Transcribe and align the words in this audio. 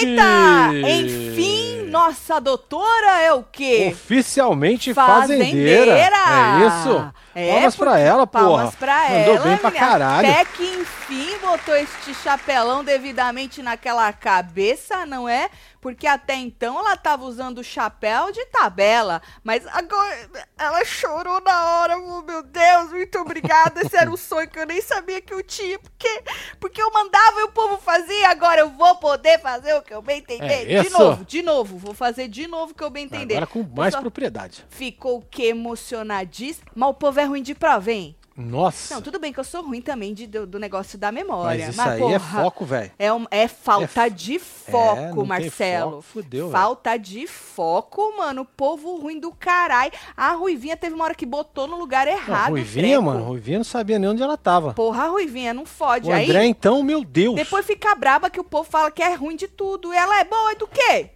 Eita! 0.00 0.68
fi! 0.70 0.82
Enfim, 0.84 1.86
nossa 1.90 2.40
doutora 2.40 3.20
é 3.20 3.32
o 3.32 3.42
quê? 3.42 3.88
Oficialmente 3.92 4.92
fazendeira. 4.94 5.92
É 5.98 6.66
isso? 6.66 7.12
É, 7.34 7.52
Palmas 7.52 7.76
pra 7.76 7.98
ela, 7.98 8.26
porra. 8.26 8.44
Palmas 8.44 8.74
pra 8.74 9.08
Mandou 9.08 9.34
ela. 9.36 9.44
bem 9.44 9.56
pra 9.56 9.70
menina. 9.70 9.88
caralho. 9.88 10.28
Até 10.30 10.44
que 10.44 10.64
enfim 10.64 11.38
botou 11.40 11.74
este 11.74 12.14
chapelão 12.14 12.84
devidamente 12.84 13.62
naquela 13.62 14.12
cabeça, 14.12 15.06
não 15.06 15.26
é? 15.28 15.48
Porque 15.82 16.06
até 16.06 16.36
então 16.36 16.78
ela 16.78 16.96
tava 16.96 17.24
usando 17.24 17.58
o 17.58 17.64
chapéu 17.64 18.30
de 18.30 18.46
tabela. 18.46 19.20
Mas 19.42 19.66
agora 19.66 20.30
ela 20.56 20.84
chorou 20.84 21.40
na 21.40 21.70
hora. 21.70 21.98
Oh, 21.98 22.22
meu 22.22 22.40
Deus, 22.44 22.92
muito 22.92 23.18
obrigada. 23.18 23.80
Esse 23.82 23.96
era 23.96 24.08
um 24.08 24.16
sonho 24.16 24.48
que 24.48 24.60
eu 24.60 24.64
nem 24.64 24.80
sabia 24.80 25.20
que 25.20 25.34
eu 25.34 25.42
tinha. 25.42 25.80
Porque, 25.80 26.22
porque 26.60 26.80
eu 26.80 26.88
mandava 26.92 27.40
e 27.40 27.42
o 27.42 27.48
povo 27.48 27.78
fazia. 27.78 28.30
Agora 28.30 28.60
eu 28.60 28.70
vou 28.70 28.94
poder 28.98 29.40
fazer 29.40 29.74
o 29.74 29.82
que 29.82 29.92
eu 29.92 30.00
bem 30.00 30.18
entender. 30.18 30.72
É 30.72 30.82
de 30.82 30.86
isso. 30.86 30.96
novo, 30.96 31.24
de 31.24 31.42
novo. 31.42 31.76
Vou 31.76 31.94
fazer 31.94 32.28
de 32.28 32.46
novo 32.46 32.70
o 32.70 32.74
que 32.76 32.84
eu 32.84 32.90
bem 32.90 33.06
entender. 33.06 33.34
Agora 33.34 33.48
com 33.48 33.64
mais 33.64 33.96
propriedade. 33.96 34.64
Ficou 34.70 35.18
o 35.18 35.22
que 35.22 35.46
emocionadíssimo. 35.46 36.70
Mas 36.76 36.90
o 36.90 36.94
povo 36.94 37.18
é 37.18 37.24
ruim 37.24 37.42
de 37.42 37.56
prova, 37.56 37.90
hein? 37.90 38.16
Nossa. 38.34 38.94
Não, 38.94 39.02
tudo 39.02 39.18
bem 39.18 39.30
que 39.30 39.38
eu 39.38 39.44
sou 39.44 39.62
ruim 39.62 39.82
também 39.82 40.14
de, 40.14 40.26
do, 40.26 40.46
do 40.46 40.58
negócio 40.58 40.96
da 40.98 41.12
memória. 41.12 41.66
mas 41.66 41.74
isso 41.74 41.80
aí 41.82 42.02
é 42.14 42.18
foco, 42.18 42.64
velho. 42.64 42.90
É, 42.98 43.12
um- 43.12 43.26
é 43.30 43.46
falta 43.46 44.06
É 44.06 44.10
de 44.10 44.36
É, 44.36 44.38
foco, 44.38 45.00
não 45.04 45.14
tem 45.16 45.26
Marcelo. 45.26 45.90
foco, 45.90 46.02
fudeu, 46.02 46.46
velho. 46.46 46.52
falta 46.52 46.96
de 46.96 47.26
foco, 47.26 48.16
mano. 48.16 48.44
Povo 48.46 48.96
ruim 48.96 49.20
do 49.20 49.32
caralho. 49.32 49.92
A 50.16 50.32
Ruivinha 50.32 50.76
teve 50.78 50.94
uma 50.94 51.04
hora 51.04 51.14
que 51.14 51.26
botou 51.26 51.66
no 51.66 51.76
lugar 51.76 52.06
Não, 52.06 52.12
errado. 52.14 52.48
o 52.48 52.52
Ruivinha, 52.52 52.86
treco. 52.88 53.02
mano, 53.02 53.24
Ruivinha 53.24 53.58
não 53.58 53.64
sabia 53.64 53.98
nem 53.98 54.08
onde 54.08 54.22
ela 54.22 54.38
tava. 54.38 54.72
Porra, 54.72 55.04
a 55.04 55.08
Ruivinha 55.08 55.52
não 55.52 55.66
fode. 55.66 56.08
O 56.08 56.12
Aí, 56.12 56.24
André, 56.24 56.46
então, 56.46 56.82
meu 56.82 57.04
Deus. 57.04 57.34
depois 57.34 57.66
fica 57.66 57.94
braba 57.94 58.30
que 58.30 58.40
o 58.40 58.44
povo 58.44 58.68
fala 58.68 58.90
que 58.90 59.02
é 59.02 59.14
ruim 59.14 59.36
de 59.36 59.46
tudo. 59.46 59.92
E 59.92 59.96
ela 59.96 60.18
é 60.20 60.24
boa 60.24 60.54
do 60.54 60.66
quê? 60.66 61.10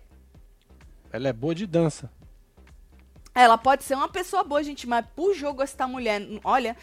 Ela 1.10 1.28
é 1.28 1.32
boa 1.32 1.54
de 1.54 1.66
dança. 1.66 2.10
Ela 3.34 3.58
pode 3.58 3.84
ser 3.84 3.94
uma 3.94 4.08
pessoa 4.08 4.42
boa, 4.44 4.62
gente, 4.62 4.86
mas 4.86 5.04
pro 5.14 5.34
jogo 5.34 5.62
essa 5.62 5.86
mulher, 5.86 6.22
olha, 6.42 6.74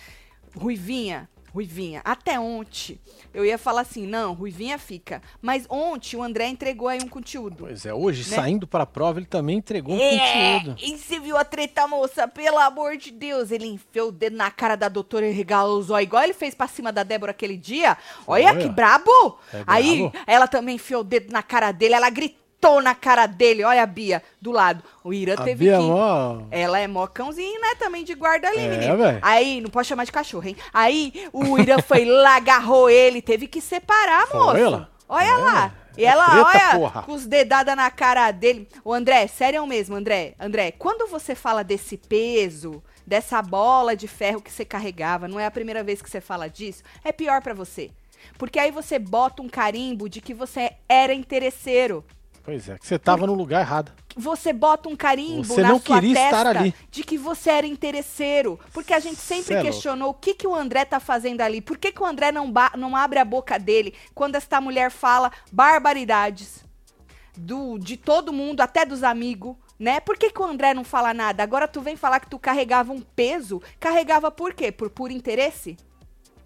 Ruivinha, 0.56 1.30
Ruivinha, 1.54 2.02
até 2.04 2.40
ontem 2.40 3.00
eu 3.32 3.46
ia 3.46 3.60
falar 3.60 3.82
assim, 3.82 4.08
não, 4.08 4.34
Ruivinha 4.34 4.80
fica. 4.80 5.22
Mas 5.40 5.66
ontem 5.70 6.16
o 6.18 6.24
André 6.24 6.48
entregou 6.48 6.88
aí 6.88 7.00
um 7.04 7.08
conteúdo. 7.08 7.58
Pois 7.60 7.86
é, 7.86 7.94
hoje, 7.94 8.28
Né? 8.30 8.36
saindo 8.36 8.66
pra 8.66 8.86
prova, 8.88 9.20
ele 9.20 9.28
também 9.28 9.58
entregou 9.58 9.96
um 9.96 10.00
É, 10.00 10.60
conteúdo. 10.60 10.76
e 10.82 10.98
você 10.98 11.20
viu 11.20 11.38
a 11.38 11.46
treta, 11.46 11.88
moça? 11.88 12.28
Pelo 12.28 12.58
amor 12.58 12.98
de 12.98 13.12
Deus. 13.12 13.52
Ele 13.52 13.68
enfiou 13.68 14.10
o 14.10 14.12
dedo 14.12 14.36
na 14.36 14.50
cara 14.50 14.76
da 14.76 14.90
doutora 14.90 15.28
e 15.28 15.32
regalou 15.32 15.78
os 15.80 15.92
olhos, 15.92 16.08
igual 16.08 16.24
ele 16.24 16.34
fez 16.34 16.56
pra 16.56 16.68
cima 16.68 16.92
da 16.92 17.04
Débora 17.04 17.32
aquele 17.32 17.56
dia. 17.58 17.98
Olha 18.26 18.52
Foi, 18.54 18.64
que 18.64 18.70
brabo. 18.70 19.38
É 19.54 19.64
Aí, 19.68 20.00
brabo. 20.10 20.18
ela 20.26 20.48
também 20.48 20.76
enfiou 20.76 21.02
o 21.02 21.04
dedo 21.04 21.32
na 21.32 21.44
cara 21.44 21.72
dele, 21.72 21.94
ela 21.94 22.10
gritou 22.10 22.43
na 22.82 22.94
cara 22.96 23.26
dele. 23.26 23.64
Olha 23.64 23.84
a 23.84 23.86
Bia, 23.86 24.22
do 24.42 24.52
lado. 24.52 24.84
O 25.04 25.14
Irã 25.14 25.34
A 25.38 25.44
teve 25.44 25.66
Bia, 25.66 25.78
que... 25.78 25.84
ó, 25.84 26.42
Ela 26.52 26.80
é 26.80 26.88
mó 26.88 27.06
cãozinho, 27.08 27.60
né? 27.62 27.76
Também 27.80 28.04
de 28.04 28.14
guarda 28.16 28.48
ali, 28.48 28.60
É, 28.60 28.70
menino. 28.70 28.98
véi. 28.98 29.20
Aí, 29.22 29.62
não 29.62 29.70
pode 29.70 29.88
chamar 29.88 30.06
de 30.06 30.12
cachorro, 30.12 30.48
hein? 30.48 30.56
Aí, 30.74 31.28
o 31.34 31.58
Irã 31.60 31.80
foi 31.80 32.06
lá, 32.06 32.36
agarrou 32.38 32.90
ele, 32.90 33.22
teve 33.22 33.48
que 33.48 33.62
separar, 33.62 34.28
Foi 34.28 34.40
moço. 34.40 34.58
ela? 34.58 34.90
Olha 35.10 35.26
É, 35.28 35.36
lá. 35.36 35.74
E 35.96 36.04
é 36.06 36.08
ela, 36.08 36.26
treta, 36.26 36.46
olha, 36.48 36.80
porra. 36.80 37.04
com 37.04 37.12
os 37.14 37.28
dedadas 37.28 37.76
na 37.76 37.92
cara 37.92 38.32
dele. 38.32 38.68
O 38.84 38.92
André, 38.92 39.28
sério 39.28 39.66
mesmo, 39.68 39.96
André. 39.96 40.34
André, 40.40 40.72
quando 40.72 41.08
você 41.08 41.36
fala 41.36 41.64
desse 41.64 41.98
peso, 41.98 42.82
dessa 43.06 43.40
bola 43.44 43.96
de 43.96 44.08
ferro 44.08 44.42
que 44.42 44.52
você 44.52 44.66
carregava, 44.66 45.28
não 45.28 45.40
é 45.40 45.46
a 45.46 45.52
primeira 45.52 45.84
vez 45.84 46.02
que 46.02 46.10
você 46.10 46.20
fala 46.20 46.50
disso, 46.50 46.82
é 47.04 47.12
pior 47.12 47.44
pra 47.44 47.54
você. 47.54 47.92
Porque 48.40 48.58
aí 48.58 48.72
você 48.72 48.98
bota 48.98 49.44
um 49.44 49.50
carimbo 49.50 50.10
de 50.10 50.20
que 50.20 50.34
você 50.34 50.72
era 50.90 51.14
interesseiro. 51.14 52.04
Pois 52.44 52.68
é, 52.68 52.78
que 52.78 52.86
você 52.86 53.00
tava 53.00 53.26
no 53.26 53.34
lugar 53.34 53.62
errado. 53.62 53.92
Você 54.16 54.52
bota 54.52 54.90
um 54.90 54.96
carimbo 54.96 55.46
Você 55.46 55.62
na 55.62 55.70
não 55.70 55.80
sua 55.80 55.96
queria 55.96 56.14
testa 56.14 56.38
estar 56.38 56.58
ali. 56.58 56.76
de 56.92 57.04
que 57.04 57.18
você 57.18 57.50
era 57.50 57.66
interesseiro. 57.66 58.60
Porque 58.74 58.94
a 58.94 59.00
gente 59.00 59.16
sempre 59.16 59.46
Cê 59.46 59.54
é 59.56 59.62
questionou 59.62 60.10
o 60.10 60.14
que, 60.14 60.34
que 60.34 60.46
o 60.46 60.54
André 60.54 60.84
tá 60.84 61.00
fazendo 61.00 61.42
ali. 61.42 61.62
Por 61.62 61.78
que, 61.78 61.92
que 61.92 62.04
o 62.04 62.06
André 62.06 62.32
não, 62.32 62.52
não 62.78 62.96
abre 62.96 63.18
a 63.20 63.26
boca 63.26 63.58
dele 63.58 63.94
quando 64.14 64.36
esta 64.36 64.60
mulher 64.60 64.92
fala 64.92 65.32
barbaridades 65.52 66.66
do, 67.38 67.80
de 67.80 67.98
todo 67.98 68.34
mundo, 68.34 68.62
até 68.62 68.86
dos 68.86 69.04
amigos, 69.04 69.56
né? 69.80 70.00
Por 70.00 70.18
que, 70.18 70.30
que 70.30 70.42
o 70.42 70.46
André 70.46 70.74
não 70.74 70.84
fala 70.84 71.14
nada? 71.14 71.42
Agora 71.42 71.68
tu 71.68 71.82
vem 71.82 71.96
falar 71.96 72.20
que 72.20 72.30
tu 72.30 72.38
carregava 72.38 72.92
um 72.92 73.02
peso. 73.02 73.62
Carregava 73.80 74.30
por 74.30 74.54
quê? 74.54 74.72
Por 74.72 74.90
puro 74.90 75.14
interesse? 75.14 75.78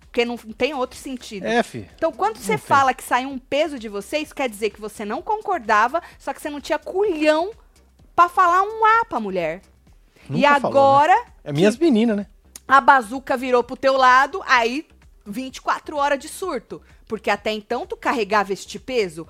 Porque 0.08 0.26
não 0.26 0.38
tem 0.38 0.74
outro 0.74 0.98
sentido. 0.98 1.46
É, 1.46 1.62
fi. 1.62 1.88
Então, 1.96 2.12
quando 2.12 2.38
você 2.38 2.58
fala 2.58 2.94
que 2.94 3.04
saiu 3.04 3.30
um 3.30 3.38
peso 3.38 3.78
de 3.78 3.88
você, 3.88 4.18
isso 4.18 4.34
quer 4.34 4.50
dizer 4.50 4.72
que 4.72 4.82
você 4.82 5.06
não 5.06 5.22
concordava, 5.22 6.02
só 6.18 6.34
que 6.34 6.42
você 6.42 6.50
não 6.50 6.60
tinha 6.60 6.80
culhão 6.80 7.52
pra 8.16 8.28
falar 8.28 8.64
um 8.64 8.84
A 8.84 9.06
pra 9.06 9.20
mulher. 9.20 9.62
e 10.30 10.34
Nunca 10.34 10.60
falou, 10.60 10.78
agora, 10.80 11.16
né? 11.16 11.26
É 11.44 11.54
minhas 11.54 11.78
meninas, 11.78 12.18
né? 12.18 12.28
a 12.68 12.82
bazuca 12.82 13.38
virou 13.38 13.64
pro 13.64 13.78
teu 13.78 13.96
lado, 13.96 14.42
aí 14.46 14.86
24 15.26 15.96
horas 15.96 16.20
de 16.20 16.28
surto. 16.28 16.82
Porque 17.08 17.30
até 17.30 17.52
então 17.52 17.86
tu 17.86 17.96
carregava 17.96 18.52
este 18.52 18.78
peso 18.78 19.28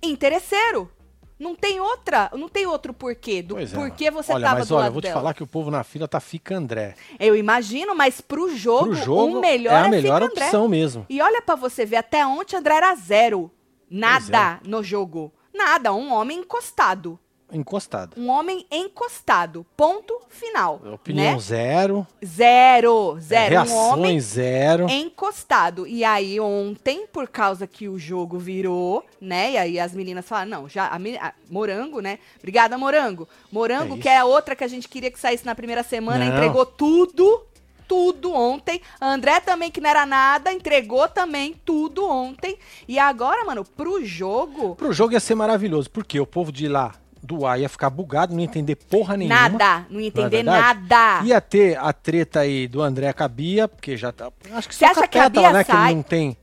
interesseiro. 0.00 0.90
Não 1.38 1.54
tem 1.54 1.78
outra, 1.80 2.30
não 2.34 2.48
tem 2.48 2.66
outro 2.66 2.92
porquê 2.92 3.42
do 3.42 3.54
Pois 3.54 3.72
é. 3.72 3.76
porquê 3.76 4.10
você 4.10 4.32
olha, 4.32 4.44
tava 4.46 4.58
mas 4.58 4.68
do 4.68 4.74
olha, 4.74 4.80
lado 4.80 4.88
eu 4.88 4.92
vou 4.92 5.00
te 5.00 5.04
dela. 5.04 5.14
falar 5.20 5.34
que 5.34 5.42
o 5.42 5.46
povo 5.46 5.70
na 5.70 5.84
fila 5.84 6.08
tá 6.08 6.18
fica 6.18 6.56
André. 6.56 6.94
Eu 7.18 7.36
imagino, 7.36 7.94
mas 7.94 8.20
pro 8.20 8.54
jogo, 8.56 8.86
Pro 8.86 8.94
jogo 8.94 9.38
o 9.38 9.40
melhor 9.40 9.72
é 9.72 9.76
é, 9.76 9.86
a 9.86 9.88
melhor 9.88 10.20
Fica 10.22 10.32
André. 10.32 10.44
opção 10.46 10.68
mesmo. 10.68 11.06
E 11.08 11.20
olha 11.22 11.40
pra 11.40 11.54
você 11.54 11.86
ver, 11.86 11.96
até 11.96 12.26
ontem 12.26 12.56
André 12.56 12.74
era 12.76 12.94
zero. 12.96 13.50
Nada 13.88 14.60
é. 14.64 14.68
no 14.68 14.82
jogo. 14.82 15.32
Nada, 15.54 15.92
um 15.92 16.12
homem 16.12 16.38
encostado. 16.40 17.18
Encostado. 17.52 18.12
Um 18.20 18.28
homem 18.28 18.66
encostado. 18.70 19.64
Ponto 19.76 20.20
final. 20.28 20.80
Opinião 20.92 21.32
né? 21.34 21.38
zero. 21.40 22.06
Zero. 22.24 23.16
Zero. 23.20 23.50
Reações 23.50 23.72
um 23.72 23.92
homem 23.92 24.20
zero. 24.20 24.86
encostado. 24.90 25.86
E 25.86 26.04
aí 26.04 26.38
ontem, 26.38 27.06
por 27.06 27.26
causa 27.28 27.66
que 27.66 27.88
o 27.88 27.98
jogo 27.98 28.38
virou, 28.38 29.04
né? 29.20 29.52
E 29.52 29.56
aí 29.58 29.80
as 29.80 29.92
meninas 29.94 30.26
falaram, 30.26 30.50
não, 30.50 30.68
já 30.68 30.84
a, 30.86 30.96
a- 30.96 31.32
Morango, 31.50 32.00
né? 32.00 32.18
Obrigada, 32.38 32.76
Morango. 32.76 33.28
Morango, 33.50 33.96
É 33.96 33.98
que 34.00 34.08
é 34.08 34.18
a 34.18 34.24
outra 34.24 34.54
que 34.54 34.64
a 34.64 34.68
gente 34.68 34.88
queria 34.88 35.10
que 35.10 35.18
saísse 35.18 35.46
na 35.46 35.54
primeira 35.54 35.82
semana, 35.82 36.24
Não. 36.24 36.34
entregou 36.36 36.66
tudo. 36.66 37.44
Tudo 37.86 38.34
ontem. 38.34 38.82
André 39.00 39.40
também, 39.40 39.70
que 39.70 39.80
não 39.80 39.88
era 39.88 40.04
nada, 40.04 40.52
entregou 40.52 41.08
também 41.08 41.54
tudo 41.64 42.06
ontem. 42.06 42.58
E 42.86 42.98
agora, 42.98 43.46
mano, 43.46 43.64
pro 43.64 44.04
jogo, 44.04 44.76
Pro 44.76 44.92
jogo 44.92 45.14
ia 45.14 45.20
ser 45.20 45.34
maravilhoso, 45.34 45.88
porque 45.90 46.20
o 46.20 46.26
povo 46.26 46.52
de 46.52 46.68
lá 46.68 46.94
do 47.36 47.56
ia 47.56 47.68
ficar 47.68 47.90
bugado, 47.90 48.32
não 48.32 48.40
ia 48.40 48.46
entender 48.46 48.74
porra 48.76 49.16
nenhuma. 49.16 49.48
nada. 49.48 49.86
Não 49.90 50.00
ia 50.00 50.08
entender 50.08 50.42
verdade? 50.42 50.80
nada. 50.88 51.24
Ia 51.26 51.40
ter 51.40 51.78
a 51.78 51.92
treta 51.92 52.40
aí 52.40 52.66
do 52.66 52.80
André 52.80 53.12
com 53.12 53.22
a 53.22 53.28
Bia, 53.28 53.68
porque 53.68 53.96
já 53.96 54.10
tá. 54.10 54.32
Acho 54.52 54.68
que 54.68 54.74
Você 54.74 54.84
acha 54.84 55.06
que 55.06 55.18
a 55.18 55.28
Bia 55.28 55.52
né? 55.52 55.62
Que 55.64 55.70
sai? 55.72 55.88
ele 55.88 55.94
não 55.96 56.02
tem. 56.02 56.36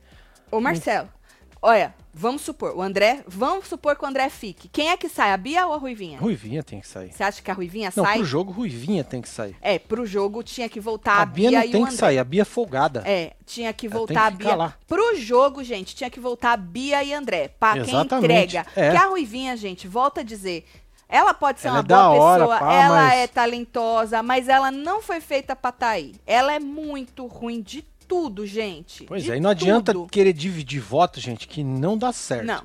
Ô, 0.50 0.60
Marcelo, 0.60 1.08
olha, 1.60 1.92
vamos 2.14 2.42
supor, 2.42 2.74
o 2.76 2.80
André, 2.80 3.22
vamos 3.26 3.66
supor 3.66 3.96
que 3.96 4.04
o 4.04 4.08
André 4.08 4.30
fique. 4.30 4.68
Quem 4.68 4.88
é 4.90 4.96
que 4.96 5.08
sai, 5.08 5.32
a 5.32 5.36
Bia 5.36 5.66
ou 5.66 5.74
a 5.74 5.76
Ruivinha? 5.76 6.18
Ruivinha 6.20 6.62
tem 6.62 6.80
que 6.80 6.86
sair. 6.88 7.12
Você 7.12 7.22
acha 7.24 7.42
que 7.42 7.50
a 7.50 7.54
Ruivinha 7.54 7.92
Não, 7.94 8.04
sai? 8.04 8.18
pro 8.18 8.24
jogo, 8.24 8.52
Ruivinha 8.52 9.02
tem 9.02 9.20
que 9.20 9.28
sair. 9.28 9.56
É, 9.60 9.78
pro 9.78 10.06
jogo 10.06 10.42
tinha 10.42 10.68
que 10.68 10.78
voltar 10.80 11.14
A, 11.14 11.22
a, 11.22 11.26
Bia, 11.26 11.50
Bia, 11.50 11.64
não 11.64 11.70
tem 11.72 11.86
que 11.86 11.94
sair, 11.94 12.18
a 12.18 12.24
Bia 12.24 12.42
é 12.42 12.44
folgada. 12.44 13.02
É, 13.04 13.32
tinha 13.44 13.72
que 13.72 13.88
voltar 13.88 14.28
a 14.28 14.30
que 14.30 14.36
ficar 14.38 14.48
Bia. 14.50 14.56
lá. 14.56 14.74
Pro 14.86 15.16
jogo, 15.16 15.62
gente, 15.64 15.94
tinha 15.96 16.08
que 16.08 16.20
voltar 16.20 16.52
a 16.52 16.56
Bia 16.56 17.02
e 17.02 17.12
André. 17.12 17.48
Pra 17.48 17.72
quem 17.72 17.82
Exatamente, 17.82 18.56
entrega. 18.56 18.66
é. 18.76 18.90
Porque 18.90 19.04
a 19.04 19.08
Ruivinha, 19.08 19.56
gente, 19.56 19.88
volta 19.88 20.20
a 20.20 20.24
dizer. 20.24 20.64
Ela 21.08 21.32
pode 21.32 21.60
ser 21.60 21.68
Ela 21.68 21.76
uma 21.76 21.80
é 21.80 21.82
boa 21.84 22.08
hora, 22.10 22.40
pessoa, 22.40 22.58
pá, 22.58 22.72
ela 22.74 23.02
mas- 23.02 23.14
é 23.14 23.26
talentosa, 23.28 24.22
mas 24.22 24.48
ela 24.48 24.70
não 24.70 25.00
foi 25.00 25.20
feita 25.20 25.54
pra 25.54 25.70
tá 25.70 25.88
aí. 25.90 26.14
Ela 26.26 26.52
é 26.54 26.58
muito 26.58 27.26
ruim 27.26 27.62
de 27.62 27.82
tudo, 28.08 28.44
gente. 28.46 29.04
Pois 29.04 29.22
de 29.22 29.32
é, 29.32 29.36
e 29.36 29.40
não 29.40 29.50
adianta 29.50 29.92
tudo. 29.92 30.08
querer 30.10 30.32
dividir 30.32 30.80
voto, 30.80 31.20
gente, 31.20 31.46
que 31.46 31.62
não 31.62 31.96
dá 31.96 32.12
certo. 32.12 32.44
Não. 32.44 32.62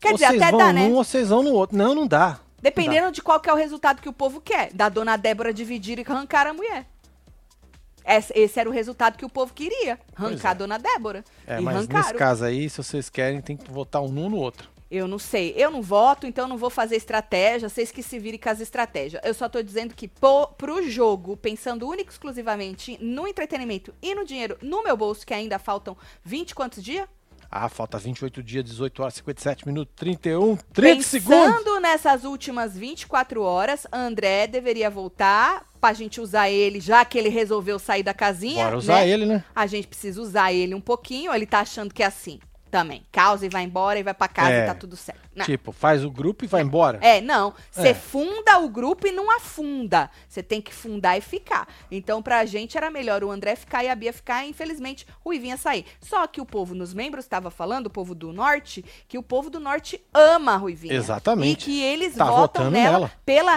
Quer 0.00 0.08
ou 0.08 0.14
dizer, 0.14 0.28
vocês 0.28 0.42
até 0.42 0.50
vão 0.50 0.58
dá, 0.58 0.72
num, 0.72 0.72
né? 0.72 0.88
ou 0.88 1.04
vocês 1.04 1.28
vão 1.28 1.42
no 1.42 1.52
outro. 1.52 1.76
Não, 1.76 1.94
não 1.94 2.06
dá. 2.06 2.40
Dependendo 2.62 3.10
de 3.10 3.22
qual 3.22 3.40
que 3.40 3.48
é 3.48 3.52
o 3.52 3.56
resultado 3.56 4.00
que 4.00 4.08
o 4.08 4.12
povo 4.12 4.40
quer. 4.40 4.72
Da 4.72 4.88
dona 4.88 5.16
Débora 5.16 5.52
dividir 5.52 5.98
e 5.98 6.04
arrancar 6.06 6.46
a 6.46 6.52
mulher. 6.52 6.86
Esse, 8.04 8.58
era 8.58 8.68
o 8.68 8.72
resultado 8.72 9.16
que 9.16 9.24
o 9.24 9.28
povo 9.28 9.52
queria. 9.52 9.98
Arrancar 10.16 10.48
é. 10.48 10.50
a 10.50 10.54
dona 10.54 10.78
Débora. 10.78 11.24
É, 11.46 11.60
mas 11.60 11.76
nesse 11.76 11.92
arrancaram. 11.92 12.18
caso 12.18 12.44
aí, 12.44 12.68
se 12.68 12.78
vocês 12.78 13.08
querem, 13.10 13.40
tem 13.40 13.56
que 13.56 13.70
votar 13.70 14.02
um 14.02 14.08
num 14.08 14.28
no 14.28 14.36
outro. 14.36 14.68
Eu 14.90 15.06
não 15.06 15.18
sei. 15.18 15.54
Eu 15.56 15.70
não 15.70 15.80
voto, 15.80 16.26
então 16.26 16.48
não 16.48 16.58
vou 16.58 16.68
fazer 16.68 16.96
estratégia. 16.96 17.68
Vocês 17.68 17.92
que 17.92 18.02
se 18.02 18.18
virem 18.18 18.40
com 18.40 18.48
as 18.48 18.60
estratégias. 18.60 19.22
Eu 19.24 19.32
só 19.32 19.48
tô 19.48 19.62
dizendo 19.62 19.94
que 19.94 20.08
pô, 20.08 20.48
pro 20.48 20.82
jogo, 20.88 21.36
pensando 21.36 21.88
único 21.88 22.10
e 22.10 22.12
exclusivamente 22.12 22.98
no 23.00 23.26
entretenimento 23.26 23.94
e 24.02 24.14
no 24.14 24.24
dinheiro 24.24 24.58
no 24.60 24.82
meu 24.82 24.96
bolso, 24.96 25.24
que 25.24 25.32
ainda 25.32 25.58
faltam 25.58 25.96
20 26.24 26.54
quantos 26.54 26.82
dias? 26.82 27.06
Ah, 27.52 27.68
falta 27.68 27.98
28 27.98 28.42
dias, 28.44 28.64
18 28.64 29.02
horas, 29.02 29.14
57 29.14 29.66
minutos, 29.66 29.92
31, 29.96 30.56
30 30.72 31.02
segundos. 31.02 31.56
Pensando 31.56 31.80
nessas 31.80 32.24
últimas 32.24 32.76
24 32.76 33.42
horas, 33.42 33.88
André 33.92 34.46
deveria 34.46 34.88
voltar 34.88 35.66
pra 35.80 35.92
gente 35.92 36.20
usar 36.20 36.48
ele, 36.48 36.78
já 36.78 37.04
que 37.04 37.18
ele 37.18 37.28
resolveu 37.28 37.80
sair 37.80 38.04
da 38.04 38.14
casinha. 38.14 38.64
Bora 38.64 38.78
usar 38.78 39.00
né? 39.00 39.08
ele, 39.08 39.26
né? 39.26 39.44
A 39.52 39.66
gente 39.66 39.88
precisa 39.88 40.22
usar 40.22 40.52
ele 40.52 40.76
um 40.76 40.80
pouquinho, 40.80 41.34
ele 41.34 41.46
tá 41.46 41.60
achando 41.60 41.92
que 41.92 42.04
é 42.04 42.06
assim 42.06 42.38
também. 42.70 43.04
Causa 43.10 43.44
e 43.46 43.48
vai 43.48 43.62
embora 43.64 43.98
e 43.98 44.02
vai 44.02 44.14
pra 44.14 44.28
casa 44.28 44.52
É. 44.52 44.64
e 44.64 44.66
tá 44.66 44.74
tudo 44.74 44.96
certo. 44.96 45.20
Não. 45.34 45.44
Tipo, 45.44 45.72
faz 45.72 46.04
o 46.04 46.10
grupo 46.10 46.44
e 46.44 46.48
vai 46.48 46.60
embora. 46.62 46.98
É, 47.02 47.20
não. 47.20 47.54
Você 47.70 47.88
É. 47.88 47.94
funda 47.94 48.58
o 48.58 48.68
grupo 48.68 49.06
e 49.06 49.12
não 49.12 49.30
afunda. 49.30 50.10
Você 50.28 50.42
tem 50.42 50.60
que 50.60 50.74
fundar 50.74 51.16
e 51.16 51.20
ficar. 51.20 51.68
Então, 51.90 52.20
pra 52.22 52.44
gente 52.44 52.76
era 52.76 52.90
melhor 52.90 53.22
o 53.22 53.30
André 53.30 53.54
ficar 53.56 53.84
e 53.84 53.88
a 53.88 53.94
Bia 53.94 54.12
ficar, 54.12 54.44
e 54.44 54.50
infelizmente 54.50 55.06
o 55.24 55.28
Ruivinha 55.30 55.56
sair. 55.56 55.84
Só 56.00 56.26
que 56.26 56.40
o 56.40 56.46
povo 56.46 56.74
nos 56.74 56.92
membros 56.92 57.24
estava 57.24 57.50
falando, 57.50 57.86
o 57.86 57.90
povo 57.90 58.14
do 58.14 58.32
norte, 58.32 58.84
que 59.08 59.16
o 59.18 59.22
povo 59.22 59.48
do 59.50 59.60
norte 59.60 60.00
ama 60.12 60.54
a 60.54 60.56
Ruivinha. 60.56 60.94
Exatamente. 60.94 61.62
E 61.62 61.64
que 61.64 61.82
eles 61.82 62.14
Tá 62.16 62.24
votam 62.24 62.70
nela, 62.70 62.92
nela. 62.92 63.12
pela 63.24 63.54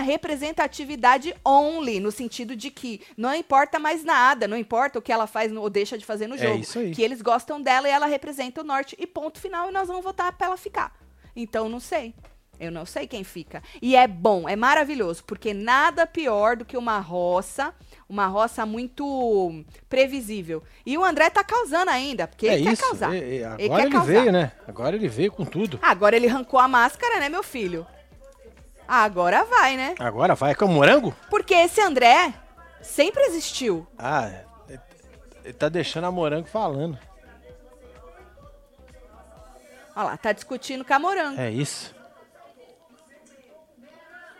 representatividade 0.47 1.33
only, 1.45 1.99
no 1.99 2.11
sentido 2.11 2.55
de 2.55 2.69
que 2.69 3.01
não 3.17 3.33
importa 3.33 3.79
mais 3.79 4.03
nada, 4.03 4.47
não 4.47 4.57
importa 4.57 4.99
o 4.99 5.01
que 5.01 5.11
ela 5.11 5.27
faz 5.27 5.51
ou 5.55 5.69
deixa 5.69 5.97
de 5.97 6.05
fazer 6.05 6.27
no 6.27 6.35
É 6.35 6.37
jogo. 6.37 6.59
isso 6.59 6.79
aí. 6.79 6.91
Que 6.91 7.01
eles 7.01 7.21
gostam 7.21 7.61
dela 7.61 7.87
e 7.87 7.91
ela 7.91 8.05
representa 8.05 8.61
o 8.61 8.63
norte 8.63 8.95
e 9.03 9.07
ponto 9.07 9.39
final, 9.39 9.69
e 9.69 9.71
nós 9.71 9.87
vamos 9.87 10.03
votar 10.03 10.31
pra 10.33 10.47
ela 10.47 10.57
ficar. 10.57 10.93
Então, 11.35 11.69
não 11.69 11.79
sei. 11.79 12.13
Eu 12.59 12.71
não 12.71 12.85
sei 12.85 13.07
quem 13.07 13.23
fica. 13.23 13.63
E 13.81 13.95
é 13.95 14.07
bom, 14.07 14.47
é 14.47 14.55
maravilhoso, 14.55 15.23
porque 15.25 15.53
nada 15.55 16.05
pior 16.05 16.55
do 16.55 16.63
que 16.63 16.77
uma 16.77 16.99
roça, 16.99 17.73
uma 18.07 18.27
roça 18.27 18.63
muito 18.65 19.65
previsível. 19.89 20.63
E 20.85 20.95
o 20.97 21.03
André 21.03 21.29
tá 21.31 21.43
causando 21.43 21.89
ainda, 21.89 22.27
porque 22.27 22.47
é 22.47 22.53
ele 22.53 22.69
isso. 22.69 22.81
quer 22.83 22.87
causar. 22.89 23.13
é- 23.15 23.17
é, 23.17 23.21
Ele 23.23 23.43
agora 23.43 23.57
quer 23.81 23.81
ele, 23.87 23.91
causar. 23.91 24.05
veio, 24.13 24.31
né? 24.31 24.51
Agora 24.67 24.95
ele 24.95 25.07
veio 25.09 25.31
com 25.31 25.43
tudo. 25.43 25.79
Agora 25.81 26.15
ele 26.15 26.29
arrancou 26.29 26.59
a 26.59 26.67
máscara, 26.67 27.19
né, 27.19 27.27
meu 27.27 27.41
filho? 27.43 27.85
Agora 28.87 29.43
vai, 29.45 29.75
né? 29.75 29.95
Agora 29.99 30.35
vai 30.35 30.53
com 30.53 30.65
o 30.65 30.69
morango? 30.69 31.13
Porque 31.29 31.53
esse 31.55 31.81
André 31.81 32.33
sempre 32.81 33.23
existiu. 33.23 33.87
Ah, 33.97 34.29
ele- 34.69 34.79
ele 35.43 35.53
tá 35.53 35.69
deixando 35.69 36.05
a 36.05 36.11
morango 36.11 36.47
falando. 36.47 36.97
Olha 39.95 40.05
lá, 40.05 40.17
tá 40.17 40.31
discutindo 40.31 40.83
com 40.83 40.93
a 40.93 40.99
Morango. 40.99 41.39
É 41.39 41.49
isso. 41.51 41.93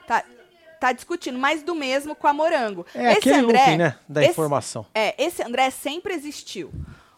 Tá, 0.07 0.23
tá 0.79 0.91
discutindo 0.91 1.38
mais 1.39 1.63
do 1.63 1.73
mesmo 1.75 2.15
com 2.15 2.27
a 2.27 2.33
Morango. 2.33 2.85
É 2.94 3.13
aquele 3.13 3.41
looping, 3.41 3.77
né? 3.77 3.95
Da 4.07 4.21
esse- 4.21 4.31
informação. 4.31 4.85
É, 4.94 5.13
esse 5.23 5.41
André 5.44 5.69
sempre 5.69 6.13
existiu. 6.13 6.71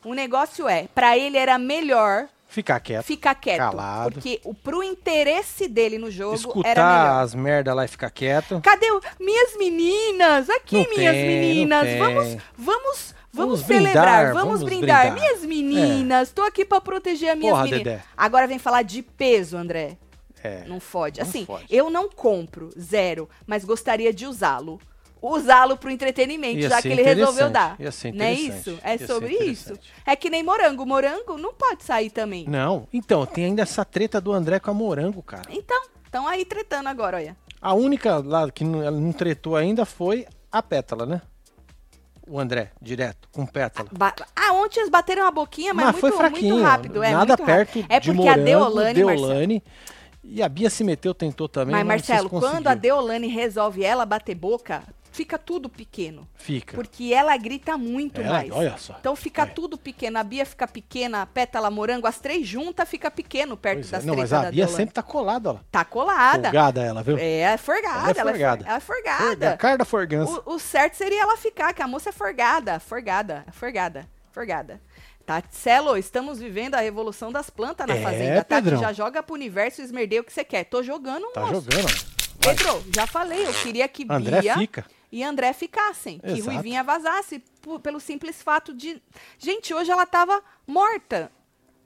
O 0.04 0.14
negócio 0.14 0.68
é, 0.68 0.88
pra 0.94 1.18
ele 1.18 1.38
era 1.38 1.58
melhor 1.58 2.28
Ficar 2.48 2.80
quieto. 2.80 3.04
ficar 3.04 3.34
quieto. 3.36 3.58
calado. 3.58 4.14
Porque 4.14 4.40
o, 4.44 4.54
pro 4.54 4.84
interesse 4.84 5.68
dele 5.68 5.98
no 5.98 6.12
jogo 6.12 6.36
era 6.36 6.38
Escutar 6.38 7.04
melhor. 7.04 7.24
as 7.24 7.34
merda 7.36 7.74
lá 7.74 7.86
e 7.86 7.88
ficar 7.88 8.12
quieto. 8.12 8.62
Cadê 8.62 8.92
o, 8.92 9.02
minhas 9.20 9.58
meninas? 9.58 10.48
Aqui, 10.50 10.76
Não 10.88 10.96
minhas 10.96 11.16
tem, 11.16 11.28
meninas. 11.28 11.88
Vamos, 11.98 12.38
vamos, 12.56 13.16
vamos, 13.36 13.62
Vamos 13.62 13.68
celebrar, 13.68 14.26
brindar, 14.26 14.34
vamos, 14.34 14.64
brindar. 14.64 15.02
brindar. 15.12 15.14
Minhas 15.22 15.42
meninas, 15.46 16.32
tô 16.32 16.42
aqui 16.44 16.64
pra 16.66 16.82
proteger 16.82 17.30
as 17.32 17.38
minhas 17.38 17.52
Porra, 17.54 17.64
meninas. 17.66 17.84
Dedé. 17.84 18.04
Agora 18.16 18.48
vem 18.48 18.58
falar 18.60 18.82
de 18.82 19.02
peso, 19.02 19.58
André. 19.58 19.98
É. 20.44 20.64
Não 20.68 20.80
fode. 20.80 21.20
Não 21.20 21.28
Assim, 21.28 21.46
fode. 21.46 21.66
eu 21.70 21.90
não 21.90 22.08
compro, 22.10 22.70
zero, 22.80 23.28
mas 23.48 23.66
gostaria 23.66 24.14
de 24.14 24.26
usá-lo. 24.26 24.80
Usá-lo 25.22 25.76
pro 25.76 25.90
entretenimento, 25.90 26.60
Ia 26.60 26.70
já 26.70 26.82
que 26.82 26.88
ele 26.90 27.02
resolveu 27.02 27.50
dar. 27.50 27.76
ia 27.80 27.92
ser 27.92 28.14
Não 28.14 28.26
é 28.26 28.34
isso? 28.34 28.78
É 28.84 28.96
ia 28.96 29.08
sobre 29.08 29.34
isso. 29.34 29.74
É 30.06 30.16
que 30.16 30.30
nem 30.30 30.44
morango. 30.44 30.86
Morango 30.86 31.36
não 31.38 31.52
pode 31.52 31.84
sair 31.84 32.12
também. 32.12 32.46
Não, 32.48 32.88
então, 32.94 33.26
tem 33.26 33.46
ainda 33.46 33.64
essa 33.64 33.84
treta 33.84 34.22
do 34.22 34.32
André 34.32 34.60
com 34.60 34.70
a 34.70 34.74
morango, 34.74 35.24
cara. 35.24 35.50
Então, 35.50 35.82
estão 36.06 36.28
aí 36.28 36.46
tretando 36.46 36.90
agora, 36.90 37.18
olha. 37.18 37.36
A 37.60 37.74
única 37.74 38.18
lá 38.24 38.52
que 38.52 38.64
não, 38.64 38.84
ela 38.84 39.00
não 39.00 39.12
tretou 39.12 39.56
ainda 39.56 39.84
foi 39.84 40.28
a 40.52 40.62
pétala, 40.62 41.08
né? 41.08 41.22
O 42.28 42.40
André, 42.40 42.72
direto, 42.82 43.28
com 43.32 43.46
pétala. 43.46 43.88
Ba- 43.96 44.16
ah, 44.36 44.54
ontem 44.54 44.80
eles 44.80 44.90
bateram 44.90 45.28
a 45.28 45.32
boquinha, 45.32 45.74
mas, 45.74 45.86
Mas 45.86 46.02
muito, 46.02 46.02
foi 46.02 46.18
fraquinho. 46.18 46.56
muito 46.56 46.66
rápido. 46.68 47.04
É, 47.04 47.12
nada 47.12 47.26
muito 47.38 47.46
perto 47.46 47.68
rápido. 47.80 47.86
É 47.88 48.00
de 48.00 48.12
porque 48.12 48.28
a 48.28 48.32
morango, 48.32 48.46
Deolane, 48.46 49.04
Marcelo, 49.04 49.28
Deolane. 49.30 49.64
E 50.24 50.42
a 50.42 50.50
Bia 50.50 50.70
se 50.72 50.84
meteu, 50.84 51.14
tentou 51.14 51.48
também. 51.48 51.76
mas 51.76 51.86
mas 51.86 52.08
Marcelo, 52.08 52.30
quando 52.30 52.68
a. 52.68 52.74
Deolane 52.74 53.28
resolve 53.28 53.84
ela 53.84 54.06
bater 54.08 54.34
boca, 54.34 54.82
fica 55.16 55.38
tudo 55.38 55.70
pequeno. 55.70 56.28
Fica. 56.36 56.76
Porque 56.76 57.14
ela 57.14 57.36
grita 57.38 57.78
muito 57.78 58.22
Ela- 58.22 58.34
mais. 58.34 58.52
olha 58.52 58.78
só. 58.78 58.96
Então 59.00 59.16
fica 59.16 59.44
Olha. 59.44 59.52
tudo 59.52 59.78
pequeno. 59.78 60.20
A 60.20 60.24
Bia 60.24 60.46
fica 60.46 60.68
pequena, 60.68 61.22
a 61.22 61.26
pétala 61.26 61.72
morango, 61.72 62.06
as 62.06 62.20
três 62.20 62.46
juntas 62.48 62.88
fica 62.90 63.10
pequeno 63.10 63.56
perto 63.56 63.78
Pois 63.80 63.88
é. 63.88 63.92
das 63.98 64.06
Não, 64.06 64.16
mas 64.16 64.32
a 64.34 64.52
Bia 64.52 64.68
sempre 64.68 64.94
tá 64.94 65.02
colada, 65.02 65.52
ó. 65.52 65.58
Tá 65.72 65.86
colada. 65.86 66.44
Folgada 66.50 66.84
ela, 66.84 67.02
viu? 67.02 67.18
É, 67.18 67.58
forgada. 67.58 67.98
Ela 68.00 68.08
é 68.08 68.12
é, 68.12 68.14
forgada. 68.14 68.64
for- 68.64 68.68
ela 68.70 68.78
é 68.78 68.80
forgada. 68.80 69.26
Forga- 69.26 69.52
A 69.54 69.58
cara 69.58 69.78
da 69.78 69.86
forgança. 69.86 70.42
O, 70.46 70.56
o 70.56 70.60
certo 70.60 70.96
seria 70.96 71.22
ela 71.22 71.38
ficar, 71.38 71.74
que 71.74 71.82
a 71.82 71.88
moça 71.88 72.10
é 72.10 72.12
forgada. 72.12 72.80
Forgada, 72.80 73.46
forgada, 73.52 74.08
forgada. 74.32 74.82
Tá, 75.26 75.42
Celo, 75.50 75.98
estamos 75.98 76.38
vivendo 76.38 76.76
a 76.76 76.80
revolução 76.82 77.32
das 77.32 77.50
plantas 77.50 77.88
na 77.88 77.96
É, 77.96 78.02
fazenda. 78.02 78.44
Tá, 78.44 78.56
Pedrão. 78.58 78.80
já 78.80 78.94
joga 78.94 79.24
pro 79.24 79.34
universo 79.34 79.82
e 79.82 79.84
esmerdeia 79.84 80.22
o 80.22 80.24
que 80.24 80.32
você 80.32 80.44
quer. 80.44 80.66
Tô 80.66 80.84
jogando, 80.84 81.26
Tá 81.34 81.42
moço. 81.42 81.54
jogando, 81.72 81.86
ó. 81.88 82.16
Pedro, 82.48 82.86
já 82.96 83.08
falei, 83.08 83.44
eu 83.48 83.54
queria 83.54 83.88
que 83.88 84.06
André 84.08 84.42
Bia 84.42 84.54
fica. 84.56 84.86
E 85.12 85.24
André 85.24 85.54
ficassem. 85.54 86.20
Que 86.20 86.32
Exato. 86.32 86.50
Ruivinha 86.52 86.84
vazasse 86.84 87.40
pu- 87.62 87.80
pelo 87.80 88.00
simples 88.00 88.42
fato 88.42 88.74
de... 88.74 89.02
Gente, 89.40 89.74
hoje 89.74 89.92
ela 89.92 90.06
tava 90.06 90.42
morta. 90.68 91.32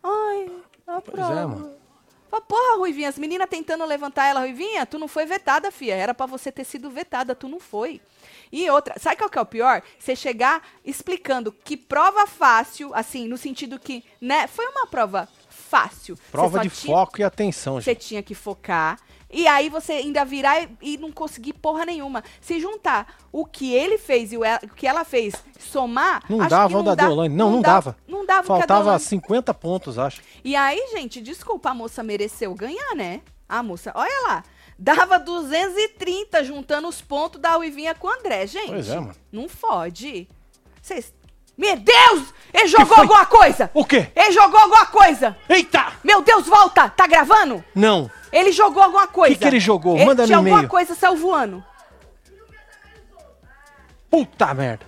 Ai, 0.04 0.52
a 0.88 1.02
Pois 1.02 1.04
prova. 1.16 1.40
é, 1.40 1.46
mano. 1.46 1.80
Fala, 2.30 2.44
porra, 2.44 2.78
Ruivinha, 2.78 3.10
as 3.10 3.18
meninas 3.18 3.50
tentando 3.50 3.84
levantar 3.86 4.26
ela, 4.28 4.42
Ruivinha, 4.42 4.86
tu 4.86 5.00
não 5.00 5.08
foi 5.08 5.26
vetada, 5.26 5.72
fia. 5.72 5.96
Era 5.96 6.14
pra 6.14 6.28
você 6.28 6.52
ter 6.52 6.64
sido 6.64 6.90
vetada, 6.92 7.34
tu 7.34 7.48
não 7.48 7.60
foi. 7.60 8.00
E 8.52 8.70
outra, 8.70 8.94
sabe 9.00 9.16
qual 9.16 9.30
que 9.32 9.38
é 9.40 9.42
o 9.42 9.46
pior? 9.48 9.82
Você 9.98 10.16
chegar 10.16 10.62
explicando 10.86 11.52
que 11.52 11.76
prova 11.76 12.28
fácil, 12.28 12.94
assim, 12.94 13.28
no 13.28 13.36
sentido 13.36 13.80
que, 13.80 14.04
né, 14.22 14.46
foi 14.46 14.68
uma 14.68 14.86
prova 14.86 15.28
fácil. 15.50 16.16
Você 16.16 16.22
Prova 16.32 16.60
de 16.60 16.70
tinha- 16.70 16.96
foco 16.96 17.20
e 17.20 17.24
atenção, 17.24 17.76
você 17.82 17.92
gente. 17.94 18.08
tinha 18.08 18.22
que 18.24 18.36
focar. 18.36 19.00
E 19.32 19.48
aí 19.48 19.70
você 19.70 19.94
ainda 19.94 20.26
virar 20.26 20.62
e, 20.62 20.70
e 20.82 20.98
não 20.98 21.12
conseguir 21.12 21.54
porra 21.54 21.86
nenhuma. 21.86 22.24
Se 22.42 22.60
juntar 22.60 23.16
o 23.32 23.46
que 23.46 23.74
ele 23.74 23.98
fez 23.98 24.32
e 24.34 24.38
o, 24.38 24.42
o 24.42 24.70
que 24.76 24.88
ela 24.88 25.04
fez, 25.04 25.36
somar. 25.60 26.24
Não 26.28 26.40
dava 26.48 26.70
que 26.70 26.76
o 26.76 26.84
da 26.84 26.96
dá- 26.96 27.06
Deolane. 27.06 27.36
Não, 27.36 27.52
não 27.52 27.62
dava. 27.62 27.96
Não 28.08 28.26
dava 28.26 28.42
o 28.42 28.46
que 28.46 28.52
a 28.52 28.58
Faltava 28.58 28.84
Deolane- 28.84 29.04
50 29.04 29.54
pontos, 29.54 30.00
acho. 30.00 30.22
E 30.44 30.56
aí, 30.56 30.90
gente, 30.94 31.22
desculpa, 31.22 31.70
a 31.70 31.74
moça 31.76 32.02
mereceu 32.02 32.54
ganhar, 32.56 32.96
né? 32.96 33.22
A 33.48 33.62
moça, 33.62 33.92
olha 33.96 34.28
lá. 34.28 34.44
Dava 34.78 35.20
230 35.20 36.44
juntando 36.44 36.88
os 36.88 37.02
pontos 37.02 37.40
da 37.40 37.58
Uivinha 37.58 37.94
com 37.94 38.08
o 38.08 38.12
André, 38.12 38.48
gente. 38.48 38.70
Pois 38.70 38.90
é, 38.90 38.96
mano. 39.00 39.16
Não 39.32 39.48
fode. 39.50 40.28
Vocês. 40.82 41.14
Meu 41.58 41.76
Deus! 41.76 42.34
Ele 42.54 42.68
jogou 42.68 42.96
alguma 42.98 43.26
coisa! 43.26 43.70
O 43.74 43.84
quê? 43.84 44.10
Ele 44.16 44.32
jogou 44.32 44.58
alguma 44.58 44.86
coisa! 44.86 45.36
Eita! 45.50 45.92
Meu 46.06 46.22
Deus, 46.22 46.48
volta! 46.48 46.88
Tá 46.90 47.06
gravando? 47.06 47.62
Não. 47.76 48.10
Ele 48.32 48.52
jogou 48.52 48.84
alguma 48.84 49.08
coisa. 49.08 49.36
que 49.36 49.46
ele 49.48 49.60
jogou? 49.60 49.96
Ele 49.96 50.06
Manda 50.06 50.24
no 50.24 50.28
tinha 50.28 50.38
alguma 50.38 50.58
e-mail. 50.58 50.70
coisa, 50.70 50.94
saiu 50.96 51.16
voando. 51.16 51.64
Puta 54.10 54.54
merda. 54.54 54.86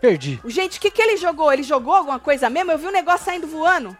Perdi. 0.00 0.40
Gente, 0.46 0.78
o 0.78 0.80
que, 0.80 0.90
que 0.90 1.02
ele 1.02 1.16
jogou? 1.16 1.52
Ele 1.52 1.62
jogou 1.62 1.94
alguma 1.94 2.18
coisa 2.18 2.48
mesmo? 2.48 2.72
Eu 2.72 2.78
vi 2.78 2.86
um 2.86 2.92
negócio 2.92 3.24
saindo 3.24 3.46
voando. 3.46 3.96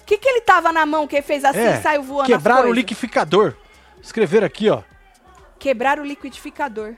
O 0.00 0.04
que, 0.04 0.18
que 0.18 0.28
ele 0.28 0.40
tava 0.40 0.72
na 0.72 0.84
mão 0.84 1.06
que 1.06 1.16
ele 1.16 1.22
fez 1.22 1.44
assim 1.44 1.60
e 1.60 1.82
saiu 1.82 2.02
voando 2.02 2.26
Quebraram 2.26 2.70
o 2.70 2.72
liquidificador. 2.72 3.54
Escreveram 4.02 4.46
aqui, 4.46 4.68
ó. 4.68 4.82
Quebraram 5.58 6.02
o 6.02 6.06
liquidificador. 6.06 6.94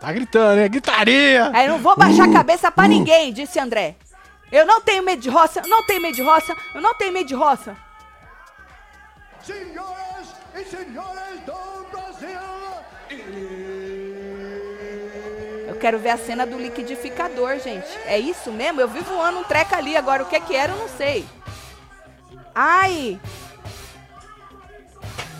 Tá 0.00 0.12
gritando, 0.12 0.56
né? 0.56 0.68
Gritaria! 0.68 1.50
Aí 1.52 1.66
eu 1.66 1.72
não 1.72 1.78
vou 1.78 1.96
baixar 1.96 2.28
a 2.28 2.32
cabeça 2.32 2.70
pra 2.70 2.86
ninguém, 2.86 3.32
disse 3.32 3.58
André. 3.58 3.96
Eu 4.50 4.64
não 4.64 4.80
tenho 4.80 5.02
medo 5.02 5.20
de 5.20 5.28
roça, 5.28 5.60
eu 5.60 5.68
não 5.68 5.84
tenho 5.84 6.00
medo 6.00 6.14
de 6.14 6.22
roça, 6.22 6.56
eu 6.74 6.80
não 6.80 6.94
tenho 6.94 7.12
medo 7.12 7.26
de 7.26 7.34
roça. 7.34 7.76
Senhoras 9.42 10.34
e 10.54 10.64
senhores 10.64 11.40
do 11.44 11.86
Brasil, 11.90 12.38
Eu 15.66 15.76
quero 15.76 15.98
ver 15.98 16.10
a 16.10 16.16
cena 16.16 16.46
do 16.46 16.58
liquidificador, 16.58 17.58
gente. 17.58 17.88
É 18.06 18.18
isso 18.18 18.50
mesmo? 18.52 18.80
Eu 18.80 18.88
vi 18.88 19.00
voando 19.00 19.40
um 19.40 19.44
treco 19.44 19.74
ali, 19.74 19.96
agora 19.96 20.22
o 20.22 20.26
que 20.26 20.40
que 20.40 20.54
era 20.54 20.72
eu 20.72 20.78
não 20.78 20.88
sei. 20.88 21.26
Ai! 22.54 23.20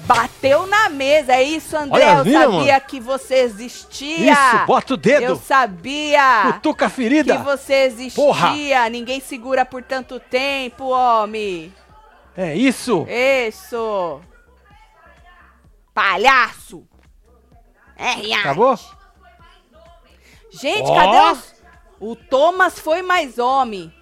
Bateu 0.09 0.67
na 0.67 0.89
mesa, 0.89 1.35
é 1.35 1.43
isso, 1.43 1.77
André. 1.77 2.03
Olha, 2.03 2.19
eu 2.19 2.25
viu, 2.25 2.41
sabia 2.41 2.75
mano? 2.75 2.81
que 2.89 2.99
você 2.99 3.35
existia. 3.41 4.33
Isso, 4.33 4.67
bota 4.67 4.95
o 4.95 4.97
dedo. 4.97 5.23
Eu 5.23 5.37
sabia 5.37 6.53
Cutuca 6.55 6.89
ferida. 6.89 7.37
que 7.37 7.43
você 7.45 7.75
existia. 7.85 8.25
Porra. 8.25 8.51
Ninguém 8.91 9.21
segura 9.21 9.67
por 9.67 9.83
tanto 9.83 10.19
tempo, 10.19 10.87
homem. 10.87 11.75
É 12.35 12.55
isso. 12.55 13.07
Isso. 13.07 14.23
Palhaço. 15.93 16.89
É. 17.95 18.35
Acabou? 18.37 18.79
Gente, 20.51 20.89
Ó. 20.89 20.95
cadê 20.95 21.33
os... 21.33 21.55
O 22.01 22.17
Thomas 22.17 22.79
foi 22.79 23.03
mais 23.03 23.39
homem. 23.39 23.93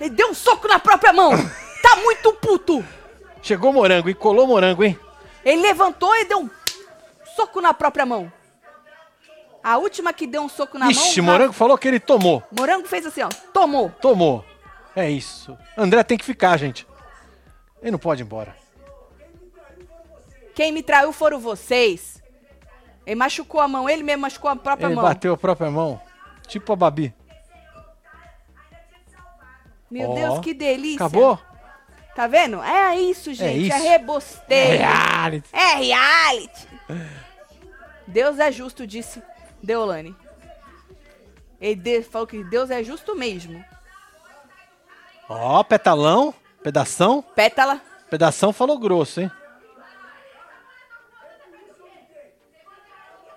Ele 0.00 0.10
deu 0.10 0.28
um 0.30 0.34
soco 0.34 0.68
na 0.68 0.78
própria 0.78 1.12
mão. 1.12 1.32
tá 1.82 1.96
muito 1.96 2.32
puto. 2.34 2.84
Chegou 3.44 3.74
morango, 3.74 4.08
hein? 4.08 4.14
Colou 4.14 4.46
morango, 4.46 4.82
hein? 4.82 4.98
Ele 5.44 5.60
levantou 5.60 6.16
e 6.16 6.24
deu 6.24 6.40
um 6.40 6.50
soco 7.36 7.60
na 7.60 7.74
própria 7.74 8.06
mão. 8.06 8.32
A 9.62 9.76
última 9.76 10.14
que 10.14 10.26
deu 10.26 10.40
um 10.42 10.48
soco 10.48 10.78
na 10.78 10.90
Ixi, 10.90 11.20
mão... 11.20 11.34
morango 11.34 11.52
falou 11.52 11.76
que 11.76 11.86
ele 11.86 12.00
tomou. 12.00 12.42
Morango 12.50 12.88
fez 12.88 13.04
assim, 13.04 13.20
ó. 13.20 13.28
Tomou. 13.52 13.90
Tomou. 14.00 14.42
É 14.96 15.10
isso. 15.10 15.56
André 15.76 16.02
tem 16.02 16.16
que 16.16 16.24
ficar, 16.24 16.56
gente. 16.56 16.86
Ele 17.82 17.90
não 17.90 17.98
pode 17.98 18.22
ir 18.22 18.24
embora. 18.24 18.56
Quem 20.54 20.72
me 20.72 20.82
traiu 20.82 21.12
foram 21.12 21.38
vocês. 21.38 22.22
Ele 23.04 23.16
machucou 23.16 23.60
a 23.60 23.68
mão, 23.68 23.90
ele 23.90 24.02
mesmo 24.02 24.22
machucou 24.22 24.50
a 24.50 24.56
própria 24.56 24.86
Ele 24.86 24.94
mão. 24.94 25.04
bateu 25.04 25.34
a 25.34 25.36
própria 25.36 25.70
mão. 25.70 26.00
Tipo 26.48 26.72
a 26.72 26.76
Babi. 26.76 27.14
Meu 29.90 30.10
Ó. 30.10 30.14
Deus, 30.14 30.38
que 30.38 30.54
delícia. 30.54 31.04
Acabou? 31.04 31.38
Tá 32.14 32.26
vendo? 32.28 32.62
É 32.62 32.96
isso, 32.96 33.34
gente. 33.34 33.70
É, 33.72 33.76
isso. 33.76 33.88
rebosteio. 33.88 34.78
reality. 34.78 35.48
É 35.52 35.74
reality. 35.74 36.68
Deus 38.06 38.38
é 38.38 38.52
justo, 38.52 38.86
disse 38.86 39.22
Deolane. 39.62 40.14
Ele 41.60 42.02
falou 42.02 42.26
que 42.26 42.44
Deus 42.44 42.70
é 42.70 42.84
justo 42.84 43.16
mesmo. 43.16 43.64
Ó, 45.28 45.62
petalão. 45.64 46.32
Pedação. 46.62 47.22
Pétala. 47.34 47.80
Pedação 48.10 48.52
falou 48.52 48.78
grosso, 48.78 49.20
hein? 49.20 49.30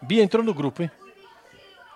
Bia 0.01 0.23
entrou 0.23 0.43
no 0.43 0.53
grupo, 0.53 0.83
hein? 0.83 0.91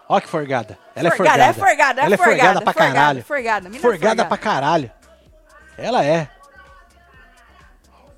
Ó 0.09 0.19
que 0.19 0.27
forgada. 0.27 0.77
Ela 0.95 1.07
é 1.09 1.11
Forgada, 1.11 1.43
forgada. 1.43 1.49
é 1.49 1.53
forgada, 1.53 2.01
é 2.01 2.05
Ela 2.05 2.15
é 2.15 2.17
forgada, 2.17 2.37
forgada 2.37 2.61
pra 2.61 2.73
forgada, 2.73 2.93
caralho. 2.93 3.23
forgada, 3.23 3.69
Forgada 3.69 3.79
forgada. 3.79 4.25
pra 4.25 4.37
caralho. 4.37 4.91
Ela 5.77 6.03
é. 6.03 6.29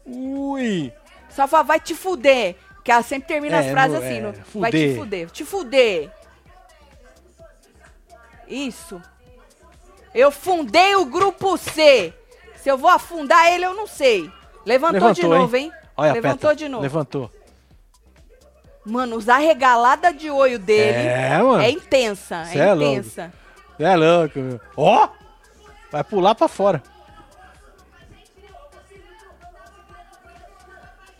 Ui. 0.05 0.91
Só 1.29 1.47
fala, 1.47 1.63
vai 1.63 1.79
te 1.79 1.95
fuder. 1.95 2.55
Que 2.83 2.91
ela 2.91 3.01
sempre 3.01 3.27
termina 3.29 3.59
as 3.59 3.65
É, 3.67 3.71
frases 3.71 3.97
no- 3.99 4.05
assim, 4.05 4.17
é, 4.17 4.21
no, 4.21 4.33
vai 4.59 4.71
te 4.71 4.95
fuder. 4.95 5.29
te 5.31 5.45
fuder. 5.45 6.11
Isso. 8.47 9.01
Eu 10.13 10.31
fundei 10.31 10.95
o 10.95 11.05
grupo 11.05 11.57
C. 11.57 12.13
Se 12.57 12.69
eu 12.69 12.77
vou 12.77 12.89
afundar 12.89 13.51
ele, 13.51 13.65
eu 13.65 13.73
não 13.73 13.87
sei. 13.87 14.29
Levantou, 14.65 15.11
de 15.13 15.23
novo, 15.23 15.55
hein? 15.55 15.71
Olha 15.97 16.11
a 16.11 16.13
Levantou 16.13 16.55
de 16.55 16.67
novo. 16.69 16.83
Levantou. 16.83 17.31
Mano, 18.85 19.15
usar 19.15 19.37
regalada 19.37 20.13
de 20.13 20.29
olho 20.29 20.59
dele 20.59 20.97
É, 21.07 21.37
mano. 21.41 21.61
é 21.63 21.71
intensa, 21.71 22.43
Cê 22.45 22.59
é, 22.59 22.61
é 22.67 22.73
louco. 22.73 22.91
intensa. 22.93 23.33
É 23.79 23.95
louco, 23.95 24.39
meu. 24.39 24.59
Ó! 24.75 25.07
Vai 25.91 26.03
pular 26.03 26.35
pra 26.35 26.47
fora. 26.47 26.83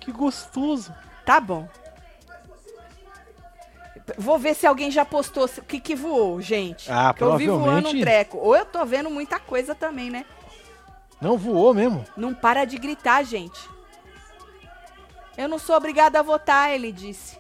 Que 0.04 0.12
gostoso. 0.12 0.94
Tá 1.26 1.40
bom. 1.40 1.68
Vou 4.18 4.38
ver 4.38 4.54
se 4.54 4.68
alguém 4.68 4.92
já 4.92 5.06
postou 5.06 5.46
o 5.46 5.62
que 5.64 5.80
que 5.80 5.96
voou, 5.96 6.42
gente. 6.42 6.92
Ah, 6.92 7.14
Porque 7.14 7.24
eu 7.24 7.38
vi 7.38 7.48
voando 7.48 7.90
um 7.90 8.00
treco. 8.02 8.38
Ou 8.38 8.54
eu 8.56 8.66
tô 8.66 8.86
vendo 8.86 9.10
muita 9.10 9.40
coisa 9.40 9.74
também, 9.74 10.10
né? 10.10 10.26
Não 11.22 11.38
voou 11.38 11.74
mesmo. 11.74 12.04
Não 12.18 12.34
para 12.34 12.66
de 12.66 12.78
gritar, 12.78 13.24
gente. 13.24 13.60
Eu 15.38 15.48
não 15.48 15.58
sou 15.58 15.78
obrigada 15.78 16.20
a 16.20 16.24
votar, 16.24 16.72
ele 16.72 16.92
disse. 16.92 17.40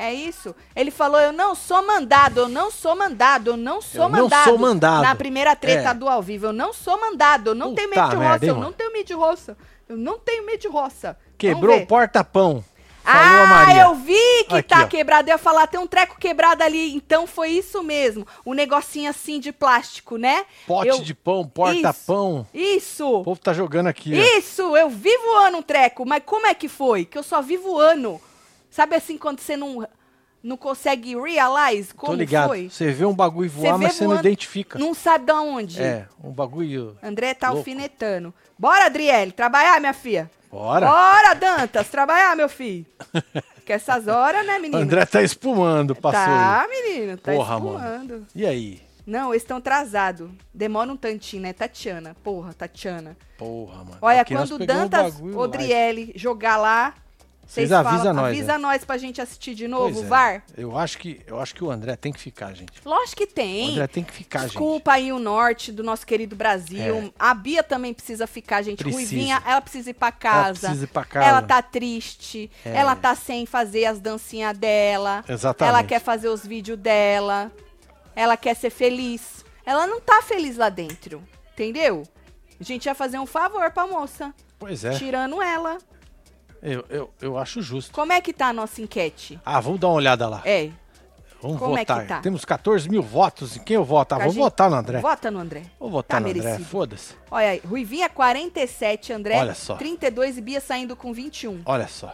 É 0.00 0.14
isso? 0.14 0.54
Ele 0.76 0.92
falou: 0.92 1.18
Eu 1.20 1.32
não 1.32 1.56
sou 1.56 1.84
mandado, 1.84 2.38
eu 2.42 2.48
não 2.48 2.70
sou 2.70 2.94
mandado, 2.94 3.50
eu 3.50 3.56
não 3.56 3.82
sou 3.82 4.04
Eu 4.04 4.08
não 4.08 4.22
mandado. 4.22 4.44
sou 4.44 4.56
mandado. 4.56 5.02
Na 5.02 5.14
primeira 5.16 5.56
treta 5.56 5.88
É. 5.90 5.94
do 5.94 6.08
ao 6.08 6.22
vivo, 6.22 6.46
eu 6.46 6.52
não 6.52 6.72
sou 6.72 7.00
mandado, 7.00 7.50
eu 7.50 7.54
não 7.56 7.74
tenho 7.74 7.88
Puta 7.88 8.00
medo 8.02 8.10
de 8.10 8.16
roça, 8.28 8.44
eu 8.46 8.54
não 8.56 8.72
tenho 8.72 8.92
medo 8.92 9.06
de 9.06 9.12
roça. 9.14 9.56
Eu 9.88 9.96
não 9.96 10.18
tenho 10.18 10.46
medo 10.46 10.60
de 10.60 10.68
roça. 10.68 11.18
Quebrou 11.36 11.76
o 11.78 11.86
porta-pão. 11.86 12.62
Falou 13.02 13.22
a 13.22 13.42
Ah, 13.42 13.46
Maria. 13.46 13.82
eu 13.84 13.94
vi 13.94 14.44
que 14.46 14.54
Aqui, 14.56 14.68
tá 14.68 14.82
ó. 14.82 14.86
quebrado. 14.86 15.28
Eu 15.30 15.32
ia 15.32 15.38
falar, 15.38 15.66
tem 15.66 15.80
um 15.80 15.86
treco 15.86 16.18
quebrado 16.20 16.62
ali. 16.62 16.94
Então 16.94 17.26
foi 17.26 17.48
isso 17.52 17.82
mesmo. 17.82 18.26
Um 18.44 18.52
negocinho 18.52 19.08
assim 19.08 19.40
de 19.40 19.50
plástico, 19.50 20.18
né? 20.18 20.44
Pote 20.66 20.88
Eu- 20.88 21.00
de 21.00 21.14
pão, 21.14 21.46
porta-pão. 21.48 22.46
O 22.52 22.56
Isso! 22.56 23.22
povo 23.24 23.40
tá 23.40 23.54
jogando 23.54 23.86
aqui. 23.86 24.12
ó. 24.12 24.38
Isso! 24.38 24.76
Eu 24.76 24.90
vi 24.90 25.16
voando 25.24 25.56
um 25.58 25.62
treco. 25.62 26.04
Mas 26.06 26.22
como 26.26 26.46
é 26.46 26.52
que 26.52 26.68
foi? 26.68 27.06
Que 27.06 27.16
eu 27.16 27.22
só 27.22 27.40
vi 27.40 27.56
voando. 27.56 28.20
Sabe 28.70 28.96
assim, 28.96 29.16
quando 29.16 29.40
você 29.40 29.56
não, 29.56 29.86
não 30.42 30.56
consegue 30.56 31.16
realize 31.20 31.92
como 31.94 32.12
Tô 32.12 32.18
ligado. 32.18 32.48
foi? 32.48 32.68
Você 32.68 32.90
vê 32.92 33.04
um 33.04 33.14
bagulho 33.14 33.50
Você 33.50 33.56
voar, 33.68 33.78
vê 33.78 33.84
mas 33.86 33.94
você 33.94 34.06
não 34.06 34.18
identifica. 34.18 34.78
Não 34.78 34.94
sabe 34.94 35.26
de 35.26 35.32
onde. 35.32 35.82
É, 35.82 36.06
um 36.22 36.30
bagulho. 36.30 36.96
André 37.02 37.34
tá 37.34 37.48
Louco. 37.48 37.60
alfinetando. 37.60 38.32
Bora, 38.58 38.86
Adriele, 38.86 39.32
trabalhar, 39.32 39.80
minha 39.80 39.94
filha. 39.94 40.30
Bora. 40.50 40.86
Bora, 40.86 41.34
Dantas, 41.34 41.88
trabalhar, 41.88 42.34
meu 42.36 42.48
filho. 42.48 42.86
que 43.64 43.72
essas 43.72 44.08
horas, 44.08 44.46
né, 44.46 44.58
menino? 44.58 44.80
André 44.80 45.04
tá 45.04 45.22
espumando, 45.22 45.94
passou. 45.94 46.24
Tá, 46.24 46.66
menino, 46.68 47.18
tá 47.18 47.32
Porra, 47.32 47.54
espumando. 47.56 48.26
E 48.34 48.46
aí? 48.46 48.88
Não, 49.06 49.32
eles 49.32 49.42
estão 49.42 49.56
atrasados. 49.56 50.30
Demora 50.52 50.92
um 50.92 50.96
tantinho, 50.96 51.42
né? 51.42 51.52
Tatiana. 51.54 52.14
Porra, 52.22 52.52
Tatiana. 52.52 53.16
Porra, 53.38 53.84
mano. 53.84 53.98
Olha, 54.02 54.20
Aqui 54.20 54.34
quando 54.34 54.58
Dantas. 54.58 55.18
Odriele 55.34 56.12
jogar 56.14 56.58
lá, 56.58 56.94
Vocês 57.48 57.72
avisam 57.72 57.98
falam, 57.98 58.14
nós, 58.14 58.36
avisa 58.36 58.52
né? 58.52 58.58
nós 58.58 58.84
pra 58.84 58.98
gente 58.98 59.22
assistir 59.22 59.54
de 59.54 59.66
novo, 59.66 59.94
Pois 59.94 60.04
é. 60.04 60.08
VAR. 60.08 60.42
Eu 60.54 60.76
acho, 60.76 60.98
que, 60.98 61.22
eu 61.26 61.40
acho 61.40 61.54
que 61.54 61.64
o 61.64 61.70
André 61.70 61.96
tem 61.96 62.12
que 62.12 62.20
ficar, 62.20 62.52
gente. 62.52 62.72
Lógico 62.84 63.16
que 63.16 63.24
O 63.24 63.26
tem. 63.26 63.70
André 63.72 63.86
tem 63.86 64.04
que 64.04 64.12
ficar, 64.12 64.40
gente. 64.40 64.48
Desculpa 64.50 64.92
aí 64.92 65.10
o 65.10 65.18
norte 65.18 65.72
do 65.72 65.82
nosso 65.82 66.06
querido 66.06 66.36
Brasil. 66.36 66.96
É. 66.96 67.10
A 67.18 67.32
Bia 67.32 67.62
também 67.62 67.94
precisa 67.94 68.26
ficar, 68.26 68.60
gente. 68.60 68.84
Precisa. 68.84 68.98
Ruivinha, 68.98 69.42
ela 69.46 69.62
precisa 69.62 69.88
ir 69.88 69.94
pra 69.94 70.12
casa. 70.12 70.60
precisa 70.60 70.84
ir 70.84 70.88
pra 70.88 71.04
casa. 71.06 71.26
Ela 71.26 71.40
tá 71.40 71.62
triste. 71.62 72.50
É. 72.62 72.76
Ela 72.76 72.94
tá 72.94 73.14
sem 73.14 73.46
fazer 73.46 73.86
as 73.86 73.98
dancinhas 73.98 74.56
dela. 74.56 75.24
Exatamente. 75.26 75.74
Ela 75.74 75.82
quer 75.82 76.00
fazer 76.00 76.28
os 76.28 76.46
vídeos 76.46 76.78
dela. 76.78 77.50
Ela 78.14 78.36
quer 78.36 78.54
ser 78.56 78.68
feliz. 78.68 79.42
Ela 79.64 79.86
não 79.86 80.02
tá 80.02 80.20
feliz 80.20 80.58
lá 80.58 80.68
dentro. 80.68 81.22
Entendeu? 81.54 82.02
A 82.60 82.62
gente 82.62 82.84
ia 82.84 82.94
fazer 82.94 83.18
um 83.18 83.26
favor 83.26 83.70
pra 83.70 83.86
moça. 83.86 84.34
Pois 84.58 84.84
é, 84.84 84.90
Tirando 84.90 85.40
ela. 85.40 85.78
Eu, 86.62 86.84
eu, 86.88 87.10
eu 87.20 87.38
acho 87.38 87.62
justo. 87.62 87.92
Como 87.92 88.12
é 88.12 88.20
que 88.20 88.32
tá 88.32 88.48
a 88.48 88.52
nossa 88.52 88.80
enquete? 88.82 89.38
Ah, 89.44 89.60
vamos 89.60 89.78
dar 89.80 89.88
uma 89.88 89.94
olhada 89.96 90.28
lá. 90.28 90.42
É. 90.44 90.70
Vamos 91.40 91.58
como 91.58 91.76
é 91.76 91.80
votar. 91.80 92.04
tá? 92.06 92.20
Temos 92.20 92.44
14 92.44 92.88
mil 92.90 93.00
votos. 93.02 93.56
Em 93.56 93.60
quem 93.60 93.76
eu 93.76 93.84
voto? 93.84 94.12
Ah, 94.14 94.18
vou 94.18 94.30
gente- 94.32 94.38
votar 94.42 94.68
no 94.68 94.74
André. 94.76 94.98
Vota 95.00 95.30
no 95.30 95.38
André. 95.38 95.62
Vou 95.78 95.88
votar 95.88 96.16
Tá 96.16 96.20
no 96.20 96.28
André. 96.30 96.42
merecido. 96.42 96.68
Foda-se. 96.68 97.14
Olha 97.30 97.50
aí, 97.50 97.62
Ruivinha 97.64 98.08
47, 98.08 99.12
André 99.12 99.38
Olha 99.38 99.54
só. 99.54 99.76
32 99.76 100.36
e 100.36 100.40
Bia 100.40 100.60
saindo 100.60 100.96
com 100.96 101.12
21. 101.12 101.62
Olha 101.64 101.86
só. 101.86 102.12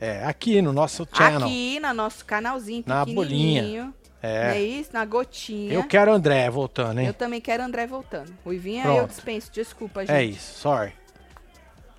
É, 0.00 0.24
aqui 0.24 0.62
no 0.62 0.72
nosso 0.72 1.06
channel. 1.12 1.46
Aqui 1.46 1.80
no 1.80 1.92
nosso 1.94 2.24
canalzinho 2.24 2.84
Na 2.86 3.04
pequenininho. 3.04 3.92
É. 4.22 4.44
Não 4.48 4.54
é 4.54 4.60
isso? 4.62 4.90
Na 4.92 5.04
gotinha. 5.04 5.72
Eu 5.74 5.84
quero 5.88 6.12
André 6.12 6.48
voltando, 6.48 7.00
hein? 7.00 7.08
Eu 7.08 7.12
também 7.14 7.40
quero 7.40 7.62
André 7.62 7.86
voltando. 7.88 8.32
Ruivinha 8.44 8.82
Pronto. 8.84 8.98
eu 9.00 9.06
dispenso, 9.08 9.50
desculpa, 9.52 10.00
gente. 10.06 10.12
É 10.16 10.22
isso, 10.24 10.60
sorry. 10.60 10.92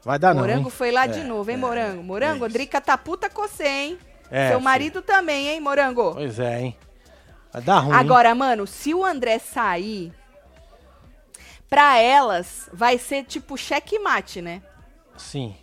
Vai 0.06 0.20
dar 0.20 0.36
não, 0.36 0.42
Morango 0.42 0.66
hein? 0.68 0.70
foi 0.70 0.92
lá 0.92 1.06
É, 1.06 1.08
de 1.08 1.24
novo, 1.24 1.50
hein, 1.50 1.56
é, 1.58 1.60
Morango? 1.60 2.04
Morango, 2.04 2.46
é. 2.46 2.50
Drica 2.50 2.80
tá 2.80 2.96
puta 2.96 3.28
com 3.28 3.42
você, 3.42 3.68
hein? 3.68 3.98
É, 4.30 4.50
Seu 4.50 4.60
marido 4.60 5.02
também, 5.02 5.48
hein, 5.48 5.60
Morango? 5.60 6.14
Pois 6.14 6.40
é, 6.40 6.62
hein? 6.62 6.78
Vai 7.52 7.62
dar 7.64 7.80
ruim. 7.80 7.94
hein? 7.94 8.00
Agora, 8.00 8.36
mano, 8.36 8.68
se 8.68 8.94
o 8.94 9.04
André 9.04 9.40
sair, 9.40 10.14
pra 11.68 11.98
elas 11.98 12.70
vai 12.72 12.98
ser 13.00 13.24
tipo 13.24 13.58
checkmate, 13.58 14.42
né? 14.42 14.62
Sim, 15.18 15.56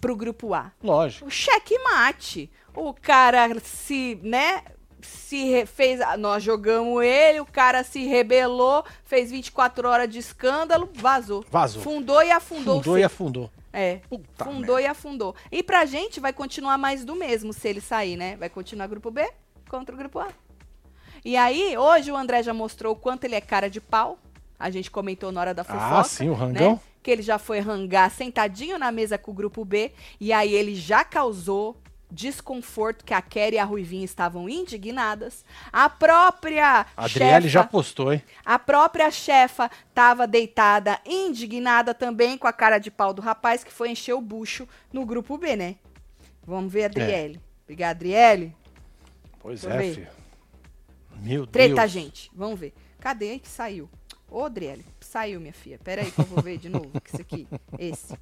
Pro 0.00 0.16
grupo 0.16 0.52
A. 0.54 0.70
lógico. 0.82 1.26
O 1.26 1.30
checkmate. 1.30 2.50
O 2.74 2.92
cara 2.92 3.58
se, 3.60 4.18
né, 4.22 4.62
se 5.00 5.64
fez, 5.66 6.00
nós 6.18 6.42
jogamos 6.42 7.02
ele, 7.02 7.40
o 7.40 7.46
cara 7.46 7.82
se 7.84 8.04
rebelou, 8.06 8.84
fez 9.04 9.30
24 9.30 9.88
horas 9.88 10.08
de 10.10 10.18
escândalo, 10.18 10.88
vazou. 10.94 11.44
Vazou. 11.50 11.82
Fundou 11.82 12.22
e 12.22 12.30
afundou 12.30 12.76
Fundou 12.78 12.98
e 12.98 13.04
afundou. 13.04 13.50
É. 13.74 13.96
Puta 14.08 14.44
fundou 14.44 14.78
e 14.78 14.86
afundou. 14.86 15.34
E 15.50 15.62
pra 15.62 15.84
gente 15.84 16.20
vai 16.20 16.32
continuar 16.32 16.78
mais 16.78 17.04
do 17.04 17.16
mesmo 17.16 17.52
se 17.52 17.68
ele 17.68 17.80
sair, 17.80 18.16
né? 18.16 18.36
Vai 18.36 18.48
continuar 18.48 18.86
grupo 18.86 19.10
B 19.10 19.28
contra 19.68 19.92
o 19.92 19.98
grupo 19.98 20.20
A. 20.20 20.28
E 21.24 21.36
aí, 21.36 21.76
hoje 21.76 22.12
o 22.12 22.16
André 22.16 22.42
já 22.42 22.54
mostrou 22.54 22.92
o 22.92 22.96
quanto 22.96 23.24
ele 23.24 23.34
é 23.34 23.40
cara 23.40 23.68
de 23.68 23.80
pau. 23.80 24.18
A 24.58 24.70
gente 24.70 24.90
comentou 24.90 25.32
na 25.32 25.40
hora 25.40 25.54
da 25.54 25.64
fofoca. 25.64 25.98
Ah, 25.98 26.04
sim, 26.04 26.28
o 26.28 26.34
rangão. 26.34 26.74
Né? 26.74 26.80
Que 27.02 27.10
ele 27.10 27.22
já 27.22 27.38
foi 27.38 27.58
rangar 27.58 28.10
sentadinho 28.10 28.78
na 28.78 28.92
mesa 28.92 29.18
com 29.18 29.32
o 29.32 29.34
grupo 29.34 29.64
B. 29.64 29.90
E 30.20 30.32
aí 30.32 30.54
ele 30.54 30.74
já 30.74 31.04
causou 31.04 31.76
desconforto 32.14 33.04
que 33.04 33.12
a 33.12 33.20
Kelly 33.20 33.56
e 33.56 33.58
a 33.58 33.64
Ruivinha 33.64 34.04
estavam 34.04 34.48
indignadas. 34.48 35.44
A 35.72 35.90
própria 35.90 36.86
A 36.96 37.04
Adriele 37.04 37.34
chefa, 37.34 37.48
já 37.48 37.64
postou, 37.64 38.12
hein? 38.12 38.22
a 38.44 38.58
própria 38.58 39.10
chefa 39.10 39.70
estava 39.88 40.26
deitada, 40.26 41.00
indignada 41.04 41.92
também 41.92 42.38
com 42.38 42.46
a 42.46 42.52
cara 42.52 42.78
de 42.78 42.90
pau 42.90 43.12
do 43.12 43.20
rapaz 43.20 43.64
que 43.64 43.72
foi 43.72 43.90
encher 43.90 44.14
o 44.14 44.20
bucho 44.20 44.68
no 44.92 45.04
grupo 45.04 45.36
B, 45.36 45.56
né? 45.56 45.76
Vamos 46.46 46.72
ver 46.72 46.84
a 46.84 46.86
Adriele. 46.86 47.40
Obrigada, 47.64 47.92
Adriele. 47.92 48.54
Pois 49.40 49.64
eu 49.64 49.70
é, 49.70 49.78
ver. 49.78 49.94
filho. 49.94 50.08
Meu 51.16 51.46
Treta, 51.46 51.82
Deus. 51.82 51.90
gente. 51.90 52.30
Vamos 52.34 52.58
ver. 52.60 52.72
Cadê 53.00 53.38
que 53.38 53.48
saiu? 53.48 53.88
Ô, 54.30 54.44
Adriele, 54.44 54.84
saiu, 55.00 55.40
minha 55.40 55.52
filha. 55.52 55.78
Pera 55.82 56.02
aí 56.02 56.10
que 56.10 56.18
eu 56.20 56.24
vou 56.24 56.42
ver 56.42 56.58
de 56.58 56.68
novo. 56.68 56.90
que 57.00 57.10
Isso 57.10 57.20
aqui. 57.20 57.46
Esse. 57.78 58.14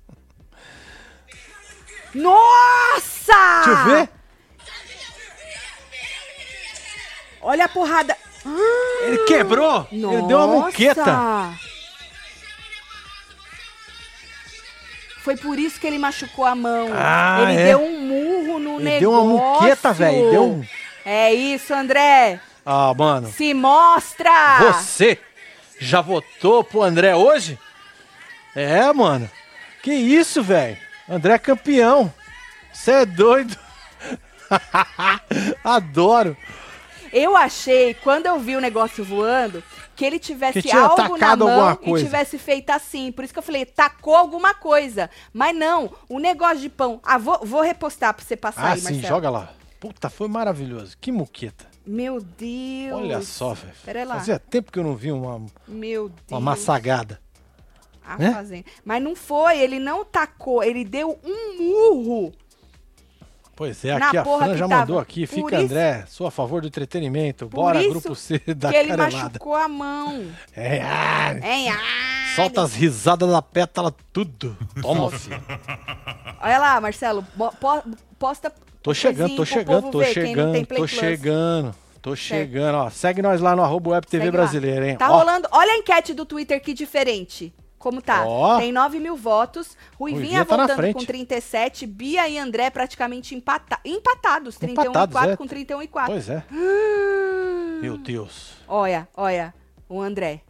Nossa! 2.15 3.63
Deixa 3.65 3.71
eu 3.71 3.85
ver. 3.85 4.09
Olha 7.41 7.65
a 7.65 7.69
porrada. 7.69 8.17
Ele 9.05 9.19
quebrou. 9.25 9.87
Ele 9.91 10.23
deu 10.23 10.39
uma 10.39 10.47
muqueta. 10.67 11.05
Nossa! 11.05 11.59
Foi 15.23 15.37
por 15.37 15.57
isso 15.59 15.79
que 15.79 15.87
ele 15.87 15.99
machucou 15.99 16.45
a 16.45 16.55
mão. 16.55 16.89
Ah, 16.93 17.39
ele 17.43 17.61
é? 17.61 17.65
deu 17.67 17.81
um 17.81 18.01
murro 18.01 18.59
no 18.59 18.75
Ele 18.81 18.85
negócio. 18.85 19.01
deu 19.01 19.13
uma 19.13 19.25
muqueta, 19.55 19.93
velho. 19.93 20.31
Deu 20.33 20.45
um... 20.45 20.67
É 21.05 21.33
isso, 21.33 21.73
André. 21.73 22.41
Ah, 22.67 22.93
mano. 22.93 23.29
Se 23.31 23.55
mostra! 23.55 24.59
Você 24.73 25.19
já 25.79 26.01
votou 26.01 26.65
pro 26.65 26.83
André 26.83 27.15
hoje? 27.15 27.57
É, 28.55 28.93
mano. 28.93 29.31
Que 29.83 29.93
isso, 29.93 30.43
velho? 30.43 30.77
André 31.13 31.35
é 31.35 31.39
campeão. 31.39 32.13
Você 32.73 32.91
é 32.91 33.07
doido. 33.07 33.55
Adoro. 35.63 36.35
Eu 37.13 37.37
achei, 37.37 37.93
quando 37.93 38.25
eu 38.25 38.39
vi 38.41 38.57
o 38.57 38.61
negócio 38.61 39.05
voando, 39.05 39.63
que 39.95 40.03
ele 40.07 40.19
tivesse 40.19 40.63
Que 40.63 40.73
algo 40.75 41.19
na 41.19 41.37
mão 41.37 41.79
e 41.83 41.95
tivesse 42.03 42.39
feito 42.39 42.71
assim. 42.71 43.13
Por 43.13 43.23
isso 43.25 43.33
que 43.35 43.39
eu 43.39 43.43
falei, 43.43 43.67
tacou 43.67 44.17
alguma 44.17 44.55
coisa. 44.55 45.11
Mas 45.35 45.55
não, 45.55 45.93
o 46.09 46.19
negócio 46.19 46.61
de 46.61 46.71
pão. 46.71 46.99
Ah, 47.05 47.19
vou, 47.19 47.41
vou 47.45 47.61
repostar 47.61 48.15
pra 48.15 48.25
você 48.25 48.35
passar 48.35 48.63
Ah, 48.65 48.73
aí, 48.73 48.79
sim, 48.81 48.85
Marcelo. 48.85 49.07
joga 49.09 49.29
lá. 49.29 49.53
Puta, 49.79 50.09
foi 50.09 50.29
maravilhoso. 50.29 50.97
Que 50.99 51.13
muqueta. 51.13 51.67
Meu 51.87 52.23
Deus. 52.23 52.99
Olha 53.03 53.21
só, 53.21 53.53
velho. 53.53 54.09
Fazia 54.09 54.39
tempo 54.39 54.73
que 54.73 54.79
eu 54.79 54.85
não 54.85 54.97
vi 54.97 55.13
uma, 55.13 55.45
Meu 55.69 56.09
Deus. 56.09 56.23
uma 56.31 56.41
massagada. 56.41 57.21
A 58.05 58.19
né? 58.19 58.33
fazenda. 58.33 58.65
Mas 58.85 59.03
não 59.03 59.15
foi, 59.15 59.59
ele 59.61 59.79
não 59.79 60.05
tacou, 60.05 60.63
ele 60.63 60.85
deu 60.85 61.19
um 61.25 61.59
murro. 61.63 62.33
Pois 63.55 63.85
é, 63.85 63.93
aqui 63.93 64.17
a 64.17 64.25
Fran 64.25 64.57
já 64.57 64.67
tava. 64.67 64.81
mandou 64.81 64.99
aqui. 64.99 65.27
Por 65.27 65.35
Fica, 65.35 65.57
isso- 65.57 65.65
André, 65.67 66.05
sou 66.09 66.27
a 66.27 66.31
favor 66.31 66.63
do 66.63 66.67
entretenimento. 66.67 67.47
Bora, 67.47 67.83
grupo 67.83 68.15
C 68.15 68.39
da 68.57 68.71
que 68.71 68.77
ele 68.77 68.89
carelada. 68.89 69.17
machucou 69.29 69.55
a 69.55 69.69
mão. 69.69 70.27
É, 70.57 70.81
ah, 70.83 71.35
Hein? 71.35 71.69
Ah, 71.71 72.35
solta 72.35 72.63
as 72.63 72.75
risadas 72.75 73.31
da 73.31 73.43
pétala, 73.43 73.95
tudo. 74.13 74.57
Toma, 74.81 75.11
filho. 75.11 75.41
Olha 76.43 76.59
lá, 76.59 76.81
Marcelo, 76.81 77.25
posta. 78.19 78.53
Tô 78.83 78.93
chegando, 78.95 79.37
tô 79.37 79.45
chegando, 79.45 79.91
tô 79.91 79.99
ver, 79.99 80.13
chegando, 80.13 80.67
tô 80.67 80.87
chegando. 80.87 81.75
Tô 82.01 82.17
chegando, 82.17 82.75
ó. 82.79 82.91
Segue 82.91 83.23
nós 83.23 83.41
lá 83.41 83.55
no 83.55 83.63
arroba 83.63 83.91
web 83.91 84.05
TV 84.05 84.25
Segue 84.25 84.37
lá. 84.37 84.43
brasileira, 84.43 84.89
hein? 84.91 84.97
Tá 84.97 85.09
Ó, 85.09 85.19
rolando. 85.19 85.47
Olha 85.53 85.73
a 85.75 85.77
enquete 85.77 86.13
do 86.13 86.27
Twitter 86.27 86.61
que 86.61 86.75
diferente. 86.75 87.55
Como 87.83 88.01
tá? 88.01 88.25
Ó. 88.25 88.61
Tem 88.61 88.71
9 88.71 89.01
mil 89.01 89.17
votos. 89.17 89.77
Ruivinha, 89.99 90.45
Ruivinha 90.45 90.45
tá 90.45 90.57
voltando 90.57 90.93
com 90.93 91.05
37. 91.05 91.85
Bia 91.85 92.29
e 92.29 92.39
André 92.39 92.71
praticamente 92.71 93.35
empata 93.35 93.77
empatados. 93.85 94.57
31 94.57 94.91
Empatados, 94.91 95.11
e 95.11 95.19
4 95.19 95.31
é. 95.33 95.37
com 95.37 95.47
31 95.49 95.83
e 95.83 95.89
4. 95.89 96.13
Pois 96.13 96.29
é. 96.29 96.45
Meu 97.81 97.99
Deus. 97.99 98.53
Olha, 98.69 99.09
olha. 99.17 99.53
O 99.89 100.01
André. 100.01 100.43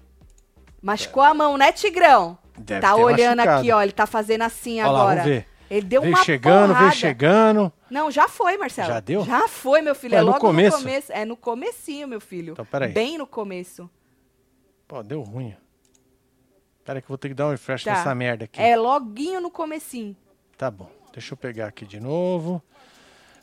Machucou 0.82 1.22
a 1.22 1.32
mão, 1.32 1.56
né, 1.56 1.72
Tigrão? 1.72 2.36
Deve 2.58 2.82
tá 2.82 2.94
ter 2.94 3.00
olhando 3.00 3.38
machucado. 3.38 3.60
aqui, 3.60 3.72
ó. 3.72 3.82
Ele 3.82 3.92
tá 3.92 4.06
fazendo 4.06 4.42
assim 4.42 4.82
lá, 4.82 4.88
agora. 4.88 5.22
vamos 5.22 5.24
ver. 5.24 5.46
Ele 5.70 5.86
deu 5.86 6.02
vem 6.02 6.10
uma 6.10 6.22
chegando, 6.22 6.68
porrada. 6.68 6.90
vem 6.90 6.98
chegando. 6.98 7.72
Não, 7.90 8.10
já 8.10 8.28
foi, 8.28 8.58
Marcelo. 8.58 8.88
Já 8.88 9.00
deu? 9.00 9.24
Já 9.24 9.48
foi, 9.48 9.80
meu 9.80 9.94
filho. 9.94 10.12
Ué, 10.12 10.20
é 10.20 10.22
no 10.22 10.26
logo 10.26 10.38
começo? 10.38 10.76
no 10.76 10.82
começo. 10.82 11.12
É 11.12 11.24
no 11.24 11.36
comecinho, 11.36 12.06
meu 12.06 12.20
filho. 12.20 12.52
Então, 12.52 12.66
peraí. 12.66 12.92
Bem 12.92 13.16
no 13.16 13.26
começo. 13.26 13.88
Pô, 14.86 15.02
deu 15.02 15.22
ruim. 15.22 15.56
Pera 16.84 17.00
que 17.00 17.04
eu 17.06 17.08
vou 17.08 17.18
ter 17.18 17.28
que 17.28 17.34
dar 17.34 17.46
um 17.46 17.50
refresh 17.50 17.84
Tá. 17.84 17.92
nessa 17.92 18.14
merda 18.14 18.44
aqui. 18.44 18.60
É 18.60 18.76
loguinho 18.76 19.40
no 19.40 19.50
comecinho. 19.50 20.16
Tá 20.58 20.70
bom. 20.70 20.90
Deixa 21.12 21.32
eu 21.34 21.36
pegar 21.36 21.66
aqui 21.66 21.86
de 21.86 22.00
novo. 22.00 22.62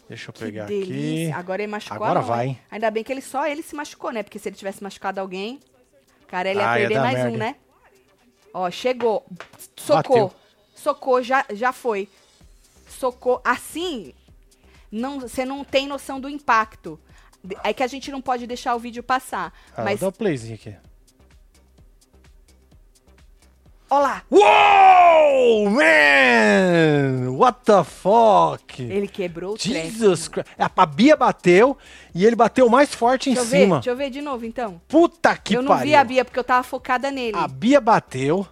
Deixa 0.08 0.30
eu 0.30 0.34
Que 0.34 0.40
pegar 0.40 0.66
delícia. 0.66 1.30
aqui. 1.30 1.32
Agora 1.40 1.62
ele 1.62 1.72
machucou 1.72 1.96
Agora 1.96 2.20
mão, 2.20 2.28
vai, 2.28 2.48
hein? 2.48 2.60
Ainda 2.72 2.90
bem 2.92 3.04
que 3.04 3.12
ele 3.14 3.22
só 3.22 3.46
ele 3.48 3.62
se 3.62 3.76
machucou, 3.76 4.12
né? 4.12 4.24
Porque 4.24 4.40
se 4.40 4.50
ele 4.50 4.56
tivesse 4.56 4.82
machucado 4.84 5.20
alguém, 5.22 5.60
cara, 6.28 6.50
ele 6.50 6.60
ia 6.60 6.70
Ah, 6.70 6.80
ia 6.80 6.82
perder 6.88 6.96
dar 6.96 7.02
mais 7.04 7.16
merda. 7.18 7.32
um, 7.32 7.38
né? 7.38 7.56
Ó, 8.54 8.70
chegou. 8.72 9.26
Socou. 9.78 10.28
Bateu. 10.30 10.34
Socou, 10.76 11.22
já, 11.22 11.46
já 11.54 11.72
foi. 11.72 12.10
Socou. 12.88 13.40
Assim, 13.46 14.14
não, 14.92 15.20
você 15.20 15.46
não 15.46 15.64
tem 15.64 15.88
noção 15.88 16.20
do 16.20 16.28
impacto. 16.28 17.00
É 17.64 17.72
que 17.74 17.84
a 17.84 17.88
gente 17.88 18.12
não 18.12 18.22
pode 18.22 18.48
deixar 18.48 18.76
o 18.76 18.80
vídeo 18.80 19.04
passar. 19.04 19.54
Ah, 19.78 19.84
mas, 19.84 20.00
Dá 20.00 20.08
o 20.08 20.12
playzinho 20.12 20.56
aqui. 20.56 20.76
Ó 23.90 24.00
lá. 24.00 24.22
Uou, 24.32 25.70
man! 25.70 27.32
What 27.38 27.60
the 27.66 27.84
fuck? 27.84 28.82
Ele 28.82 29.08
quebrou 29.08 29.54
o. 29.54 29.58
Jesus 29.58 30.28
Christ. 30.28 30.48
A 30.58 30.86
Bia 30.86 31.16
bateu 31.16 31.78
e 32.14 32.26
ele 32.26 32.36
bateu 32.36 32.70
mais 32.70 32.94
forte 32.94 33.30
em 33.30 33.34
Deixa 33.34 33.50
ver, 33.50 33.62
cima. 33.62 33.76
deixa 33.78 33.90
eu 33.90 33.96
ver 33.96 34.10
de 34.10 34.22
novo, 34.22 34.46
então. 34.46 34.82
Puta 34.88 35.36
que 35.38 35.56
eu 35.56 35.62
não 35.62 35.70
pariu. 35.70 35.86
vi 35.88 35.96
a 35.96 36.04
Bia 36.04 36.26
porque 36.26 36.40
eu 36.40 36.44
tava 36.44 36.64
focada 36.64 37.10
nele. 37.12 37.38
A 37.38 37.48
Bia 37.48 37.80
bateu 37.80 38.46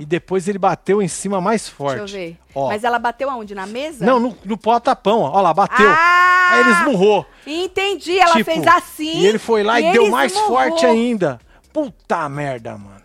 e 0.00 0.04
depois 0.04 0.48
ele 0.48 0.58
bateu 0.58 1.00
em 1.00 1.08
cima 1.08 1.40
mais 1.40 1.68
forte. 1.68 1.98
Deixa 2.00 2.16
eu 2.16 2.20
ver. 2.28 2.38
Ó. 2.54 2.68
Mas 2.68 2.84
ela 2.84 2.98
bateu 2.98 3.30
aonde? 3.30 3.54
Na 3.54 3.66
mesa? 3.66 4.04
Não, 4.04 4.18
no, 4.20 4.36
no 4.44 4.58
potapão, 4.58 5.20
ó. 5.20 5.30
Ó 5.32 5.40
lá, 5.40 5.54
bateu. 5.54 5.86
Ah! 5.88 6.50
Aí 6.52 6.60
ele 6.60 6.70
esmurrou. 6.70 7.24
Entendi, 7.46 8.18
ela 8.18 8.32
Tipo, 8.34 8.50
fez 8.52 8.66
assim. 8.66 9.20
E 9.20 9.26
ele 9.26 9.38
foi 9.38 9.62
lá 9.62 9.80
e, 9.80 9.84
ele 9.86 9.92
deu 9.92 10.10
mais 10.10 10.32
esmurrou. 10.32 10.56
forte 10.58 10.84
ainda. 10.84 11.40
Puta 11.72 12.28
merda, 12.28 12.76
mano. 12.76 13.01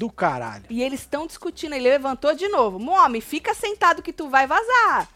Do 0.00 0.08
caralho. 0.10 0.64
E 0.70 0.82
eles 0.82 1.00
estão 1.00 1.26
discutindo. 1.26 1.74
Ele 1.74 1.90
levantou 1.90 2.34
de 2.34 2.48
novo. 2.48 2.82
Homem, 2.90 3.20
fica 3.20 3.52
sentado 3.52 4.00
que 4.00 4.14
tu 4.14 4.30
vai 4.30 4.46
vazar. 4.46 5.06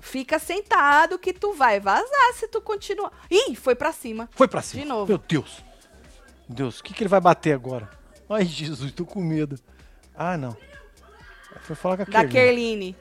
Fica 0.00 0.36
sentado 0.40 1.16
que 1.16 1.32
tu 1.32 1.52
vai 1.52 1.78
vazar 1.78 2.32
se 2.34 2.48
tu 2.48 2.60
continuar. 2.60 3.12
Ih, 3.30 3.54
foi 3.54 3.76
pra 3.76 3.92
cima. 3.92 4.28
Foi 4.32 4.48
pra 4.48 4.62
cima. 4.62 4.82
De 4.82 4.88
novo. 4.88 5.06
Meu 5.06 5.18
Deus. 5.18 5.62
Deus, 6.48 6.80
o 6.80 6.82
que, 6.82 6.92
que 6.92 7.04
ele 7.04 7.08
vai 7.08 7.20
bater 7.20 7.52
agora? 7.52 7.88
Ai, 8.28 8.44
Jesus, 8.44 8.90
tô 8.90 9.06
com 9.06 9.20
medo. 9.22 9.56
Ah, 10.12 10.36
não. 10.36 10.56
Foi 11.60 11.76
falar 11.76 11.96
com 11.98 12.02
a 12.02 12.06
Da 12.06 12.26
Kerline. 12.26 12.32
Kerline. 12.32 12.96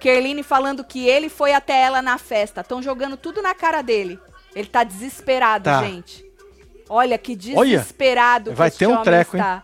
Kerline 0.00 0.42
falando 0.42 0.82
que 0.82 1.06
ele 1.06 1.28
foi 1.28 1.52
até 1.52 1.80
ela 1.80 2.02
na 2.02 2.18
festa. 2.18 2.62
Estão 2.62 2.82
jogando 2.82 3.16
tudo 3.16 3.40
na 3.40 3.54
cara 3.54 3.82
dele. 3.82 4.18
Ele 4.52 4.66
tá 4.66 4.82
desesperado, 4.82 5.62
Tá. 5.64 5.84
gente. 5.84 6.23
Olha 6.88 7.16
que 7.18 7.32
Olha, 7.56 7.78
desesperado 7.78 8.50
que 8.50 8.56
vai 8.56 8.68
este 8.68 8.78
ter 8.78 8.86
um 8.86 9.02
treco, 9.02 9.36
hein? 9.36 9.42
está. 9.42 9.62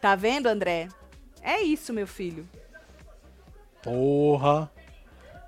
Tá 0.00 0.14
vendo, 0.14 0.46
André? 0.48 0.88
É 1.42 1.60
isso, 1.62 1.92
meu 1.92 2.06
filho. 2.06 2.46
Porra. 3.82 4.70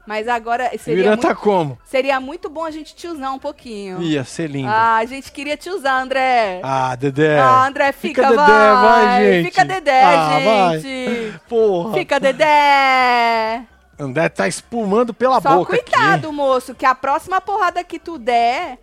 Mas 0.06 0.28
agora 0.28 0.70
seria 0.76 1.00
Irã 1.04 1.10
muito, 1.12 1.22
tá 1.26 1.34
como? 1.34 1.78
seria 1.84 2.20
muito 2.20 2.50
bom 2.50 2.64
a 2.64 2.70
gente 2.70 2.94
te 2.94 3.08
usar 3.08 3.30
um 3.30 3.38
pouquinho. 3.38 4.02
Ia 4.02 4.22
ser 4.22 4.48
lindo. 4.50 4.68
Ah, 4.68 4.96
a 4.96 5.04
gente 5.06 5.32
queria 5.32 5.56
te 5.56 5.70
usar, 5.70 5.98
André. 6.02 6.60
Ah, 6.62 6.94
Dedé. 6.94 7.38
Ah, 7.38 7.64
André, 7.66 7.90
fica, 7.92 8.22
Dedé, 8.22 8.36
vai. 8.36 8.74
vai, 8.82 9.24
gente. 9.24 9.44
Fica 9.46 9.64
Dedé, 9.64 10.02
Ah, 10.04 10.78
gente. 10.78 11.30
vai. 11.30 11.40
Porra. 11.48 11.94
Fica 11.94 12.20
Dedé. 12.20 13.62
André 13.98 14.28
tá 14.28 14.46
espumando 14.46 15.14
pela 15.14 15.40
Só 15.40 15.56
boca 15.56 15.72
cuidado, 15.78 16.26
aqui. 16.26 16.36
moço, 16.36 16.74
que 16.74 16.84
a 16.84 16.94
próxima 16.94 17.40
porrada 17.40 17.82
que 17.82 17.98
tu 17.98 18.18
der, 18.18 18.78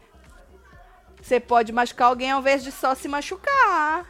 você 1.31 1.39
pode 1.39 1.71
machucar 1.71 2.09
alguém 2.09 2.29
ao 2.31 2.41
invés 2.41 2.61
de 2.61 2.71
só 2.73 2.93
se 2.93 3.07
machucar. 3.07 4.05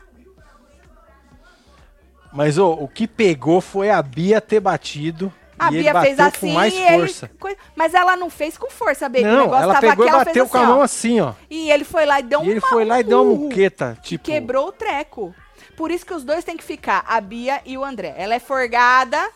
Mas 2.33 2.57
ô, 2.57 2.71
o 2.73 2.87
que 2.87 3.07
pegou 3.07 3.61
foi 3.61 3.91
a 3.91 4.01
Bia 4.01 4.41
ter 4.41 4.59
batido. 4.59 5.31
A 5.59 5.71
e 5.71 5.75
ele 5.77 5.91
Bia 5.91 6.01
fez 6.01 6.19
assim 6.19 6.47
com 6.47 6.53
mais 6.53 6.73
e 6.73 6.77
ele... 6.77 6.97
força. 6.97 7.31
coi- 7.39 7.57
Mas 7.75 7.93
ela 7.93 8.15
não 8.15 8.29
fez 8.29 8.57
com 8.57 8.71
força, 8.71 9.07
Bê. 9.07 9.19
que 9.19 9.25
o 9.25 9.31
Não, 9.31 9.41
negócio 9.43 9.63
ela 9.65 9.79
pegou 9.79 9.91
aqui, 9.91 10.01
e 10.01 10.07
ela 10.15 10.25
bateu 10.25 10.33
fez 10.33 10.49
com 10.51 10.57
a 10.57 10.61
assim, 10.61 10.69
mão 10.71 10.81
assim, 10.81 11.19
ó. 11.21 11.33
E 11.49 11.69
ele 11.69 11.83
foi 11.83 12.05
lá 12.07 12.19
e 12.19 12.23
deu 12.23 12.43
E 12.43 12.49
ele 12.49 12.61
foi 12.61 12.85
lá 12.85 12.99
e 12.99 13.03
deu 13.03 13.21
uma 13.21 13.31
um- 13.33 13.35
muqueta. 13.37 13.95
E 13.99 14.01
Tipo, 14.01 14.23
quebrou 14.25 14.69
o 14.69 14.71
treco. 14.71 15.35
Por 15.77 15.91
isso 15.91 16.03
que 16.05 16.13
os 16.13 16.23
dois 16.23 16.43
têm 16.43 16.57
que 16.57 16.63
ficar, 16.63 17.03
a 17.07 17.21
Bia 17.21 17.61
e 17.65 17.77
o 17.77 17.83
André. 17.83 18.15
Ela 18.17 18.33
é 18.33 18.39
forgada 18.39 19.29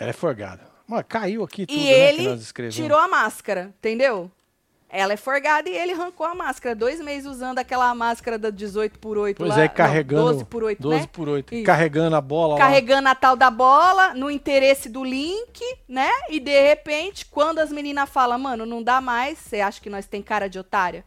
Ela 0.00 0.10
é 0.10 0.12
forgada. 0.14 0.62
Mano, 0.86 1.04
caiu 1.06 1.44
aqui 1.44 1.66
tudo, 1.66 1.78
e 1.78 1.84
né, 1.84 1.90
ele 1.90 2.70
tirou 2.70 2.98
a 2.98 3.06
máscara, 3.08 3.74
entendeu? 3.78 4.30
Ela 4.90 5.12
é 5.12 5.16
forgada 5.18 5.68
e 5.68 5.76
ele 5.76 5.92
arrancou 5.92 6.24
a 6.26 6.34
máscara. 6.34 6.74
Dois 6.74 6.98
meses 7.00 7.26
usando 7.30 7.58
aquela 7.58 7.94
máscara 7.94 8.38
da 8.38 8.48
18 8.48 8.98
por 8.98 9.18
8 9.18 9.36
Pois 9.36 9.50
lá. 9.50 9.62
é, 9.64 9.68
carregando. 9.68 10.22
Não, 10.22 10.32
12 10.32 10.44
por 10.46 10.62
8, 10.64 10.80
12 10.82 11.00
né? 11.00 11.08
por 11.12 11.28
8. 11.28 11.54
Isso. 11.54 11.64
Carregando 11.64 12.16
a 12.16 12.20
bola 12.22 12.54
lá. 12.54 12.60
Carregando 12.60 13.08
a 13.08 13.14
tal 13.14 13.36
da 13.36 13.50
bola 13.50 14.14
no 14.14 14.30
interesse 14.30 14.88
do 14.88 15.04
link, 15.04 15.60
né? 15.86 16.10
E 16.30 16.40
de 16.40 16.58
repente, 16.62 17.26
quando 17.26 17.58
as 17.58 17.70
meninas 17.70 18.08
falam, 18.08 18.38
mano, 18.38 18.64
não 18.64 18.82
dá 18.82 18.98
mais, 18.98 19.36
você 19.38 19.60
acha 19.60 19.78
que 19.78 19.90
nós 19.90 20.06
tem 20.06 20.22
cara 20.22 20.48
de 20.48 20.58
otária? 20.58 21.04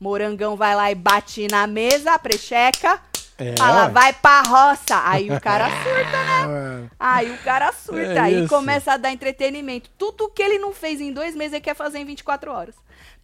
Morangão 0.00 0.56
vai 0.56 0.74
lá 0.74 0.90
e 0.90 0.94
bate 0.94 1.46
na 1.50 1.66
mesa, 1.66 2.18
precheca, 2.18 3.00
É, 3.38 3.54
fala, 3.58 3.88
vai 3.88 4.14
pra 4.14 4.40
roça. 4.42 5.02
Aí 5.04 5.30
o 5.30 5.38
cara 5.38 5.68
surta, 5.84 6.24
né? 6.24 6.84
É. 6.84 6.90
Aí 6.98 7.30
o 7.30 7.38
cara 7.38 7.72
surta, 7.72 8.00
É 8.12 8.18
aí 8.18 8.48
começa 8.48 8.92
a 8.92 8.96
dar 8.96 9.10
entretenimento. 9.12 9.90
Tudo 9.98 10.30
que 10.30 10.42
ele 10.42 10.58
não 10.58 10.72
fez 10.72 10.98
em 11.00 11.12
dois 11.12 11.34
meses, 11.36 11.52
ele 11.52 11.60
quer 11.60 11.74
fazer 11.76 11.98
em 11.98 12.04
24 12.06 12.50
horas. 12.50 12.74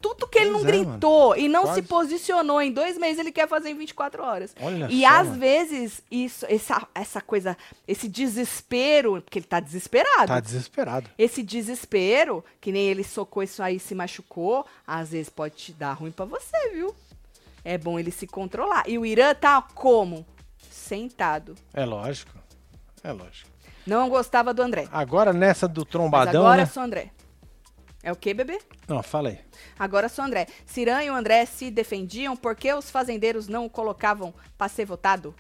Tudo 0.03 0.27
que 0.27 0.37
ele 0.39 0.51
Pois 0.51 0.65
não 0.65 0.69
é, 0.69 0.73
gritou 0.73 1.37
e 1.37 1.49
não 1.49 1.63
Quase. 1.63 1.81
se 1.81 1.87
posicionou 1.87 2.61
em 2.61 2.73
dois 2.73 2.99
meses, 2.99 3.21
ele 3.21 3.31
quer 3.31 3.49
fazer 3.49 3.71
em 3.71 3.75
24 3.77 4.23
horas. 4.23 4.55
Olha 4.61 4.89
e 4.91 5.01
só, 5.03 5.07
às 5.09 5.29
mano. 5.29 5.39
vezes, 5.41 6.03
isso, 6.11 6.45
essa, 6.49 6.87
essa 6.95 7.21
coisa, 7.21 7.57
esse 7.87 8.09
desespero, 8.09 9.23
porque 9.23 9.39
ele 9.39 9.47
tá 9.47 9.61
desesperado. 9.61 10.27
Tá 10.27 10.41
desesperado. 10.41 11.09
Esse 11.17 11.43
desespero, 11.43 12.45
que 12.61 12.73
nem 12.73 12.89
ele 12.89 13.05
socou 13.05 13.43
isso 13.45 13.63
aí 13.63 13.77
e 13.77 13.81
se 13.81 13.95
machucou, 13.95 14.67
às 14.87 15.11
vezes 15.13 15.29
pode 15.31 15.55
te 15.55 15.73
dar 15.73 15.93
ruim 15.93 16.11
pra 16.11 16.25
você, 16.25 16.71
viu? 16.73 16.95
É 17.65 17.79
bom 17.79 17.97
ele 17.99 18.11
se 18.11 18.27
controlar. 18.27 18.83
E 18.89 18.99
o 18.99 19.07
Irã 19.07 19.33
tá 19.35 19.63
como? 19.63 20.27
Sentado. 20.69 21.55
É 21.73 21.85
lógico. 21.85 22.33
É 23.05 23.13
lógico. 23.13 23.49
Não 23.87 24.09
gostava 24.09 24.53
do 24.53 24.63
André. 24.63 24.89
Agora 24.93 25.33
nessa 25.33 25.69
do 25.69 25.83
Mas 25.83 25.91
trombadão, 25.91 26.43
agora 26.43 26.63
né? 26.63 26.67
sou 26.67 26.83
André. 26.83 27.11
É 28.03 28.11
o 28.11 28.17
que, 28.17 28.35
bebê? 28.35 28.59
Não, 28.89 29.03
fala 29.03 29.29
aí. 29.29 29.39
Agora 29.79 30.09
sou 30.09 30.25
André. 30.25 30.47
Cirã 30.67 31.03
e 31.05 31.11
o 31.11 31.15
André 31.15 31.47
se 31.47 31.71
defendiam 31.71 32.37
porque 32.37 32.73
os 32.73 32.91
fazendeiros 32.91 33.47
não 33.47 33.67
o 33.67 33.71
colocavam 33.71 34.35
pra 34.59 34.69
ser 34.69 34.85
votado? 34.85 35.35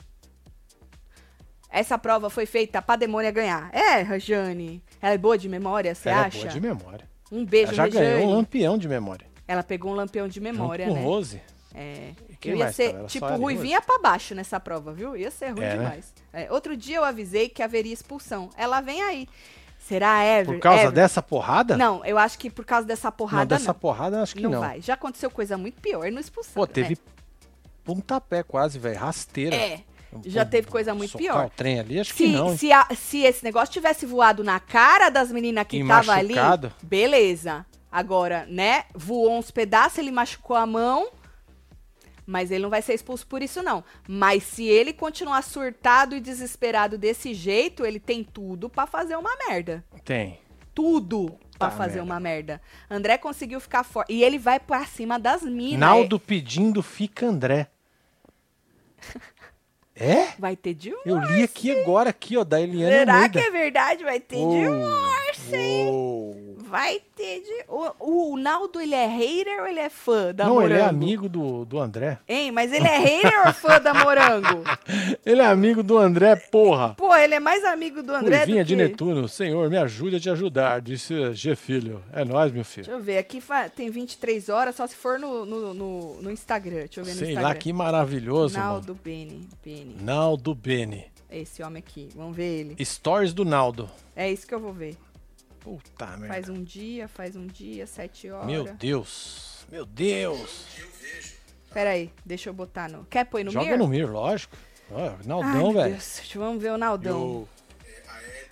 Essa 1.68 1.96
prova 1.98 2.29
foi 2.29 2.44
feita 2.46 2.81
pra 2.83 2.96
demônia 2.96 3.31
ganhar. 3.31 3.70
É, 3.75 4.03
Rajane. 4.03 4.83
Ela 5.01 5.14
é 5.14 5.18
boa 5.18 5.38
de 5.38 5.48
memória, 5.48 5.94
você 5.94 6.09
Ela 6.11 6.27
acha? 6.27 6.38
é 6.38 6.40
boa 6.42 6.53
de 6.53 6.61
memória. 6.61 7.09
Um 7.33 7.44
beijo, 7.44 7.68
Ela 7.68 7.75
já 7.77 7.85
Rejane. 7.85 8.05
ganhou 8.07 8.29
um 8.31 8.35
lampião 8.35 8.77
de 8.79 8.88
memória. 8.88 9.27
Ela 9.48 9.62
pegou 9.62 9.90
um 9.90 9.94
lampião 9.94 10.29
de 10.29 10.40
memória, 10.40 10.85
junto 10.85 10.94
com 10.96 11.01
né? 11.03 11.07
Rose. 11.07 11.42
É. 11.75 12.12
Eu 12.44 12.57
ia 12.57 12.64
mais 12.64 12.77
ser, 12.77 12.92
só 12.92 13.07
tipo, 13.07 13.27
e 13.27 13.37
ruivinha 13.37 13.81
pra 13.81 13.98
baixo 14.01 14.35
nessa 14.35 14.61
prova, 14.61 14.92
viu? 14.92 15.16
Ia 15.16 15.31
ser 15.31 15.51
ruim 15.51 15.62
É, 15.62 15.68
né? 15.68 15.77
demais. 15.77 16.12
É, 16.33 16.53
outro 16.53 16.77
dia 16.77 16.96
eu 16.96 17.05
avisei 17.05 17.48
que 17.48 17.62
haveria 17.62 17.94
expulsão. 17.94 18.51
Ela 18.57 18.81
vem 18.81 19.01
aí. 19.03 19.27
Será 19.93 20.25
Ever? 20.25 20.55
Por 20.55 20.59
causa 20.61 20.81
Ever? 20.85 20.93
dessa 20.93 21.21
porrada? 21.23 21.77
Não, 21.77 22.03
eu 22.03 22.17
acho 22.17 22.39
que 22.39 22.49
por 22.49 22.65
causa 22.65 22.87
dessa 22.87 23.09
Não, 23.09 23.13
porrada 23.17 23.45
dessa 23.57 23.73
não. 23.73 23.79
porrada 23.79 24.23
acho 24.23 24.35
que 24.35 24.41
não, 24.43 24.51
não. 24.53 24.61
vai. 24.61 24.81
Já 24.81 24.95
aconteceu 24.95 25.31
coisa 25.31 25.59
muito 25.59 25.83
pior 25.83 26.11
no 26.11 26.19
expulsão. 26.19 26.55
Pô, 26.55 26.67
teve 26.67 26.97
pontapé 27.85 28.43
quase, 28.43 28.79
velho. 28.79 28.99
Rasteira. 28.99 29.55
É. 29.55 29.81
Já 30.27 30.45
teve 30.45 30.67
coisa 30.69 30.95
muito 30.95 31.17
pior. 31.17 31.47
o 31.47 31.51
trem 31.51 31.81
ali, 31.81 31.99
acho 32.01 32.11
Se, 32.15 32.17
que 32.25 32.29
não. 32.29 32.57
se, 32.57 32.71
a- 32.73 32.87
se 32.95 33.23
esse 33.23 33.43
negócio 33.45 33.73
tivesse 33.73 34.05
voado 34.05 34.45
na 34.45 34.61
cara 34.61 35.09
das 35.09 35.31
meninas 35.33 35.67
que 35.67 35.79
E 35.79 35.81
estavam 35.83 36.15
ali, 36.15 36.35
machucado. 36.35 36.73
beleza. 36.83 37.65
Agora, 37.91 38.47
né, 38.49 38.85
voou 38.95 39.39
uns 39.39 39.51
pedaços, 39.51 39.99
ele 39.99 40.11
machucou 40.11 40.57
a 40.57 40.67
mão, 40.67 41.09
mas 42.33 42.51
ele 42.51 42.62
não 42.62 42.71
vai 42.71 42.81
ser 42.81 42.95
expulso 42.95 43.27
por 43.27 43.42
isso, 43.42 43.62
não. 43.62 43.85
Mas 44.09 44.42
se 44.42 44.64
ele 44.64 44.95
continuar 44.95 45.42
surtado 45.42 46.16
e 46.16 46.21
desesperado 46.21 46.97
desse 46.97 47.35
jeito, 47.35 47.85
ele 47.85 48.01
tem 48.01 48.25
tudo 48.25 48.71
pra 48.71 48.87
fazer 48.87 49.16
uma 49.16 49.37
merda. 49.47 49.85
Tem. 50.03 50.38
Tudo 50.75 51.38
pra 51.59 51.68
Tá 51.68 51.77
fazer 51.77 51.97
merda. 51.97 52.05
uma 52.11 52.18
merda. 52.18 52.62
André 52.90 53.18
conseguiu 53.18 53.61
ficar 53.61 53.85
forte. 53.85 54.14
E 54.14 54.25
ele 54.25 54.38
vai 54.38 54.59
pra 54.59 54.87
cima 54.87 55.18
das 55.18 55.42
minas. 55.42 55.79
Naldo 55.79 56.18
pedindo 56.18 56.83
fica 56.83 57.27
André. 57.27 57.68
É? 59.95 60.29
Vai 60.38 60.57
ter 60.57 60.73
de 60.73 60.88
Eu 61.05 61.18
li 61.21 61.42
aqui 61.42 61.71
agora, 61.83 62.09
aqui, 62.09 62.35
ó, 62.38 62.45
da 62.45 62.59
Eliana 62.59 62.90
Será 62.97 63.14
Almeida. 63.14 63.38
que 63.38 63.47
é 63.47 63.51
verdade? 63.51 64.03
Vai 64.03 64.18
ter 64.21 64.37
de 64.37 64.42
Ô, 64.42 64.64
hein? 65.55 66.52
Vai 66.73 67.03
ter 67.15 67.43
de. 67.43 67.65
O, 67.69 68.33
o 68.33 68.37
Naldo, 68.39 68.81
ele 68.81 68.95
é 68.95 69.07
hater 69.07 69.61
ou 69.61 69.67
ele 69.67 69.79
é 69.79 69.91
fã 69.91 70.35
da 70.35 70.47
Não, 70.47 70.55
Morango? 70.55 70.73
ele 70.73 70.81
é 70.81 70.87
amigo 70.87 71.29
do, 71.29 71.67
do 71.67 71.79
André. 71.79 72.19
Hein, 72.27 72.51
mas 72.51 72.73
ele 72.73 72.87
é 72.87 72.97
hater 72.97 73.47
ou 73.47 73.53
fã 73.53 73.79
da 73.79 73.93
Morango? 73.93 74.65
Ele 75.25 75.43
é 75.43 75.47
amigo 75.47 75.83
do 75.83 75.99
André, 75.99 76.35
porra. 76.35 76.95
Pô, 76.95 77.15
ele 77.15 77.35
é 77.35 77.41
mais 77.41 77.63
amigo 77.65 78.03
do 78.03 78.15
André 78.15 78.39
Ruivinha 78.39 78.65
do 78.65 78.69
de 78.69 78.75
que... 78.75 78.83
Netuno, 78.83 79.29
Senhor, 79.29 79.69
me 79.71 79.77
ajude 79.77 80.17
a 80.17 80.21
te 80.21 80.31
ajudar, 80.31 80.81
disse 80.81 81.33
G 81.35 81.55
Filho. 81.55 82.03
É 82.13 82.25
nóis, 82.25 82.51
meu 82.51 82.65
filho. 82.65 82.87
Deixa 82.87 82.99
eu 82.99 83.03
ver, 83.03 83.19
aqui 83.19 83.43
tem 83.77 83.91
23 83.91 84.49
horas, 84.49 84.75
só 84.75 84.87
se 84.87 84.97
for 84.97 85.19
no, 85.19 85.45
no, 85.45 85.75
no, 85.75 86.23
no 86.23 86.31
Instagram. 86.31 86.87
Deixa 86.87 87.01
eu 87.01 87.05
ver 87.05 87.13
no 87.13 87.19
Sei 87.19 87.29
Instagram. 87.29 87.49
lá, 87.49 87.55
que 87.55 87.73
maravilhoso, 87.73 88.59
mano. 88.59 88.71
Naldo 88.71 88.95
Beni, 88.95 89.49
Beni. 89.63 89.97
Naldo 90.01 90.55
Bene. 90.55 91.07
Esse 91.31 91.63
homem 91.63 91.83
aqui, 91.87 92.09
vamos 92.15 92.35
ver 92.35 92.61
ele. 92.61 92.85
Stories 92.85 93.33
do 93.33 93.45
Naldo. 93.45 93.89
É 94.17 94.31
isso 94.31 94.47
que 94.47 94.55
eu 94.55 94.61
vou 94.61 94.73
ver. 94.73 94.97
Puta 95.62 96.07
merda. 96.16 96.29
Faz 96.35 96.48
um 96.48 96.62
dia, 96.62 97.07
faz 97.09 97.37
um 97.37 97.46
dia, 97.46 97.87
sete 97.87 98.29
horas. 98.31 98.46
Meu 98.46 98.64
Deus. 98.75 99.64
Meu 99.70 99.87
Deus. 99.87 100.66
Pera 101.72 101.90
aí, 101.90 102.12
deixa 102.27 102.51
eu 102.51 102.55
botar 102.55 102.90
no... 102.90 103.05
Quer 103.07 103.25
pôr 103.25 103.44
no 103.44 103.51
Joga 103.51 103.70
Mir? 103.70 103.79
no 103.79 103.88
Mir, 103.88 104.11
lógico. 104.11 104.57
Ai, 104.90 105.16
Naldão, 105.25 105.72
meu 105.72 105.72
velho. 105.72 105.98
Vamos 106.35 106.62
ver 106.62 106.72
o 106.72 106.77
Naldão. 106.79 107.18
Eu- 107.20 107.48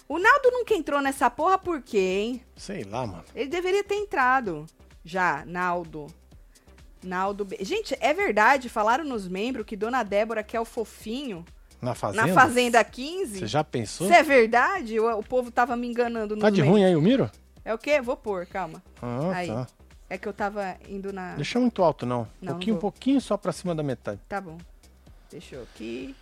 O 0.08 0.18
Naldo 0.18 0.50
nunca 0.50 0.74
entrou 0.74 1.00
nessa 1.02 1.28
porra 1.28 1.58
por 1.58 1.82
quê, 1.82 1.98
hein? 1.98 2.44
Sei 2.56 2.82
lá, 2.84 3.06
mano. 3.06 3.24
Ele 3.34 3.48
deveria 3.50 3.84
ter 3.84 3.96
entrado. 3.96 4.66
Já, 5.04 5.44
Naldo. 5.46 6.06
Naldo. 7.02 7.46
Gente, 7.60 7.96
é 8.00 8.12
verdade, 8.14 8.68
falaram 8.68 9.04
nos 9.04 9.26
membros 9.28 9.66
que 9.66 9.76
Dona 9.76 10.02
Débora 10.02 10.42
quer 10.42 10.60
o 10.60 10.64
fofinho 10.64 11.44
Na 11.80 11.94
fazenda? 11.94 12.26
na 12.26 12.34
Fazenda 12.34 12.84
15. 12.84 13.38
Você 13.38 13.46
já 13.46 13.64
pensou? 13.64 14.06
Isso 14.06 14.14
é 14.16 14.22
verdade? 14.22 15.00
O, 15.00 15.18
o 15.18 15.22
povo 15.22 15.50
tava 15.50 15.76
me 15.76 15.86
enganando 15.88 16.36
Tá 16.36 16.50
de 16.50 16.60
ruim 16.60 16.84
aí 16.84 16.94
o 16.94 17.00
Miro? 17.00 17.30
É 17.64 17.72
o 17.72 17.78
quê? 17.78 18.00
Vou 18.00 18.16
pôr, 18.16 18.46
calma. 18.46 18.82
Ah, 19.00 19.30
Aí. 19.34 19.48
tá. 19.48 19.66
É 20.08 20.18
que 20.18 20.26
eu 20.26 20.32
tava 20.32 20.76
indo 20.88 21.12
na. 21.12 21.34
Deixa 21.36 21.58
muito 21.60 21.82
alto, 21.82 22.04
não. 22.04 22.26
Não, 22.40 22.52
pouquinho, 22.54 22.74
não 22.74 22.80
pouquinho 22.80 23.20
só 23.20 23.36
pra 23.36 23.52
cima 23.52 23.74
da 23.74 23.82
metade. 23.82 24.20
Tá 24.28 24.40
bom. 24.40 24.58
Deixa 25.30 25.54
eu 25.56 25.62
aqui. 25.62 26.14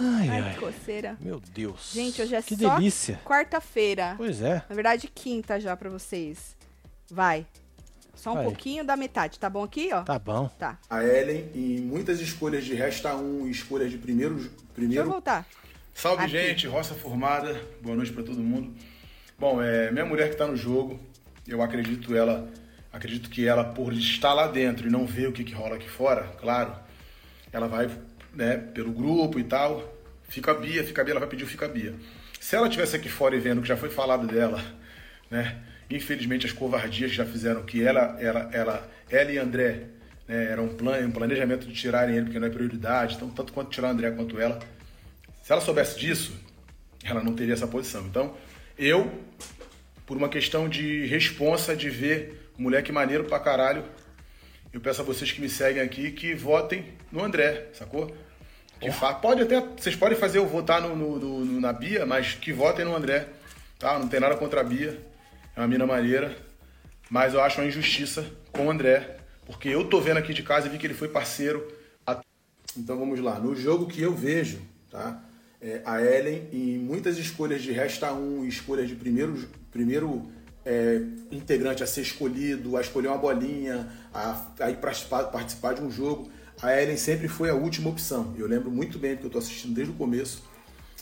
Ai, 0.00 0.28
Ai, 0.28 0.40
ai. 0.40 0.56
coceira. 0.56 1.16
Meu 1.20 1.38
Deus. 1.52 1.90
Gente, 1.92 2.22
hoje 2.22 2.34
é 2.34 2.42
Que 2.42 2.56
só 2.56 2.74
delícia. 2.76 3.20
quarta-feira. 3.24 4.14
Pois 4.16 4.40
é. 4.40 4.64
Na 4.68 4.74
verdade, 4.74 5.06
quinta 5.08 5.60
já 5.60 5.76
pra 5.76 5.90
vocês. 5.90 6.56
Vai. 7.10 7.46
Só 8.16 8.32
um 8.32 8.34
Vai. 8.34 8.44
pouquinho 8.44 8.84
da 8.84 8.96
metade, 8.96 9.38
tá 9.38 9.50
bom 9.50 9.62
aqui, 9.62 9.90
ó? 9.92 10.02
Tá 10.02 10.18
bom. 10.18 10.48
Tá. 10.58 10.78
A 10.88 11.04
Ellen 11.04 11.50
em 11.54 11.80
muitas 11.80 12.20
escolhas 12.20 12.64
de 12.64 12.74
resta 12.74 13.14
um 13.14 13.46
e 13.46 13.50
escolhas 13.50 13.90
de 13.90 13.98
primeiro. 13.98 14.34
Deixa 14.34 14.50
eu 14.50 14.74
primeiro 14.74 15.10
voltar. 15.10 15.46
Salve, 15.94 16.24
Aqui. 16.24 16.32
gente. 16.32 16.66
Roça 16.66 16.94
formada. 16.94 17.60
Boa 17.80 17.94
noite 17.96 18.12
pra 18.12 18.22
todo 18.22 18.38
mundo. 18.40 18.74
Bom, 19.38 19.62
é 19.62 19.90
minha 19.90 20.04
mulher 20.04 20.30
que 20.30 20.36
tá 20.36 20.46
no 20.46 20.56
jogo. 20.56 20.98
Eu 21.46 21.60
acredito 21.62 22.14
ela, 22.16 22.48
acredito 22.92 23.28
que 23.28 23.46
ela 23.46 23.64
por 23.64 23.92
estar 23.92 24.32
lá 24.32 24.46
dentro 24.48 24.88
e 24.88 24.90
não 24.90 25.06
ver 25.06 25.28
o 25.28 25.32
que, 25.32 25.44
que 25.44 25.52
rola 25.52 25.76
aqui 25.76 25.88
fora, 25.88 26.22
claro, 26.40 26.74
ela 27.52 27.68
vai, 27.68 27.90
né, 28.32 28.56
pelo 28.56 28.92
grupo 28.92 29.38
e 29.38 29.44
tal. 29.44 29.92
Fica 30.26 30.52
a 30.52 30.54
Bia, 30.54 30.82
fica 30.82 31.02
a 31.02 31.04
Bia, 31.04 31.12
ela 31.12 31.20
vai 31.20 31.28
pedir 31.28 31.44
o 31.44 31.46
fica 31.46 31.66
a 31.66 31.68
Bia. 31.68 31.94
Se 32.40 32.56
ela 32.56 32.68
tivesse 32.68 32.96
aqui 32.96 33.08
fora 33.08 33.36
e 33.36 33.40
vendo 33.40 33.60
que 33.60 33.68
já 33.68 33.76
foi 33.76 33.90
falado 33.90 34.26
dela, 34.26 34.62
né? 35.30 35.62
Infelizmente 35.96 36.46
as 36.46 36.52
covardias 36.52 37.10
que 37.10 37.16
já 37.16 37.24
fizeram 37.24 37.62
que 37.62 37.82
ela, 37.82 38.16
ela, 38.20 38.50
ela, 38.52 38.90
ela 39.10 39.32
e 39.32 39.38
André, 39.38 39.84
né, 40.26 40.46
era 40.50 40.60
um 40.60 40.68
plano, 40.68 41.06
um 41.06 41.10
planejamento 41.10 41.66
de 41.66 41.72
tirarem 41.74 42.16
ele 42.16 42.24
porque 42.26 42.38
não 42.38 42.46
é 42.46 42.50
prioridade, 42.50 43.14
então 43.14 43.28
tanto 43.30 43.52
quanto 43.52 43.70
tirar 43.70 43.88
o 43.88 43.90
André 43.92 44.10
quanto 44.10 44.40
ela. 44.40 44.58
Se 45.42 45.52
ela 45.52 45.60
soubesse 45.60 45.98
disso, 45.98 46.32
ela 47.04 47.22
não 47.22 47.34
teria 47.34 47.52
essa 47.54 47.66
posição. 47.66 48.04
Então, 48.06 48.34
eu, 48.78 49.12
por 50.06 50.16
uma 50.16 50.28
questão 50.28 50.68
de 50.68 51.04
responsa, 51.06 51.76
de 51.76 51.90
ver 51.90 52.50
moleque 52.58 52.90
maneiro 52.90 53.24
pra 53.24 53.38
caralho, 53.38 53.84
eu 54.72 54.80
peço 54.80 55.02
a 55.02 55.04
vocês 55.04 55.30
que 55.30 55.40
me 55.40 55.48
seguem 55.48 55.82
aqui 55.82 56.10
que 56.10 56.34
votem 56.34 56.86
no 57.12 57.22
André, 57.22 57.66
sacou? 57.74 58.12
Que 58.80 58.90
fa- 58.90 59.14
Pode 59.14 59.42
até, 59.42 59.60
vocês 59.60 59.94
podem 59.94 60.18
fazer 60.18 60.38
eu 60.38 60.46
votar 60.46 60.80
no, 60.82 60.96
no- 60.96 61.18
no- 61.18 61.44
no- 61.44 61.60
na 61.60 61.72
Bia, 61.72 62.04
mas 62.04 62.34
que 62.34 62.52
votem 62.52 62.84
no 62.84 62.96
André, 62.96 63.28
tá? 63.78 63.98
Não 63.98 64.08
tem 64.08 64.18
nada 64.18 64.34
contra 64.36 64.60
a 64.60 64.64
Bia, 64.64 64.98
é 65.56 65.60
uma 65.60 65.68
mina 65.68 65.86
maneira, 65.86 66.36
mas 67.08 67.34
eu 67.34 67.40
acho 67.40 67.60
uma 67.60 67.66
injustiça 67.66 68.26
com 68.52 68.66
o 68.66 68.70
André, 68.70 69.18
porque 69.46 69.68
eu 69.68 69.88
tô 69.88 70.00
vendo 70.00 70.18
aqui 70.18 70.34
de 70.34 70.42
casa 70.42 70.66
e 70.66 70.70
vi 70.70 70.78
que 70.78 70.86
ele 70.86 70.94
foi 70.94 71.08
parceiro 71.08 71.66
Então 72.76 72.98
vamos 72.98 73.20
lá. 73.20 73.38
No 73.38 73.54
jogo 73.54 73.86
que 73.86 74.00
eu 74.00 74.12
vejo, 74.12 74.60
tá? 74.90 75.22
É, 75.60 75.80
a 75.84 76.02
Ellen 76.02 76.48
em 76.52 76.78
muitas 76.78 77.18
escolhas 77.18 77.62
de 77.62 77.70
resta 77.70 78.12
um 78.12 78.44
escolhas 78.44 78.88
de 78.88 78.96
primeiro, 78.96 79.48
primeiro 79.70 80.28
é, 80.64 81.00
integrante 81.30 81.82
a 81.82 81.86
ser 81.86 82.02
escolhido, 82.02 82.76
a 82.76 82.80
escolher 82.80 83.08
uma 83.08 83.18
bolinha, 83.18 83.88
a, 84.12 84.44
a 84.60 84.70
ir 84.70 84.76
participar, 84.78 85.24
participar 85.24 85.74
de 85.74 85.82
um 85.82 85.90
jogo, 85.90 86.30
a 86.60 86.80
Ellen 86.80 86.96
sempre 86.96 87.28
foi 87.28 87.48
a 87.48 87.54
última 87.54 87.90
opção. 87.90 88.34
Eu 88.36 88.46
lembro 88.46 88.70
muito 88.70 88.98
bem 88.98 89.12
porque 89.12 89.26
eu 89.26 89.30
tô 89.30 89.38
assistindo 89.38 89.74
desde 89.74 89.92
o 89.92 89.96
começo. 89.96 90.42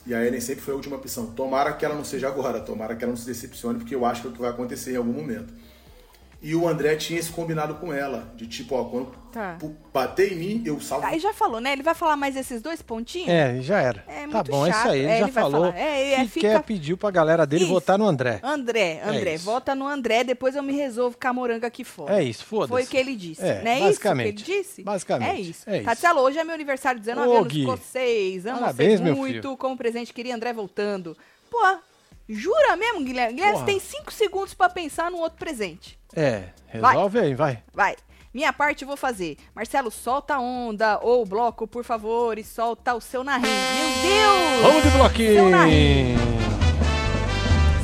E 0.04 0.14
a 0.14 0.24
Ellen 0.24 0.40
sempre 0.40 0.62
foi 0.62 0.72
a 0.72 0.76
última 0.76 0.96
opção. 0.96 1.26
Tomara 1.26 1.72
que 1.72 1.84
ela 1.84 1.94
não 1.94 2.04
seja 2.04 2.28
agora, 2.28 2.60
tomara 2.60 2.96
que 2.96 3.04
ela 3.04 3.12
não 3.12 3.16
se 3.16 3.26
decepcione, 3.26 3.78
porque 3.78 3.94
eu 3.94 4.04
acho 4.04 4.22
que 4.22 4.26
é 4.26 4.30
o 4.30 4.32
que 4.32 4.40
vai 4.40 4.50
acontecer 4.50 4.92
em 4.92 4.96
algum 4.96 5.12
momento. 5.12 5.52
E 6.42 6.56
o 6.56 6.66
André 6.66 6.96
tinha 6.96 7.20
esse 7.20 7.30
combinado 7.30 7.76
com 7.76 7.92
ela. 7.92 8.32
De 8.34 8.48
tipo, 8.48 8.74
ó, 8.74 8.84
quando 8.84 9.22
Tá. 9.32 9.56
bater 9.94 10.32
em 10.32 10.36
mim, 10.36 10.62
eu 10.66 10.78
salvo. 10.80 11.06
Aí 11.06 11.18
já 11.20 11.32
falou, 11.32 11.58
né? 11.60 11.72
Ele 11.72 11.82
vai 11.82 11.94
falar 11.94 12.16
mais 12.16 12.36
esses 12.36 12.60
dois 12.60 12.82
pontinhos? 12.82 13.28
É, 13.30 13.60
já 13.62 13.80
era. 13.80 14.04
É 14.08 14.26
tá 14.26 14.42
bom, 14.42 14.66
é 14.66 14.70
isso 14.70 14.78
chato. 14.78 14.90
aí. 14.90 14.98
Ele 14.98 15.08
É, 15.08 15.18
já 15.20 15.24
ele 15.24 15.32
falou. 15.32 15.66
É, 15.66 16.12
é, 16.14 16.16
que 16.24 16.28
fica- 16.28 16.48
quer 16.48 16.62
pediu 16.64 16.98
pra 16.98 17.10
galera 17.12 17.46
dele 17.46 17.62
Isso. 17.64 17.72
votar 17.72 17.96
no 17.96 18.06
André. 18.06 18.40
André, 18.42 19.00
André, 19.02 19.34
isso. 19.36 19.44
vota 19.44 19.74
no 19.74 19.86
André, 19.86 20.24
depois 20.24 20.54
eu 20.56 20.62
me 20.62 20.72
resolvo 20.74 21.16
com 21.18 21.28
a 21.28 21.32
moranga 21.32 21.66
aqui 21.68 21.84
fora. 21.84 22.20
É 22.20 22.24
isso, 22.24 22.44
foda-se. 22.44 22.68
Foi 22.70 22.82
o 22.82 22.86
que 22.86 22.96
ele 22.96 23.14
disse. 23.16 23.40
É, 23.42 23.62
não 23.62 23.70
é 23.70 23.80
basicamente. 23.80 24.36
isso 24.36 24.44
que 24.44 24.50
ele 24.52 24.60
disse? 24.62 24.82
Basicamente, 24.82 25.30
É 25.30 25.40
isso. 25.40 25.70
é 25.70 25.76
isso. 25.76 25.84
Tatielo, 25.86 26.20
hoje 26.20 26.38
é 26.38 26.44
meu 26.44 26.54
aniversário, 26.54 27.00
19 27.00 27.28
Ô, 27.28 27.36
anos, 27.38 27.52
Gui. 27.52 27.66
seis. 27.90 28.44
Amo 28.46 28.58
Parabéns, 28.58 28.98
você 28.98 29.04
meu 29.04 29.16
muito. 29.16 29.42
filho. 29.42 29.56
Como 29.56 29.76
presente, 29.78 30.12
queria 30.12 30.34
André 30.34 30.52
voltando. 30.52 31.16
Pô, 31.50 31.58
jura 32.28 32.76
mesmo, 32.76 33.04
Guilherme? 33.04 33.34
Guilherme, 33.34 33.52
Porra. 33.52 33.66
você 33.66 33.72
tem 33.72 33.80
cinco 33.80 34.12
segundos 34.12 34.54
pra 34.54 34.68
pensar 34.68 35.10
num 35.10 35.20
outro 35.20 35.38
presente. 35.38 35.98
É, 36.14 36.44
resolve 36.68 37.18
aí, 37.18 37.34
vai. 37.34 37.62
Vai. 37.72 37.96
Minha 38.32 38.52
parte 38.52 38.82
eu 38.82 38.88
vou 38.88 38.96
fazer. 38.96 39.36
Marcelo, 39.54 39.90
solta 39.90 40.36
a 40.36 40.40
onda 40.40 40.98
ou 41.02 41.26
bloco, 41.26 41.66
por 41.66 41.84
favor, 41.84 42.38
e 42.38 42.44
solta 42.44 42.94
o 42.94 43.00
seu 43.00 43.22
narrim. 43.22 43.46
Meu 43.46 44.10
Deus! 44.10 44.62
Vamos 44.62 44.82
de 44.82 44.90
bloquinho! 44.90 45.34
Seu 45.34 45.50
narrim. 45.50 46.16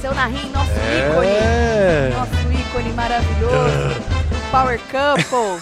Seu 0.01 0.15
narrim, 0.15 0.51
nosso 0.51 0.71
ícone. 0.71 1.27
É. 1.27 2.11
Nosso 2.15 2.69
ícone 2.69 2.93
maravilhoso. 2.93 4.19
Power 4.51 4.81
Couple. 4.91 5.61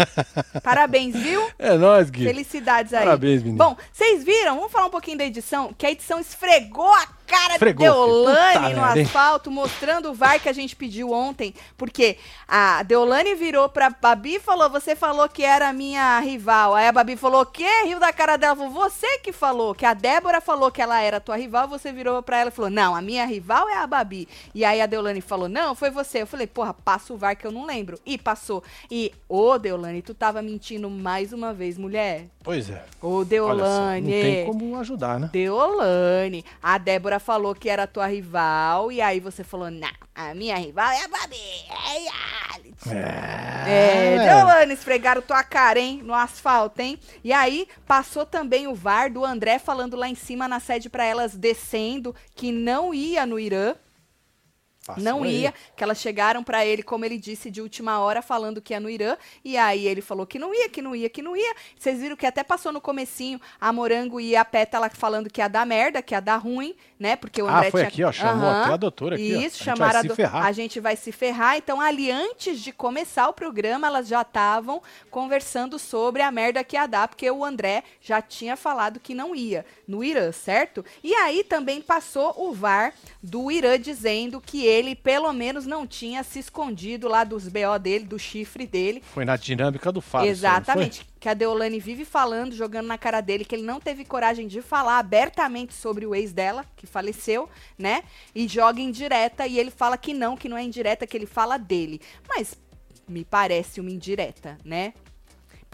Parabéns, 0.62 1.14
viu? 1.14 1.46
É 1.58 1.76
nóis, 1.76 2.08
Gui. 2.08 2.24
Felicidades 2.24 2.94
aí. 2.94 3.04
Parabéns, 3.04 3.42
menino. 3.42 3.62
Bom, 3.62 3.76
vocês 3.92 4.24
viram? 4.24 4.56
Vamos 4.56 4.72
falar 4.72 4.86
um 4.86 4.90
pouquinho 4.90 5.18
da 5.18 5.24
edição, 5.26 5.74
que 5.76 5.84
a 5.84 5.90
edição 5.90 6.18
esfregou 6.18 6.90
a 6.90 7.06
cara 7.26 7.54
Esfregou, 7.54 7.84
de. 7.84 7.92
Deolane 7.92 8.74
no 8.74 8.84
asfalto, 8.84 9.50
mostrando 9.50 10.10
o 10.10 10.14
VAR 10.14 10.40
que 10.40 10.48
a 10.48 10.52
gente 10.52 10.76
pediu 10.76 11.12
ontem, 11.12 11.54
porque 11.76 12.16
a 12.46 12.82
Deolane 12.82 13.34
virou 13.34 13.68
pra 13.68 13.90
Babi 13.90 14.36
e 14.36 14.40
falou, 14.40 14.68
você 14.70 14.94
falou 14.94 15.28
que 15.28 15.42
era 15.42 15.68
a 15.68 15.72
minha 15.72 16.18
rival. 16.20 16.74
Aí 16.74 16.86
a 16.86 16.92
Babi 16.92 17.16
falou, 17.16 17.42
o 17.42 17.46
quê? 17.46 17.66
Riu 17.84 17.98
da 17.98 18.12
cara 18.12 18.36
dela, 18.36 18.56
falou, 18.56 18.70
você 18.70 19.18
que 19.18 19.32
falou, 19.32 19.74
que 19.74 19.86
a 19.86 19.94
Débora 19.94 20.40
falou 20.40 20.70
que 20.70 20.82
ela 20.82 21.00
era 21.00 21.20
tua 21.20 21.36
rival, 21.36 21.68
você 21.68 21.92
virou 21.92 22.22
pra 22.22 22.38
ela 22.38 22.50
e 22.50 22.52
falou, 22.52 22.70
não, 22.70 22.94
a 22.94 23.02
minha 23.02 23.24
rival 23.24 23.68
é 23.68 23.76
a 23.76 23.86
Babi. 23.86 24.28
E 24.54 24.64
aí 24.64 24.80
a 24.80 24.86
Deolane 24.86 25.20
falou, 25.20 25.48
não, 25.48 25.74
foi 25.74 25.90
você. 25.90 26.22
Eu 26.22 26.26
falei, 26.26 26.46
porra, 26.46 26.74
passa 26.74 27.12
o 27.12 27.16
VAR 27.16 27.36
que 27.36 27.46
eu 27.46 27.52
não 27.52 27.66
lembro. 27.66 27.98
E 28.04 28.18
passou. 28.18 28.62
E, 28.90 29.12
ô 29.28 29.58
Deolane, 29.58 30.02
tu 30.02 30.14
tava 30.14 30.42
mentindo 30.42 30.88
mais 30.90 31.32
uma 31.32 31.52
vez, 31.52 31.78
mulher. 31.78 32.26
Pois 32.42 32.68
é. 32.68 32.84
Ô 33.00 33.16
Olha 33.16 33.24
Deolane. 33.24 33.60
só, 33.60 34.14
não 34.14 34.22
tem 34.22 34.46
como 34.46 34.78
ajudar, 34.78 35.18
né? 35.18 35.30
Deolane. 35.32 36.44
A 36.62 36.78
Débora 36.78 37.13
falou 37.18 37.54
que 37.54 37.68
era 37.68 37.86
tua 37.86 38.06
rival, 38.06 38.90
e 38.92 39.00
aí 39.00 39.20
você 39.20 39.42
falou, 39.42 39.70
não, 39.70 39.88
a 40.14 40.34
minha 40.34 40.56
rival 40.56 40.90
é 40.90 41.04
a 41.04 41.08
Babi, 41.08 41.36
é 41.70 41.98
reality. 41.98 42.74
É, 43.66 44.18
Deolane, 44.18 44.74
esfregaram 44.74 45.22
tua 45.22 45.42
cara, 45.42 45.78
hein, 45.78 46.00
no 46.02 46.14
asfalto, 46.14 46.80
hein? 46.80 46.98
E 47.22 47.32
aí, 47.32 47.66
passou 47.86 48.26
também 48.26 48.66
o 48.66 48.74
VAR 48.74 49.10
do 49.10 49.24
André 49.24 49.58
falando 49.58 49.96
lá 49.96 50.08
em 50.08 50.14
cima 50.14 50.46
na 50.46 50.60
sede 50.60 50.90
pra 50.90 51.04
elas 51.04 51.34
descendo, 51.34 52.14
que 52.34 52.52
não 52.52 52.92
ia 52.92 53.24
no 53.24 53.38
Irã, 53.38 53.74
Passou 54.86 55.02
não 55.02 55.22
aí. 55.22 55.42
ia, 55.42 55.54
que 55.76 55.82
elas 55.82 55.98
chegaram 55.98 56.44
pra 56.44 56.64
ele, 56.66 56.82
como 56.82 57.04
ele 57.04 57.16
disse, 57.18 57.50
de 57.50 57.60
última 57.62 57.98
hora, 58.00 58.20
falando 58.20 58.60
que 58.60 58.74
ia 58.74 58.80
no 58.80 58.90
Irã, 58.90 59.16
e 59.44 59.56
aí 59.56 59.86
ele 59.86 60.02
falou 60.02 60.26
que 60.26 60.38
não 60.38 60.54
ia, 60.54 60.68
que 60.68 60.82
não 60.82 60.94
ia, 60.94 61.08
que 61.08 61.22
não 61.22 61.34
ia. 61.36 61.54
Vocês 61.78 62.00
viram 62.00 62.16
que 62.16 62.26
até 62.26 62.44
passou 62.44 62.70
no 62.70 62.80
comecinho 62.80 63.40
a 63.60 63.72
Morango 63.72 64.20
e 64.20 64.36
a 64.36 64.44
Pétala 64.44 64.90
falando 64.90 65.30
que 65.30 65.40
ia 65.40 65.48
dar 65.48 65.64
merda, 65.64 66.02
que 66.02 66.14
ia 66.14 66.20
dar 66.20 66.36
ruim, 66.36 66.74
né? 66.98 67.16
Porque 67.16 67.40
o 67.42 67.46
Ah, 67.48 67.58
André 67.58 67.70
foi 67.70 67.80
tinha... 67.80 67.88
aqui, 67.88 68.04
ó, 68.04 68.12
chamou 68.12 68.48
Aham. 68.48 68.62
até 68.62 68.72
a 68.74 68.76
doutora 68.76 69.14
aqui, 69.14 69.34
ó. 69.34 69.38
Isso, 69.38 69.38
A 69.38 69.42
gente 69.48 69.64
chamaram 69.64 69.92
vai 69.92 69.98
a, 69.98 70.02
se 70.02 70.08
do- 70.08 70.14
ferrar. 70.16 70.46
a 70.46 70.52
gente 70.52 70.80
vai 70.80 70.96
se 70.96 71.12
ferrar. 71.12 71.56
Então, 71.56 71.80
ali, 71.80 72.10
antes 72.10 72.60
de 72.60 72.72
começar 72.72 73.28
o 73.28 73.32
programa, 73.32 73.86
elas 73.86 74.06
já 74.08 74.20
estavam 74.20 74.82
conversando 75.10 75.78
sobre 75.78 76.20
a 76.22 76.30
merda 76.30 76.62
que 76.64 76.74
ia 76.76 76.86
dar, 76.86 77.06
porque 77.06 77.30
o 77.30 77.44
André 77.44 77.84
já 78.00 78.20
tinha 78.20 78.56
falado 78.56 78.98
que 79.00 79.14
não 79.14 79.34
ia 79.34 79.64
no 79.86 80.02
Irã, 80.02 80.32
certo? 80.32 80.84
E 81.02 81.14
aí 81.14 81.44
também 81.44 81.80
passou 81.80 82.34
o 82.36 82.52
VAR 82.52 82.92
do 83.22 83.50
Irã 83.50 83.78
dizendo 83.78 84.40
que 84.40 84.66
ele, 84.66 84.73
pelo 84.96 85.32
menos, 85.32 85.66
não 85.66 85.86
tinha 85.86 86.22
se 86.22 86.38
escondido 86.38 87.08
lá 87.08 87.22
dos 87.22 87.48
BO 87.48 87.78
dele, 87.80 88.04
do 88.04 88.18
chifre 88.18 88.66
dele. 88.66 89.02
Foi 89.12 89.24
na 89.24 89.36
dinâmica 89.36 89.92
do 89.92 90.00
não 90.00 90.28
Exatamente. 90.28 91.06
Que 91.20 91.28
a 91.28 91.34
Deolane 91.34 91.78
vive 91.80 92.04
falando, 92.04 92.54
jogando 92.54 92.86
na 92.86 92.98
cara 92.98 93.20
dele, 93.20 93.44
que 93.44 93.54
ele 93.54 93.62
não 93.62 93.80
teve 93.80 94.04
coragem 94.04 94.46
de 94.46 94.60
falar 94.60 94.98
abertamente 94.98 95.72
sobre 95.74 96.04
o 96.06 96.14
ex 96.14 96.32
dela, 96.32 96.64
que 96.76 96.86
faleceu, 96.86 97.48
né? 97.78 98.02
E 98.34 98.48
joga 98.48 98.80
indireta, 98.80 99.46
e 99.46 99.58
ele 99.58 99.70
fala 99.70 99.96
que 99.96 100.12
não, 100.12 100.36
que 100.36 100.48
não 100.48 100.56
é 100.56 100.62
indireta, 100.62 101.06
que 101.06 101.16
ele 101.16 101.26
fala 101.26 101.56
dele. 101.56 102.00
Mas 102.28 102.54
me 103.08 103.24
parece 103.24 103.80
uma 103.80 103.90
indireta, 103.90 104.58
né? 104.64 104.92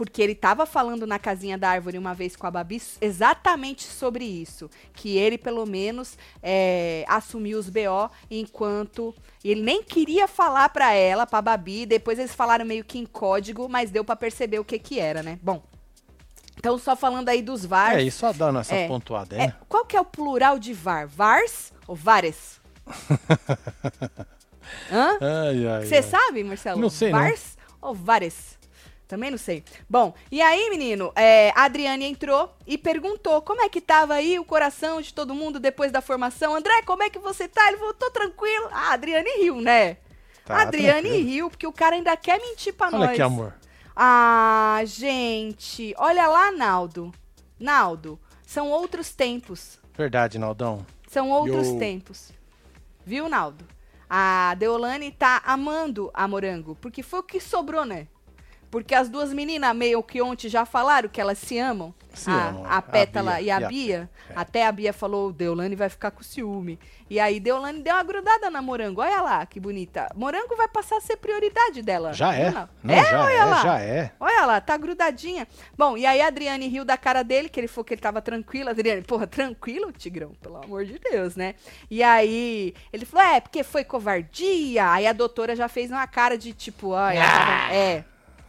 Porque 0.00 0.22
ele 0.22 0.34
tava 0.34 0.64
falando 0.64 1.06
na 1.06 1.18
casinha 1.18 1.58
da 1.58 1.68
árvore 1.68 1.98
uma 1.98 2.14
vez 2.14 2.34
com 2.34 2.46
a 2.46 2.50
Babi 2.50 2.80
exatamente 3.02 3.82
sobre 3.82 4.24
isso. 4.24 4.70
Que 4.94 5.18
ele, 5.18 5.36
pelo 5.36 5.66
menos, 5.66 6.16
é, 6.42 7.04
assumiu 7.06 7.58
os 7.58 7.68
BO 7.68 8.10
enquanto. 8.30 9.14
Ele 9.44 9.60
nem 9.60 9.82
queria 9.82 10.26
falar 10.26 10.70
pra 10.70 10.94
ela, 10.94 11.26
pra 11.26 11.42
Babi. 11.42 11.84
Depois 11.84 12.18
eles 12.18 12.34
falaram 12.34 12.64
meio 12.64 12.82
que 12.82 12.98
em 12.98 13.04
código, 13.04 13.68
mas 13.68 13.90
deu 13.90 14.02
pra 14.02 14.16
perceber 14.16 14.58
o 14.58 14.64
que 14.64 14.78
que 14.78 14.98
era, 14.98 15.22
né? 15.22 15.38
Bom. 15.42 15.62
Então, 16.56 16.78
só 16.78 16.96
falando 16.96 17.28
aí 17.28 17.42
dos? 17.42 17.66
VARs. 17.66 17.98
É, 17.98 18.02
isso 18.02 18.20
só 18.20 18.32
dando 18.32 18.58
essa 18.60 18.74
É. 18.74 18.88
pontuada 18.88 19.36
aí, 19.36 19.42
É, 19.42 19.46
né? 19.48 19.54
qual 19.68 19.84
que 19.84 19.98
é 19.98 20.00
o 20.00 20.04
plural 20.06 20.58
de 20.58 20.72
VAR? 20.72 21.06
VARs 21.06 21.74
ou 21.86 21.94
VARES? 21.94 22.58
Hã? 24.90 25.18
Você 25.82 26.00
sabe, 26.02 26.42
Marcelo? 26.42 26.80
Não 26.80 26.88
sei, 26.88 27.12
não. 27.12 27.18
Vars 27.18 27.58
ou 27.82 27.94
Vares? 27.94 28.58
Também 29.10 29.28
não 29.28 29.38
sei. 29.38 29.64
Bom, 29.88 30.14
e 30.30 30.40
aí, 30.40 30.70
menino, 30.70 31.12
é, 31.16 31.50
a 31.56 31.64
Adriane 31.64 32.04
entrou 32.04 32.54
e 32.64 32.78
perguntou 32.78 33.42
como 33.42 33.60
é 33.60 33.68
que 33.68 33.80
tava 33.80 34.14
aí 34.14 34.38
o 34.38 34.44
coração 34.44 35.00
de 35.02 35.12
todo 35.12 35.34
mundo 35.34 35.58
depois 35.58 35.90
da 35.90 36.00
formação. 36.00 36.54
André, 36.54 36.80
como 36.82 37.02
é 37.02 37.10
que 37.10 37.18
você 37.18 37.48
tá? 37.48 37.66
Ele 37.66 37.78
falou, 37.78 37.92
tô 37.92 38.08
tranquilo. 38.12 38.68
A 38.70 38.92
Adriane 38.92 39.28
riu, 39.42 39.60
né? 39.60 39.96
Tá 40.44 40.58
a 40.58 40.62
Adriane 40.62 41.08
tranquilo. 41.08 41.28
riu, 41.28 41.50
porque 41.50 41.66
o 41.66 41.72
cara 41.72 41.96
ainda 41.96 42.16
quer 42.16 42.38
mentir 42.38 42.72
pra 42.72 42.86
Olha 42.86 42.98
nós. 42.98 43.10
aqui, 43.10 43.20
amor. 43.22 43.52
Ah, 43.96 44.80
gente. 44.84 45.92
Olha 45.98 46.28
lá, 46.28 46.52
Naldo. 46.52 47.12
Naldo, 47.58 48.16
são 48.46 48.70
outros 48.70 49.12
tempos. 49.12 49.80
Verdade, 49.98 50.38
Naldão. 50.38 50.86
São 51.08 51.30
outros 51.30 51.66
Yo. 51.66 51.78
tempos. 51.80 52.30
Viu, 53.04 53.28
Naldo? 53.28 53.66
A 54.08 54.54
Deolane 54.56 55.10
tá 55.10 55.42
amando 55.44 56.12
a 56.14 56.28
Morango, 56.28 56.76
porque 56.76 57.02
foi 57.02 57.18
o 57.18 57.24
que 57.24 57.40
sobrou, 57.40 57.84
né? 57.84 58.06
Porque 58.70 58.94
as 58.94 59.08
duas 59.08 59.32
meninas, 59.32 59.74
meio 59.74 60.02
que 60.02 60.22
ontem, 60.22 60.48
já 60.48 60.64
falaram 60.64 61.08
que 61.08 61.20
elas 61.20 61.38
se 61.38 61.58
amam. 61.58 61.92
Se 62.14 62.30
a, 62.30 62.48
amam, 62.48 62.64
a 62.64 62.76
a 62.76 62.82
Pétala 62.82 63.32
Bia 63.34 63.42
e 63.42 63.50
a 63.50 63.60
e 63.60 63.64
a 63.64 63.68
Bia. 63.68 64.10
É. 64.28 64.32
Até 64.36 64.66
a 64.66 64.72
Bia 64.72 64.92
falou, 64.92 65.32
Deolane 65.32 65.74
vai 65.76 65.88
ficar 65.88 66.10
com 66.10 66.22
ciúme. 66.22 66.78
E 67.08 67.18
aí 67.18 67.40
Deolane 67.40 67.82
deu 67.82 67.94
uma 67.94 68.02
grudada 68.04 68.48
na 68.50 68.62
Morango. 68.62 69.00
Olha 69.00 69.20
lá, 69.22 69.44
que 69.46 69.58
bonita. 69.58 70.08
Morango 70.14 70.56
vai 70.56 70.68
passar 70.68 70.98
a 70.98 71.00
ser 71.00 71.16
prioridade 71.16 71.82
dela. 71.82 72.12
Já 72.12 72.32
é. 72.34 72.50
Naldo? 72.50 72.70
Não, 72.82 72.94
é, 72.94 73.04
já 73.04 73.24
olha 73.24 73.32
é, 73.32 73.44
lá. 73.44 73.62
já 73.62 73.80
é. 73.80 74.12
Olha 74.20 74.46
lá, 74.46 74.60
tá 74.60 74.76
grudadinha. 74.76 75.48
Bom, 75.76 75.96
e 75.96 76.06
aí 76.06 76.20
a 76.20 76.28
Adriane 76.28 76.68
riu 76.68 76.84
da 76.84 76.96
cara 76.96 77.22
dele, 77.24 77.48
que 77.48 77.58
ele 77.58 77.68
falou 77.68 77.84
que 77.84 77.94
ele 77.94 78.00
tava 78.00 78.22
tranquilo. 78.22 78.70
Adriane, 78.70 79.02
porra, 79.02 79.26
tranquilo, 79.26 79.90
Tigrão? 79.92 80.32
Pelo 80.40 80.56
amor 80.62 80.84
de 80.84 80.98
Deus, 80.98 81.34
né? 81.34 81.54
E 81.90 82.02
aí 82.02 82.74
ele 82.92 83.04
falou, 83.04 83.26
é, 83.26 83.40
porque 83.40 83.64
foi 83.64 83.82
covardia. 83.82 84.90
Aí 84.92 85.06
a 85.06 85.12
doutora 85.12 85.56
já 85.56 85.68
fez 85.68 85.90
uma 85.90 86.06
cara 86.06 86.38
de 86.38 86.52
tipo, 86.52 86.94
ai, 86.94 87.18
Ah! 87.18 87.74
é. 87.74 88.04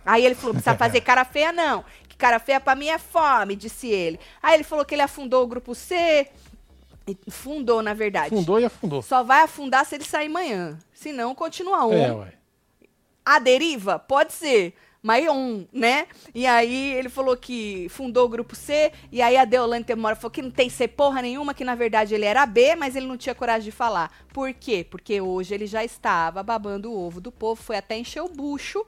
Aí 0.06 0.26
ele 0.26 0.36
falou, 0.36 0.54
precisa 0.54 0.76
fazer 0.76 1.02
cara 1.02 1.26
feia 1.26 1.52
não. 1.52 1.84
Que 2.08 2.16
cara 2.16 2.40
feia 2.40 2.60
pra 2.60 2.76
mim 2.76 2.88
é 2.88 2.98
fome, 2.98 3.56
disse 3.56 3.88
ele. 3.88 4.20
Aí 4.42 4.56
ele 4.56 4.64
falou 4.64 4.86
que 4.86 4.96
ele 4.96 5.02
afundou 5.02 5.44
o 5.44 5.48
grupo 5.48 5.74
C. 5.76 6.28
Fundou, 7.30 7.82
na 7.82 7.94
verdade. 7.94 8.30
Fundou 8.30 8.60
e 8.60 8.66
afundou. 8.66 9.02
Só 9.02 9.24
vai 9.24 9.42
afundar 9.42 9.86
se 9.86 9.96
ele 9.96 10.04
sair 10.04 10.28
amanhã. 10.28 10.78
Se 10.94 11.12
não, 11.12 11.34
continua 11.34 11.86
um. 11.86 11.94
É, 11.94 12.14
ué. 12.14 12.34
A 13.26 13.40
deriva? 13.40 14.00
Pode 14.00 14.34
ser. 14.34 14.76
Mas 15.02 15.28
um, 15.28 15.66
né? 15.74 16.06
E 16.34 16.46
aí 16.46 16.94
ele 16.94 17.10
falou 17.10 17.36
que 17.36 17.88
fundou 17.90 18.26
o 18.26 18.30
grupo 18.30 18.56
C, 18.56 18.92
e 19.12 19.20
aí 19.20 19.36
a 19.36 19.46
Deolane 19.46 19.84
hora 20.04 20.16
falou 20.16 20.30
que 20.30 20.44
não 20.44 20.52
tem 20.52 20.70
C 20.70 20.88
porra 20.88 21.24
nenhuma, 21.24 21.56
que 21.56 21.64
na 21.64 21.74
verdade 21.74 22.14
ele 22.14 22.26
era 22.26 22.46
B, 22.46 22.76
mas 22.76 22.96
ele 22.96 23.08
não 23.08 23.18
tinha 23.18 23.34
coragem 23.34 23.64
de 23.64 23.72
falar. 23.72 24.12
Por 24.32 24.54
quê? 24.54 24.86
Porque 24.88 25.20
hoje 25.20 25.56
ele 25.56 25.66
já 25.66 25.84
estava 25.84 26.44
babando 26.44 26.92
o 26.92 27.00
ovo 27.00 27.20
do 27.20 27.32
povo, 27.32 27.62
foi 27.62 27.78
até 27.78 27.98
encher 27.98 28.22
o 28.22 28.30
bucho, 28.30 28.86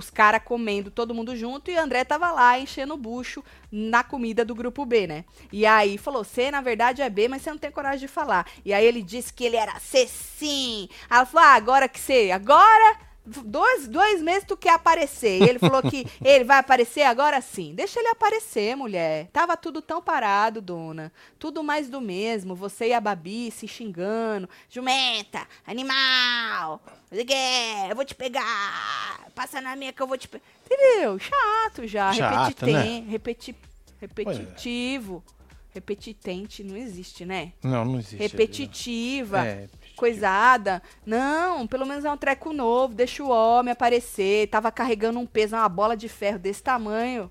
os 0.00 0.10
caras 0.10 0.42
comendo 0.44 0.90
todo 0.90 1.14
mundo 1.14 1.36
junto, 1.36 1.70
e 1.70 1.76
André 1.76 2.04
tava 2.04 2.30
lá 2.30 2.58
enchendo 2.58 2.94
o 2.94 2.98
bucho 2.98 3.42
na 3.70 4.04
comida 4.04 4.44
do 4.44 4.54
grupo 4.54 4.84
B, 4.84 5.06
né? 5.06 5.24
E 5.52 5.64
aí 5.66 5.98
falou: 5.98 6.24
C 6.24 6.50
na 6.50 6.60
verdade 6.60 7.02
é 7.02 7.10
B, 7.10 7.28
mas 7.28 7.42
você 7.42 7.50
não 7.50 7.58
tem 7.58 7.70
coragem 7.70 8.00
de 8.00 8.08
falar. 8.08 8.46
E 8.64 8.72
aí 8.72 8.84
ele 8.84 9.02
disse 9.02 9.32
que 9.32 9.44
ele 9.44 9.56
era 9.56 9.78
C 9.78 10.06
sim. 10.06 10.88
Ela 11.10 11.24
falou: 11.24 11.46
ah, 11.46 11.54
agora 11.54 11.88
que 11.88 11.98
C, 11.98 12.30
agora 12.30 13.05
Dois, 13.26 13.88
dois 13.88 14.22
meses 14.22 14.44
tu 14.46 14.56
quer 14.56 14.70
aparecer. 14.74 15.42
E 15.42 15.48
ele 15.48 15.58
falou 15.58 15.82
que 15.82 16.06
ele 16.24 16.44
vai 16.44 16.58
aparecer 16.58 17.02
agora 17.02 17.40
sim. 17.40 17.74
Deixa 17.74 17.98
ele 17.98 18.08
aparecer, 18.08 18.76
mulher. 18.76 19.28
Tava 19.32 19.56
tudo 19.56 19.82
tão 19.82 20.00
parado, 20.00 20.60
dona. 20.60 21.12
Tudo 21.38 21.62
mais 21.62 21.88
do 21.88 22.00
mesmo. 22.00 22.54
Você 22.54 22.88
e 22.88 22.92
a 22.92 23.00
Babi 23.00 23.50
se 23.50 23.66
xingando. 23.66 24.48
Jumenta, 24.70 25.46
animal. 25.66 26.80
Eu 27.10 27.96
vou 27.96 28.04
te 28.04 28.14
pegar. 28.14 29.26
Passa 29.34 29.60
na 29.60 29.74
minha 29.74 29.92
que 29.92 30.00
eu 30.00 30.06
vou 30.06 30.16
te 30.16 30.28
pegar. 30.28 30.44
Entendeu? 30.64 31.18
Chato 31.18 31.86
já. 31.86 32.12
Chato, 32.12 32.48
Repetiten, 32.48 33.02
né? 33.02 33.06
repeti, 33.08 33.56
repetitivo. 34.00 35.24
Repetitente 35.72 36.64
não 36.64 36.74
existe, 36.76 37.26
né? 37.26 37.52
Não, 37.62 37.84
não 37.84 37.98
existe. 37.98 38.16
Repetitiva 38.16 39.44
É, 39.44 39.68
coisada. 39.96 40.82
Não, 41.04 41.66
pelo 41.66 41.86
menos 41.86 42.04
é 42.04 42.10
um 42.10 42.16
treco 42.16 42.52
novo, 42.52 42.94
deixa 42.94 43.22
o 43.24 43.30
homem 43.30 43.72
aparecer. 43.72 44.48
Tava 44.48 44.70
carregando 44.70 45.18
um 45.18 45.26
peso, 45.26 45.56
uma 45.56 45.68
bola 45.68 45.96
de 45.96 46.08
ferro 46.08 46.38
desse 46.38 46.62
tamanho. 46.62 47.30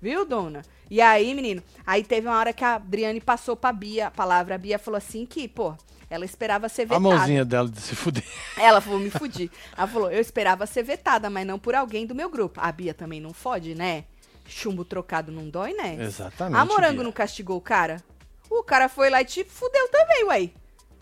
Viu, 0.00 0.24
dona? 0.24 0.62
E 0.90 1.00
aí, 1.00 1.32
menino, 1.34 1.62
aí 1.86 2.04
teve 2.04 2.26
uma 2.28 2.36
hora 2.38 2.52
que 2.52 2.64
a 2.64 2.74
Adriane 2.74 3.20
passou 3.20 3.56
pra 3.56 3.72
Bia 3.72 4.08
a 4.08 4.10
palavra. 4.10 4.54
A 4.54 4.58
Bia 4.58 4.78
falou 4.78 4.98
assim 4.98 5.24
que, 5.24 5.48
pô, 5.48 5.74
ela 6.10 6.24
esperava 6.24 6.68
ser 6.68 6.82
A 6.82 6.84
vetada. 6.84 7.00
mãozinha 7.00 7.44
dela 7.44 7.68
de 7.68 7.80
se 7.80 7.94
fuder. 7.96 8.24
Ela 8.58 8.80
falou, 8.80 8.98
me 9.00 9.08
fudi. 9.10 9.50
Ela 9.76 9.86
falou, 9.86 10.10
eu 10.10 10.20
esperava 10.20 10.66
ser 10.66 10.82
vetada, 10.82 11.30
mas 11.30 11.46
não 11.46 11.58
por 11.58 11.74
alguém 11.74 12.04
do 12.06 12.14
meu 12.14 12.28
grupo. 12.28 12.60
A 12.60 12.70
Bia 12.70 12.92
também 12.92 13.20
não 13.20 13.32
fode, 13.32 13.74
né? 13.74 14.04
Chumbo 14.44 14.84
trocado 14.84 15.32
não 15.32 15.48
dói, 15.48 15.72
né? 15.72 15.96
Exatamente. 16.00 16.60
A 16.60 16.64
Morango 16.64 16.96
Bia. 16.96 17.04
não 17.04 17.12
castigou 17.12 17.56
o 17.56 17.60
cara? 17.60 18.02
O 18.50 18.62
cara 18.62 18.88
foi 18.88 19.08
lá 19.08 19.22
e 19.22 19.24
te 19.24 19.44
fudeu 19.44 19.88
também, 19.88 20.24
ué. 20.24 20.50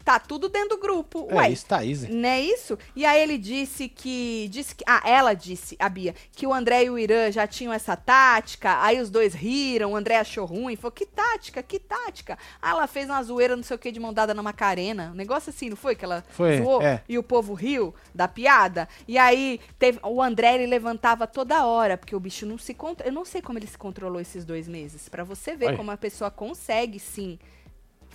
Tá 0.05 0.19
tudo 0.19 0.49
dentro 0.49 0.71
do 0.71 0.79
grupo, 0.79 1.27
É, 1.31 1.35
ué. 1.35 1.51
isso 1.51 1.67
tá 1.67 1.85
easy. 1.85 2.11
Não 2.11 2.29
é 2.29 2.41
isso? 2.41 2.79
E 2.97 3.05
aí 3.05 3.21
ele 3.23 3.37
disse 3.39 3.89
que, 3.89 4.49
disse 4.51 4.75
que. 4.75 4.85
Ah, 4.87 5.03
ela 5.05 5.35
disse, 5.35 5.77
a 5.79 5.89
Bia, 5.89 6.15
que 6.33 6.47
o 6.47 6.55
André 6.55 6.85
e 6.85 6.91
o 6.91 6.99
Irã 6.99 7.31
já 7.31 7.47
tinham 7.47 7.73
essa 7.73 7.97
tática. 7.97 8.83
Aí 8.83 9.01
os 9.01 9.11
dois 9.11 9.35
riram, 9.35 9.93
o 9.93 9.97
André 9.97 10.17
achou 10.19 10.45
ruim. 10.47 10.77
Falou, 10.77 10.93
que 10.93 11.07
tática, 11.07 11.63
que 11.63 11.79
tática. 11.79 12.39
Aí 12.61 12.71
ela 12.71 12.87
fez 12.87 13.09
uma 13.09 13.23
zoeira, 13.23 13.57
não 13.57 13.63
sei 13.63 13.77
o 13.77 13.79
que, 13.79 13.93
de 13.93 14.01
mão 14.01 14.13
dada 14.13 14.33
na 14.35 14.43
Macarena. 14.43 15.11
Um 15.13 15.17
negócio 15.17 15.51
assim, 15.51 15.69
não 15.71 15.77
foi? 15.77 15.95
Que 15.95 16.05
ela 16.05 16.25
Foi, 16.31 16.59
zoou 16.59 16.83
é. 16.83 17.03
e 17.09 17.19
o 17.19 17.23
povo 17.23 17.55
riu 17.55 17.95
da 18.15 18.27
piada. 18.27 18.89
E 19.07 19.19
aí 19.19 19.61
teve, 19.79 19.99
o 20.03 20.23
André 20.23 20.55
ele 20.55 20.67
levantava 20.67 21.27
toda 21.27 21.67
hora, 21.67 21.97
porque 21.99 22.17
o 22.17 22.21
bicho 22.21 22.47
não 22.47 22.59
se 22.59 22.75
controla. 22.75 23.11
Eu 23.11 23.13
não 23.15 23.25
sei 23.25 23.43
como 23.43 23.59
ele 23.59 23.67
se 23.67 23.77
controlou 23.79 24.21
esses 24.21 24.45
dois 24.45 24.67
meses. 24.67 25.09
Pra 25.09 25.25
você 25.25 25.55
ver 25.55 25.67
Olha. 25.67 25.77
como 25.77 25.91
a 25.91 25.97
pessoa 25.97 26.31
consegue 26.31 26.99
sim 26.99 27.39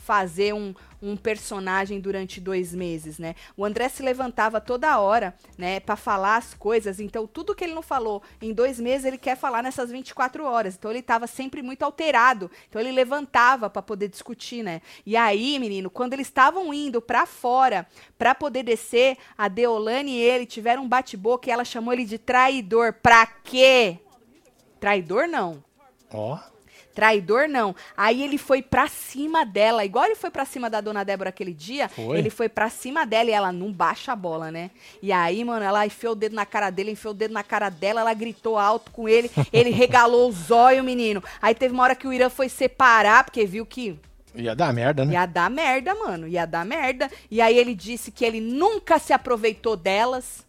fazer 0.05 0.53
um, 0.53 0.71
um 1.01 1.17
personagem 1.17 1.99
durante 1.99 2.39
dois 2.39 2.75
meses, 2.75 3.17
né? 3.17 3.33
O 3.57 3.65
André 3.65 3.89
se 3.89 4.03
levantava 4.03 4.61
toda 4.61 4.99
hora, 4.99 5.35
né, 5.57 5.79
Pra 5.79 5.95
falar 5.95 6.37
as 6.37 6.53
coisas. 6.53 6.99
Então, 6.99 7.25
tudo 7.25 7.55
que 7.55 7.63
ele 7.63 7.73
não 7.73 7.81
falou 7.81 8.21
em 8.39 8.53
dois 8.53 8.79
meses, 8.79 9.05
ele 9.05 9.17
quer 9.17 9.35
falar 9.35 9.63
nessas 9.63 9.89
24 9.89 10.45
horas. 10.45 10.75
Então, 10.75 10.91
ele 10.91 11.01
tava 11.01 11.25
sempre 11.25 11.63
muito 11.63 11.83
alterado. 11.83 12.51
Então, 12.69 12.79
ele 12.79 12.91
levantava 12.91 13.67
pra 13.67 13.81
poder 13.81 14.07
discutir, 14.07 14.61
né? 14.61 14.79
E 15.05 15.17
aí, 15.17 15.57
menino, 15.57 15.89
quando 15.89 16.13
eles 16.13 16.27
estavam 16.27 16.71
indo 16.71 17.01
pra 17.01 17.25
fora 17.25 17.87
pra 18.17 18.35
poder 18.35 18.61
descer, 18.61 19.17
a 19.35 19.47
Deolane 19.47 20.11
e 20.11 20.21
ele 20.21 20.45
tiveram 20.45 20.83
um 20.83 20.87
bate-boca 20.87 21.49
e 21.49 21.51
ela 21.51 21.65
chamou 21.65 21.93
ele 21.93 22.05
de 22.05 22.19
traidor. 22.19 22.93
Pra 22.93 23.25
quê? 23.25 23.99
Traidor 24.79 25.27
não. 25.27 25.63
Ó. 26.13 26.54
Traidor 26.95 27.49
não. 27.49 27.75
Aí 27.95 28.23
ele 28.23 28.37
foi 28.37 28.61
pra 28.61 28.87
cima 28.87 29.45
dela, 29.45 29.83
igual 29.83 30.05
ele 30.05 30.15
foi 30.15 30.31
pra 30.31 30.45
cima 30.45 30.69
da 30.69 30.79
dona 30.79 31.03
Débora 31.03 31.29
aquele 31.29 31.53
dia, 31.53 31.89
Foi? 31.89 32.17
ele 32.17 32.29
foi 32.29 32.47
pra 32.47 32.69
cima 32.69 33.05
dela 33.05 33.29
e 33.29 33.33
ela 33.33 33.51
não 33.51 33.71
baixa 33.71 34.13
a 34.13 34.15
bola, 34.15 34.49
né? 34.49 34.71
E 35.01 35.11
aí, 35.11 35.43
mano, 35.43 35.65
ela 35.65 35.85
enfiou 35.85 36.13
o 36.13 36.15
dedo 36.15 36.33
na 36.33 36.45
cara 36.45 36.69
dele, 36.69 36.91
enfiou 36.91 37.13
o 37.13 37.17
dedo 37.17 37.33
na 37.33 37.43
cara 37.43 37.69
dela, 37.69 37.99
ela 37.99 38.13
gritou 38.13 38.57
alto 38.57 38.91
com 38.91 39.09
ele, 39.09 39.29
ele 39.51 39.69
regalou 39.69 40.29
os 40.29 40.49
olhos, 40.49 40.85
menino. 40.85 41.21
Aí 41.41 41.53
teve 41.53 41.73
uma 41.73 41.83
hora 41.83 41.95
que 41.95 42.07
o 42.07 42.13
Irã 42.13 42.29
foi 42.29 42.47
separar, 42.47 43.25
porque 43.25 43.45
viu 43.45 43.65
que 43.65 43.99
Ia 44.33 44.55
dar 44.55 44.73
merda, 44.73 45.05
né? 45.05 45.13
Ia 45.13 45.25
dar 45.25 45.49
merda, 45.49 45.95
mano. 45.95 46.27
Ia 46.27 46.45
dar 46.45 46.65
merda. 46.65 47.09
E 47.31 47.41
aí 47.41 47.57
ele 47.57 47.73
disse 47.73 48.11
que 48.11 48.25
ele 48.25 48.41
nunca 48.41 48.99
se 48.99 49.13
aproveitou 49.13 49.77
delas. 49.77 50.45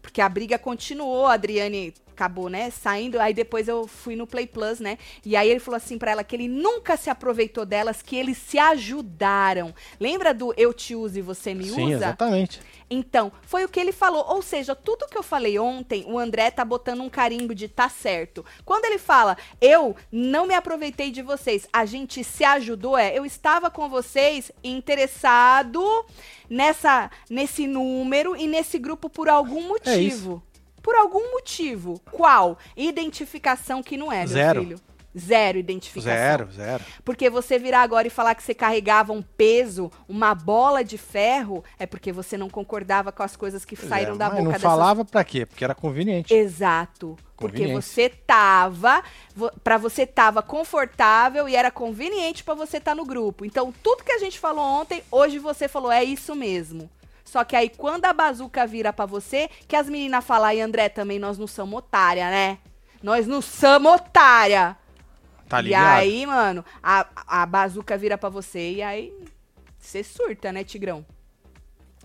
Porque 0.00 0.20
a 0.20 0.28
briga 0.28 0.58
continuou, 0.58 1.26
a 1.26 1.34
Adriane 1.34 1.92
acabou, 2.12 2.48
né, 2.48 2.70
saindo. 2.70 3.20
Aí 3.20 3.34
depois 3.34 3.68
eu 3.68 3.86
fui 3.86 4.14
no 4.14 4.26
Play 4.26 4.46
Plus, 4.46 4.80
né? 4.80 4.98
E 5.24 5.36
aí 5.36 5.48
ele 5.50 5.60
falou 5.60 5.76
assim 5.76 5.98
pra 5.98 6.12
ela 6.12 6.24
que 6.24 6.36
ele 6.36 6.48
nunca 6.48 6.96
se 6.96 7.10
aproveitou 7.10 7.66
delas, 7.66 8.02
que 8.02 8.16
eles 8.16 8.38
se 8.38 8.58
ajudaram. 8.58 9.74
Lembra 9.98 10.32
do 10.32 10.54
eu 10.56 10.72
te 10.72 10.94
uso 10.94 11.18
e 11.18 11.22
você 11.22 11.54
me 11.54 11.64
Sim, 11.64 11.86
usa? 11.86 11.94
exatamente. 11.94 12.60
Então, 12.94 13.32
foi 13.42 13.64
o 13.64 13.68
que 13.68 13.80
ele 13.80 13.90
falou. 13.90 14.22
Ou 14.28 14.42
seja, 14.42 14.74
tudo 14.74 15.06
que 15.08 15.16
eu 15.16 15.22
falei 15.22 15.58
ontem, 15.58 16.04
o 16.06 16.18
André 16.18 16.50
tá 16.50 16.62
botando 16.62 17.00
um 17.00 17.08
carimbo 17.08 17.54
de 17.54 17.66
tá 17.66 17.88
certo. 17.88 18.44
Quando 18.66 18.84
ele 18.84 18.98
fala, 18.98 19.36
eu 19.62 19.96
não 20.10 20.46
me 20.46 20.54
aproveitei 20.54 21.10
de 21.10 21.22
vocês, 21.22 21.66
a 21.72 21.86
gente 21.86 22.22
se 22.22 22.44
ajudou, 22.44 22.98
é, 22.98 23.16
eu 23.16 23.24
estava 23.24 23.70
com 23.70 23.88
vocês 23.88 24.52
interessado 24.62 25.82
nessa, 26.50 27.10
nesse 27.30 27.66
número 27.66 28.36
e 28.36 28.46
nesse 28.46 28.78
grupo 28.78 29.08
por 29.08 29.26
algum 29.26 29.68
motivo. 29.68 30.42
Por 30.82 30.94
algum 30.94 31.32
motivo. 31.32 32.00
Qual? 32.10 32.58
Identificação 32.76 33.82
que 33.82 33.96
não 33.96 34.10
é, 34.12 34.18
meu 34.20 34.28
Zero. 34.28 34.60
filho. 34.62 34.80
Zero 35.18 35.58
identificação. 35.58 36.10
Zero, 36.10 36.48
zero. 36.50 36.84
Porque 37.04 37.28
você 37.28 37.58
virar 37.58 37.82
agora 37.82 38.06
e 38.06 38.10
falar 38.10 38.34
que 38.34 38.42
você 38.42 38.54
carregava 38.54 39.12
um 39.12 39.20
peso, 39.20 39.92
uma 40.08 40.34
bola 40.34 40.82
de 40.82 40.96
ferro, 40.96 41.62
é 41.78 41.84
porque 41.84 42.10
você 42.10 42.38
não 42.38 42.48
concordava 42.48 43.12
com 43.12 43.22
as 43.22 43.36
coisas 43.36 43.62
que 43.62 43.76
saíram 43.76 44.14
É, 44.14 44.16
da 44.16 44.30
boca 44.30 44.42
não 44.42 44.52
dessas 44.52 44.62
falava 44.62 45.04
pra 45.04 45.22
quê? 45.22 45.44
Porque 45.44 45.62
era 45.62 45.74
conveniente. 45.74 46.32
Exato. 46.32 47.18
Porque 47.36 47.66
você 47.74 48.08
tava, 48.08 49.02
pra 49.62 49.76
você 49.76 50.06
tava 50.06 50.40
confortável 50.42 51.46
e 51.46 51.56
era 51.56 51.70
conveniente 51.70 52.42
pra 52.42 52.54
você 52.54 52.78
estar 52.78 52.94
no 52.94 53.04
grupo. 53.04 53.44
Então, 53.44 53.70
tudo 53.82 54.04
que 54.04 54.12
a 54.12 54.18
gente 54.18 54.38
falou 54.38 54.64
ontem, 54.64 55.02
hoje 55.10 55.38
você 55.38 55.68
falou 55.68 55.92
é 55.92 56.02
isso 56.02 56.34
mesmo. 56.34 56.88
Só 57.32 57.44
que 57.44 57.56
aí 57.56 57.70
quando 57.70 58.04
a 58.04 58.12
bazuca 58.12 58.66
vira 58.66 58.92
pra 58.92 59.06
você, 59.06 59.48
que 59.66 59.74
as 59.74 59.88
meninas 59.88 60.22
falam, 60.22 60.52
e 60.52 60.60
André 60.60 60.90
também 60.90 61.18
nós 61.18 61.38
não 61.38 61.46
somos 61.46 61.78
otária, 61.78 62.28
né? 62.28 62.58
Nós 63.02 63.26
não 63.26 63.40
somos 63.40 63.90
otária. 63.90 64.76
Tá 65.48 65.60
e 65.60 65.64
ligado? 65.64 65.96
aí, 65.96 66.26
mano, 66.26 66.62
a, 66.82 67.06
a 67.26 67.46
bazuca 67.46 67.96
vira 67.96 68.18
pra 68.18 68.28
você 68.28 68.72
e 68.72 68.82
aí 68.82 69.14
você 69.78 70.04
surta, 70.04 70.52
né, 70.52 70.62
Tigrão? 70.62 71.06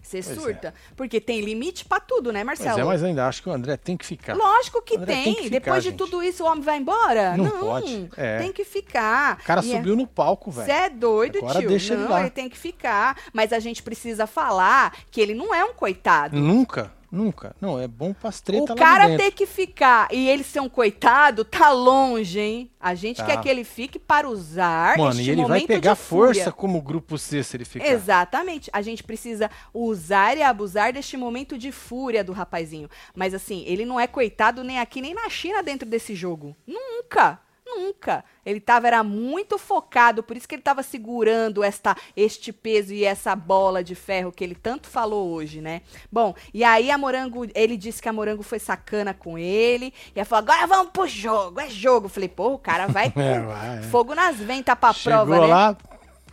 Você 0.07 0.21
Pois 0.23 0.37
é. 0.37 0.41
surta. 0.41 0.73
Porque 0.95 1.19
tem 1.19 1.41
limite 1.41 1.83
pra 1.83 1.99
tudo, 1.99 2.31
né, 2.31 2.41
Marcelo? 2.43 2.79
é, 2.79 2.83
mas 2.83 3.03
ainda 3.03 3.27
acho 3.27 3.43
que 3.43 3.49
o 3.49 3.51
André 3.51 3.75
tem 3.75 3.97
que 3.97 4.05
ficar. 4.05 4.35
Lógico 4.35 4.81
que 4.81 4.97
tem. 4.97 5.23
tem 5.23 5.35
que 5.35 5.43
ficar, 5.43 5.49
Depois 5.59 5.83
de 5.83 5.89
gente. 5.89 5.97
tudo 5.97 6.23
isso, 6.23 6.43
o 6.43 6.47
homem 6.47 6.63
vai 6.63 6.77
embora? 6.77 7.35
Não 7.35 7.49
pode, 7.49 8.09
é. 8.15 8.37
Tem 8.39 8.53
que 8.53 8.63
ficar. 8.63 9.39
O 9.41 9.43
cara 9.43 9.61
E 9.65 9.73
é- 9.73 9.77
subiu 9.77 9.95
no 9.97 10.07
palco, 10.07 10.49
Você 10.51 10.63
velho. 10.65 10.85
é 10.85 10.89
doido, 10.89 11.39
Agora 11.39 11.59
tio. 11.59 11.67
deixa 11.69 11.93
ele 11.93 12.03
não, 12.03 12.11
lá. 12.11 12.21
ele 12.21 12.29
tem 12.29 12.47
que 12.47 12.57
ficar. 12.57 13.17
Mas 13.33 13.51
a 13.51 13.59
gente 13.59 13.83
precisa 13.83 14.25
falar 14.25 14.95
que 15.11 15.19
ele 15.19 15.33
não 15.33 15.53
é 15.53 15.65
um 15.65 15.73
coitado. 15.73 16.37
Nunca, 16.39 16.91
nunca. 17.11 17.55
Não, 17.61 17.79
é 17.79 17.87
bom 17.87 18.13
pras 18.13 18.41
treta 18.41 18.73
O 18.73 18.75
cara 18.75 19.17
ter 19.17 19.31
que 19.31 19.45
ficar 19.45 20.07
e 20.11 20.27
ele 20.29 20.43
ser 20.43 20.59
um 20.59 20.69
coitado, 20.69 21.43
tá 21.45 21.71
longe, 21.71 22.39
hein? 22.39 22.71
A 22.79 22.93
gente 22.95 23.17
Tá. 23.17 23.25
quer 23.25 23.41
que 23.41 23.49
ele 23.49 23.63
fique 23.63 23.97
para 23.99 24.29
usar 24.29 24.97
Mano, 24.97 25.19
e 25.19 25.29
ele 25.29 25.43
vai 25.45 25.61
pegar 25.61 25.93
de 25.93 25.99
fúria. 25.99 26.33
força 26.35 26.51
como 26.51 26.81
grupo 26.81 27.17
C 27.17 27.43
se 27.43 27.57
ele 27.57 27.65
ficar. 27.65 27.87
Exatamente. 27.87 28.69
A 28.73 28.81
gente 28.81 29.03
precisa 29.03 29.49
usar 29.73 30.37
e 30.37 30.43
abusar 30.43 30.93
deste 30.93 31.17
momento 31.17 31.57
de 31.57 31.71
fúria 31.71 32.23
do 32.23 32.31
rapazinho. 32.31 32.89
Mas 33.15 33.33
assim, 33.33 33.63
ele 33.65 33.85
não 33.85 33.99
é 33.99 34.07
coitado 34.07 34.63
nem 34.63 34.79
aqui 34.79 35.01
nem 35.01 35.13
na 35.13 35.29
China 35.29 35.61
dentro 35.63 35.87
desse 35.87 36.15
jogo. 36.15 36.55
Nunca. 36.65 37.39
Nunca. 37.75 38.23
Ele 38.45 38.59
tava 38.61 38.87
era 38.87 39.03
muito 39.03 39.57
focado, 39.57 40.23
por 40.23 40.37
isso 40.37 40.47
que 40.47 40.55
ele 40.55 40.61
tava 40.61 40.81
segurando 40.81 41.63
esta 41.63 41.95
este 42.15 42.53
peso 42.53 42.93
e 42.93 43.03
essa 43.03 43.35
bola 43.35 43.83
de 43.83 43.93
ferro 43.93 44.31
que 44.31 44.43
ele 44.43 44.55
tanto 44.55 44.87
falou 44.87 45.31
hoje, 45.33 45.59
né? 45.59 45.81
Bom, 46.11 46.33
e 46.53 46.63
aí 46.63 46.89
a 46.89 46.97
Morango, 46.97 47.45
ele 47.53 47.75
disse 47.75 48.01
que 48.01 48.07
a 48.07 48.13
Morango 48.13 48.43
foi 48.43 48.59
sacana 48.59 49.13
com 49.13 49.37
ele, 49.37 49.93
e 50.15 50.19
ela 50.19 50.25
falou: 50.25 50.43
"Agora 50.49 50.65
vamos 50.65 50.91
pro 50.91 51.07
jogo, 51.07 51.59
é 51.59 51.69
jogo". 51.69 52.05
Eu 52.05 52.09
falei: 52.09 52.29
"Pô, 52.29 52.53
o 52.53 52.57
cara 52.59 52.87
vai 52.87 53.11
É, 53.17 53.39
vai, 53.39 53.79
é. 53.79 53.81
fogo 53.83 54.15
nas 54.15 54.37
ventas 54.37 54.75
pra 54.75 54.93
Chegou 54.93 55.25
prova, 55.25 55.41
né?" 55.41 55.47
lá, 55.47 55.77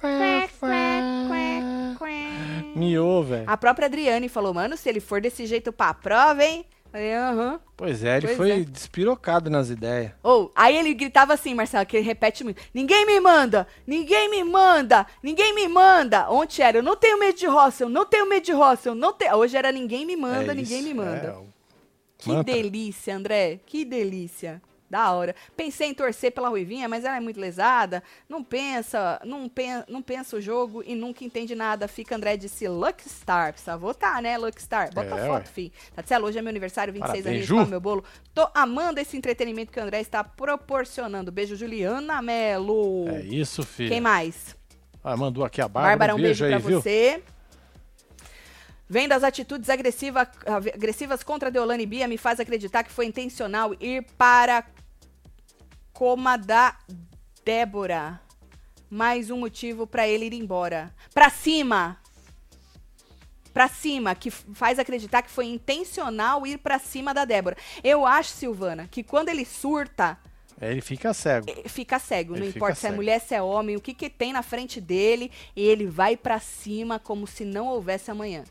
quack, 0.01 0.55
quack. 1.99 2.77
miou, 2.77 3.23
velho. 3.23 3.45
A 3.47 3.57
própria 3.57 3.87
Adriane 3.87 4.29
falou, 4.29 4.53
mano, 4.55 4.77
se 4.77 4.89
ele 4.89 5.01
for 5.01 5.21
desse 5.21 5.47
jeito 5.47 5.73
pra 5.73 5.95
prova, 5.95 6.45
hein? 6.45 6.65
Aham. 6.95 7.61
Pois 7.77 8.05
é, 8.05 8.19
ele 8.19 8.27
Pois 8.27 8.37
foi 8.37 8.51
é. 8.53 8.61
despirocado 8.61 9.51
nas 9.51 9.69
ideias. 9.69 10.13
Ou, 10.23 10.53
aí 10.55 10.77
ele 10.77 10.95
gritava 10.95 11.35
assim, 11.35 11.53
Marcelo, 11.53 11.85
que 11.85 11.97
ele 11.97 12.07
repete 12.07 12.45
muito. 12.45 12.63
Ninguém 12.73 13.05
me 13.05 13.19
manda! 13.19 13.67
Ninguém 13.85 14.31
me 14.31 14.45
manda! 14.45 15.05
Ninguém 15.23 15.53
me 15.55 15.67
manda! 15.67 16.31
Ontem 16.31 16.63
era, 16.63 16.79
eu 16.79 16.83
não 16.83 16.95
tenho 16.95 17.19
medo 17.19 17.37
de 17.37 17.47
roça, 17.47 17.83
eu 17.83 17.89
não 17.89 18.07
tenho 18.07 18.29
medo 18.29 18.45
de 18.45 18.53
roça, 18.53 18.89
eu 18.91 18.95
não 18.95 19.13
tenho... 19.13 19.35
Hoje 19.35 19.57
era 19.57 19.73
ninguém 19.73 20.07
me 20.07 20.15
manda, 20.17 20.53
É 20.53 20.55
ninguém 20.55 20.79
isso, 20.79 20.89
me 20.89 20.95
manda. 20.95 21.27
é, 21.27 21.33
o 21.33 21.47
que 22.17 22.45
delícia, 22.45 23.17
André, 23.17 23.59
que 23.67 23.85
delícia. 23.85 24.63
Da 24.89 25.11
hora. 25.13 25.35
Pensei 25.57 25.89
em 25.89 25.95
torcer 25.95 26.31
pela 26.33 26.49
Ruivinha, 26.49 26.89
mas 26.89 27.05
ela 27.05 27.17
é 27.17 27.21
muito 27.21 27.41
lesada. 27.41 28.03
Não 28.29 28.45
pensa, 28.45 29.21
não, 29.25 29.49
pen, 29.49 29.83
não 29.89 30.03
pensa 30.03 30.37
o 30.37 30.41
jogo 30.41 30.83
e 30.87 30.95
nunca 30.95 31.25
entende 31.25 31.55
nada. 31.55 31.89
Fica 31.89 32.15
André 32.15 32.37
disse 32.37 32.69
Luckstar. 32.69 33.53
Precisa 33.53 33.77
votar, 33.77 34.23
né, 34.23 34.37
Luckstar? 34.39 34.93
Bota 34.95 35.17
É, 35.17 35.27
foto, 35.27 35.49
fi. 35.49 35.73
Tatiana, 35.95 36.27
hoje 36.27 36.39
é 36.39 36.43
meu 36.43 36.51
aniversário, 36.51 36.93
26 36.93 37.25
Parabéns, 37.25 37.51
anos, 37.51 37.61
come 37.61 37.71
meu 37.71 37.81
bolo. 37.81 38.05
Tô 38.35 38.49
amando 38.55 39.01
esse 39.01 39.17
entretenimento 39.17 39.73
que 39.73 39.81
o 39.81 39.83
André 39.83 40.01
está 40.01 40.23
proporcionando. 40.23 41.33
Beijo, 41.33 41.57
Juliana 41.57 42.21
Melo. 42.23 43.09
É 43.09 43.23
isso, 43.23 43.63
filho. 43.65 43.89
Quem 43.89 44.01
mais? 44.01 44.55
Ah, 45.03 45.17
mandou 45.17 45.45
aqui 45.45 45.61
a 45.61 45.69
Bárbara. 45.69 45.97
Bárbara, 45.97 46.15
um 46.15 46.23
beijo, 46.23 46.45
aí, 46.45 46.51
pra 46.51 46.59
viu? 46.59 46.81
você. 46.81 47.23
Vem 48.89 49.09
das 49.09 49.25
atitudes 49.25 49.71
agressiva, 49.71 50.29
agressivas 50.75 51.23
contra 51.23 51.51
Deolane 51.51 51.87
Bia, 51.87 52.07
me 52.07 52.19
faz 52.19 52.39
acreditar 52.39 52.85
que 52.85 52.93
foi 52.93 53.07
intencional 53.07 53.75
ir 53.81 54.05
para 54.17 54.65
coma 55.95 56.37
da 56.37 56.77
Débora. 57.45 58.21
Mais 58.91 59.31
um 59.31 59.39
motivo 59.39 59.87
pra 59.87 60.07
ele 60.07 60.27
ir 60.27 60.35
embora. 60.35 60.93
Pra 61.15 61.31
cima! 61.31 61.99
Pra 63.53 63.69
cima, 63.69 64.17
que 64.17 64.33
faz 64.33 64.81
acreditar 64.81 65.23
que 65.23 65.31
foi 65.31 65.47
intencional 65.47 66.45
ir 66.45 66.59
pra 66.59 66.81
cima 66.81 67.15
da 67.15 67.25
Débora. 67.25 67.57
Eu 67.85 68.05
acho, 68.05 68.31
Silvana, 68.31 68.89
que 68.91 69.05
quando 69.05 69.29
ele 69.29 69.45
surta, 69.45 70.19
É, 70.61 70.73
ele 70.73 70.81
fica 70.81 71.15
cego. 71.15 71.47
fica 71.69 72.01
cego. 72.01 72.35
Ele 72.35 72.41
não 72.41 72.49
importa 72.49 72.75
se 72.75 72.87
é 72.87 72.89
cego. 72.89 72.97
mulher, 72.97 73.21
se 73.21 73.33
é 73.35 73.41
homem, 73.41 73.77
o 73.77 73.81
que, 73.81 73.95
que 73.95 74.11
tem 74.11 74.33
na 74.33 74.43
frente 74.43 74.81
dele, 74.81 75.31
e 75.55 75.63
ele 75.63 75.87
vai 75.87 76.17
pra 76.17 76.41
cima 76.41 76.99
como 76.99 77.29
se 77.29 77.45
não 77.45 77.69
houvesse 77.69 78.11
amanhã. 78.11 78.43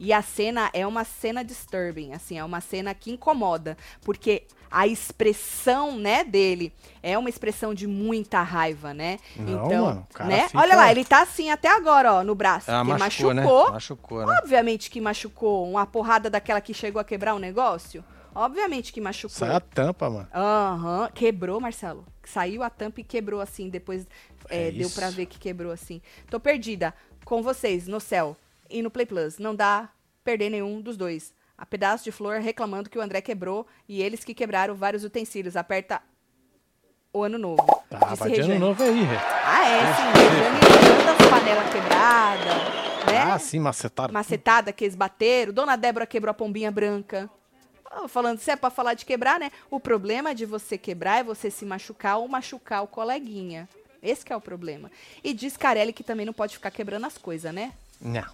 E 0.00 0.12
a 0.12 0.20
cena 0.20 0.68
é 0.72 0.84
uma 0.84 1.04
cena 1.04 1.44
disturbing, 1.44 2.12
assim, 2.12 2.36
é 2.36 2.44
uma 2.44 2.60
cena 2.60 2.92
que 2.92 3.12
incomoda, 3.12 3.76
porque 4.00 4.48
a 4.72 4.86
expressão, 4.86 5.98
né, 5.98 6.24
dele 6.24 6.72
é 7.02 7.16
uma 7.18 7.28
expressão 7.28 7.74
de 7.74 7.86
muita 7.86 8.42
raiva, 8.42 8.92
né? 8.94 9.18
Não, 9.36 9.66
então, 9.66 9.84
mano, 9.86 10.06
né? 10.26 10.46
fica- 10.48 10.58
Olha 10.60 10.76
lá, 10.76 10.90
ele 10.90 11.04
tá 11.04 11.22
assim 11.22 11.50
até 11.50 11.68
agora, 11.68 12.14
ó, 12.14 12.24
no 12.24 12.34
braço. 12.34 12.70
Ah, 12.70 12.84
porque 12.84 12.98
machucou, 12.98 13.34
né? 13.34 13.42
machucou, 13.42 13.72
Machucou, 13.72 14.26
né? 14.26 14.38
obviamente 14.42 14.90
que 14.90 15.00
machucou. 15.00 15.68
Uma 15.70 15.86
porrada 15.86 16.30
daquela 16.30 16.60
que 16.60 16.72
chegou 16.74 17.00
a 17.00 17.04
quebrar 17.04 17.34
o 17.34 17.38
negócio, 17.38 18.04
obviamente 18.34 18.92
que 18.92 19.00
machucou. 19.00 19.36
Sai 19.36 19.54
a 19.54 19.60
tampa, 19.60 20.08
mano. 20.08 20.28
Aham, 20.34 21.10
quebrou, 21.14 21.60
Marcelo. 21.60 22.04
Saiu 22.24 22.62
a 22.62 22.70
tampa 22.70 23.00
e 23.00 23.04
quebrou 23.04 23.40
assim, 23.40 23.68
depois 23.68 24.06
é, 24.48 24.68
É 24.68 24.70
deu 24.70 24.88
pra 24.90 25.10
ver 25.10 25.26
que 25.26 25.38
quebrou 25.38 25.70
assim. 25.72 26.00
Tô 26.30 26.38
perdida 26.40 26.94
com 27.24 27.42
vocês 27.42 27.86
no 27.86 28.00
céu 28.00 28.36
e 28.70 28.80
no 28.82 28.90
Play 28.90 29.06
Plus. 29.06 29.38
Não 29.38 29.54
dá 29.54 29.88
perder 30.24 30.50
nenhum 30.50 30.80
dos 30.80 30.96
dois. 30.96 31.32
A 31.62 31.64
pedaço 31.64 32.02
de 32.02 32.10
flor 32.10 32.40
reclamando 32.40 32.90
que 32.90 32.98
o 32.98 33.00
André 33.00 33.20
quebrou 33.20 33.64
e 33.88 34.02
eles 34.02 34.24
que 34.24 34.34
quebraram 34.34 34.74
vários 34.74 35.04
utensílios. 35.04 35.56
Aperta 35.56 36.02
o 37.12 37.22
ano 37.22 37.38
novo. 37.38 37.64
Tá, 37.88 38.08
disse 38.10 38.30
de 38.32 38.40
ano 38.40 38.58
novo 38.58 38.82
aí. 38.82 39.06
Ah, 39.44 39.68
é, 39.68 39.94
sim. 39.94 40.02
Regiane 40.18 41.00
anda 41.00 41.12
as 41.12 41.30
panelas 41.30 41.72
quebradas, 41.72 43.06
né? 43.06 43.18
Ah, 43.32 43.38
sim, 43.38 43.60
macetaram. 43.60 44.12
macetada 44.12 44.72
que 44.72 44.82
eles 44.82 44.96
bateram. 44.96 45.52
Dona 45.52 45.76
Débora 45.76 46.04
quebrou 46.04 46.32
a 46.32 46.34
pombinha 46.34 46.72
branca. 46.72 47.30
Falando, 48.08 48.40
se 48.40 48.50
é 48.50 48.56
pra 48.56 48.68
falar 48.68 48.94
de 48.94 49.04
quebrar, 49.04 49.38
né? 49.38 49.52
O 49.70 49.78
problema 49.78 50.34
de 50.34 50.44
você 50.44 50.76
quebrar 50.76 51.20
é 51.20 51.22
você 51.22 51.48
se 51.48 51.64
machucar 51.64 52.18
ou 52.18 52.26
machucar 52.26 52.82
o 52.82 52.88
coleguinha. 52.88 53.68
Esse 54.02 54.24
que 54.24 54.32
é 54.32 54.36
o 54.36 54.40
problema. 54.40 54.90
E 55.22 55.32
diz 55.32 55.56
Carelli 55.56 55.92
que 55.92 56.02
também 56.02 56.26
não 56.26 56.32
pode 56.32 56.54
ficar 56.54 56.72
quebrando 56.72 57.06
as 57.06 57.16
coisas, 57.16 57.54
né? 57.54 57.72
Não, 58.00 58.26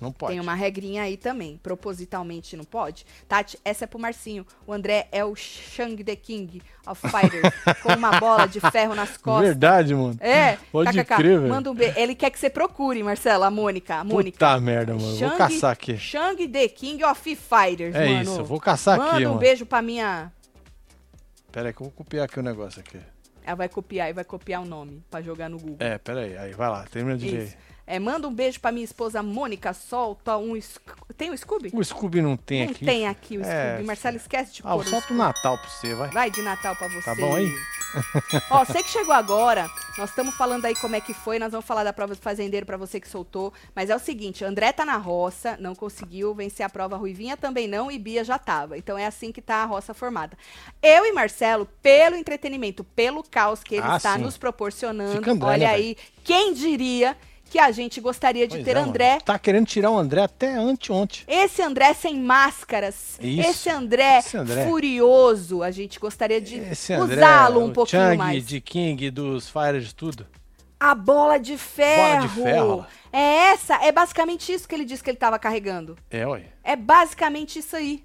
não 0.00 0.12
pode. 0.12 0.32
Tem 0.32 0.40
uma 0.40 0.54
regrinha 0.54 1.02
aí 1.02 1.16
também. 1.16 1.58
Propositalmente 1.62 2.56
não 2.56 2.64
pode. 2.64 3.06
Tati, 3.28 3.58
essa 3.64 3.84
é 3.84 3.86
pro 3.86 3.98
Marcinho. 3.98 4.46
O 4.66 4.72
André 4.72 5.08
é 5.10 5.24
o 5.24 5.34
Shang 5.34 6.02
the 6.04 6.16
King 6.16 6.62
of 6.86 7.00
Fighters. 7.08 7.52
com 7.82 7.92
uma 7.94 8.18
bola 8.20 8.46
de 8.46 8.60
ferro 8.60 8.94
nas 8.94 9.16
costas. 9.16 9.46
Verdade, 9.48 9.94
mano. 9.94 10.16
É, 10.20 10.56
Pode 10.70 10.90
kkk. 10.92 11.16
crer, 11.16 11.38
velho. 11.40 11.48
Manda 11.48 11.70
um 11.70 11.74
beijo. 11.74 11.98
Ele 11.98 12.14
quer 12.14 12.30
que 12.30 12.38
você 12.38 12.50
procure, 12.50 13.02
Marcelo, 13.02 13.44
a 13.44 13.50
Mônica. 13.50 13.96
A 13.96 14.04
Mônica. 14.04 14.36
Puta 14.38 14.60
merda, 14.60 14.92
mano. 14.94 15.06
Vou 15.06 15.18
Shang- 15.18 15.36
caçar 15.38 15.72
aqui. 15.72 15.96
Shang 15.96 16.46
the 16.48 16.68
King 16.68 17.02
of 17.04 17.20
Fighters, 17.36 17.94
É 17.94 18.06
mano. 18.06 18.22
isso, 18.22 18.40
eu 18.40 18.44
vou 18.44 18.60
caçar 18.60 18.98
Manda 18.98 19.12
aqui, 19.12 19.24
um 19.26 19.28
mano. 19.30 19.40
beijo 19.40 19.64
pra 19.66 19.80
minha... 19.82 20.32
Pera 21.52 21.68
aí 21.68 21.72
que 21.72 21.80
eu 21.80 21.84
vou 21.86 21.92
copiar 21.92 22.26
aqui 22.26 22.38
o 22.38 22.42
negócio 22.42 22.80
aqui. 22.80 22.98
Ela 23.42 23.54
vai 23.56 23.68
copiar 23.68 24.10
e 24.10 24.12
vai 24.12 24.24
copiar 24.24 24.60
o 24.60 24.64
nome 24.66 25.02
pra 25.10 25.22
jogar 25.22 25.48
no 25.48 25.56
Google. 25.58 25.76
É, 25.78 25.96
pera 25.98 26.20
aí. 26.20 26.36
Aí, 26.36 26.52
vai 26.52 26.68
lá. 26.68 26.84
Termina 26.90 27.16
de. 27.16 27.28
Isso. 27.44 27.56
É, 27.86 27.98
manda 28.00 28.26
um 28.26 28.34
beijo 28.34 28.58
pra 28.58 28.72
minha 28.72 28.84
esposa 28.84 29.22
Mônica, 29.22 29.72
solta 29.72 30.36
um... 30.36 30.58
Tem 31.16 31.30
um 31.30 31.36
Scooby? 31.36 31.70
O 31.72 31.82
Scooby 31.84 32.20
não 32.20 32.36
tem 32.36 32.64
Não 32.64 32.72
aqui. 32.72 32.84
tem 32.84 33.06
aqui 33.06 33.38
o 33.38 33.44
É, 33.44 33.70
Scooby. 33.70 33.86
Marcelo, 33.86 34.16
esquece 34.16 34.54
de 34.54 34.60
Ah, 34.64 34.72
pôr 34.72 34.74
eu 34.74 34.78
o 34.80 34.84
solto 34.84 35.14
o 35.14 35.16
Natal 35.16 35.56
pra 35.56 35.68
você, 35.70 35.94
vai. 35.94 36.08
Vai 36.10 36.30
de 36.30 36.42
Natal 36.42 36.74
pra 36.74 36.88
você. 36.88 37.04
Tá 37.04 37.14
bom 37.14 37.36
aí? 37.36 37.48
Ó, 38.50 38.64
você 38.64 38.82
que 38.82 38.90
chegou 38.90 39.14
agora, 39.14 39.70
nós 39.96 40.10
estamos 40.10 40.34
falando 40.34 40.64
aí 40.64 40.74
como 40.74 40.96
é 40.96 41.00
que 41.00 41.14
foi, 41.14 41.38
nós 41.38 41.52
vamos 41.52 41.64
falar 41.64 41.84
da 41.84 41.92
prova 41.92 42.14
do 42.14 42.20
fazendeiro 42.20 42.66
pra 42.66 42.76
você 42.76 43.00
que 43.00 43.08
soltou, 43.08 43.52
mas 43.74 43.88
é 43.88 43.96
o 43.96 44.00
seguinte, 44.00 44.44
André 44.44 44.72
tá 44.72 44.84
na 44.84 44.96
roça, 44.96 45.56
não 45.60 45.74
conseguiu 45.74 46.34
vencer 46.34 46.66
a 46.66 46.68
prova, 46.68 46.96
Ruivinha 46.96 47.36
também 47.36 47.66
não 47.68 47.90
e 47.90 47.98
Bia 47.98 48.22
já 48.24 48.38
tava. 48.38 48.76
Então 48.76 48.98
é 48.98 49.06
assim 49.06 49.30
que 49.32 49.40
tá 49.40 49.62
a 49.62 49.64
roça 49.64 49.94
formada. 49.94 50.36
Eu 50.82 51.06
e 51.06 51.12
Marcelo, 51.12 51.66
pelo 51.80 52.16
entretenimento, 52.16 52.82
pelo 52.84 53.22
caos 53.22 53.62
que 53.62 53.76
ele 53.76 53.86
Ah, 53.86 53.96
está 53.96 54.14
sim. 54.16 54.22
nos 54.22 54.36
proporcionando, 54.36 55.18
Fica 55.18 55.30
André, 55.30 55.46
olha 55.48 55.70
aí, 55.70 55.96
quem 56.24 56.52
diria 56.52 57.16
que 57.48 57.58
a 57.58 57.70
gente 57.70 58.00
gostaria 58.00 58.46
de 58.46 58.54
Pois 58.56 58.64
ter 58.64 58.72
é, 58.72 58.74
mano. 58.74 58.88
André 58.88 59.18
Tá 59.24 59.38
querendo 59.38 59.66
tirar 59.66 59.90
o 59.90 59.98
André 59.98 60.22
até 60.22 60.54
anteontem. 60.54 61.22
esse 61.28 61.62
André 61.62 61.94
sem 61.94 62.18
máscaras. 62.20 63.18
Isso. 63.20 63.48
Esse 63.50 63.70
André, 63.70 64.18
Esse 64.18 64.36
André. 64.36 64.66
furioso. 64.66 65.62
A 65.62 65.70
gente 65.70 65.98
gostaria 66.00 66.40
de 66.40 66.60
usá-lo 67.00 67.64
um 67.64 67.72
pouquinho 67.72 68.02
Chang, 68.02 68.16
mais. 68.16 68.46
de 68.46 68.60
King, 68.60 69.10
dos 69.10 69.48
Fire 69.48 69.80
de 69.80 69.94
tudo. 69.94 70.26
A 70.78 70.94
bola 70.94 71.38
de 71.38 71.56
ferro. 71.56 72.18
Bola 72.18 72.28
de 72.28 72.34
ferro. 72.42 72.86
É 73.12 73.50
essa, 73.52 73.76
é 73.82 73.90
basicamente 73.90 74.52
isso 74.52 74.68
que 74.68 74.74
ele 74.74 74.84
disse 74.84 75.02
que 75.02 75.08
ele 75.08 75.16
tava 75.16 75.38
carregando. 75.38 75.96
É, 76.10 76.26
ué. 76.26 76.42
É 76.62 76.76
basicamente 76.76 77.58
isso 77.60 77.74
aí. 77.74 78.04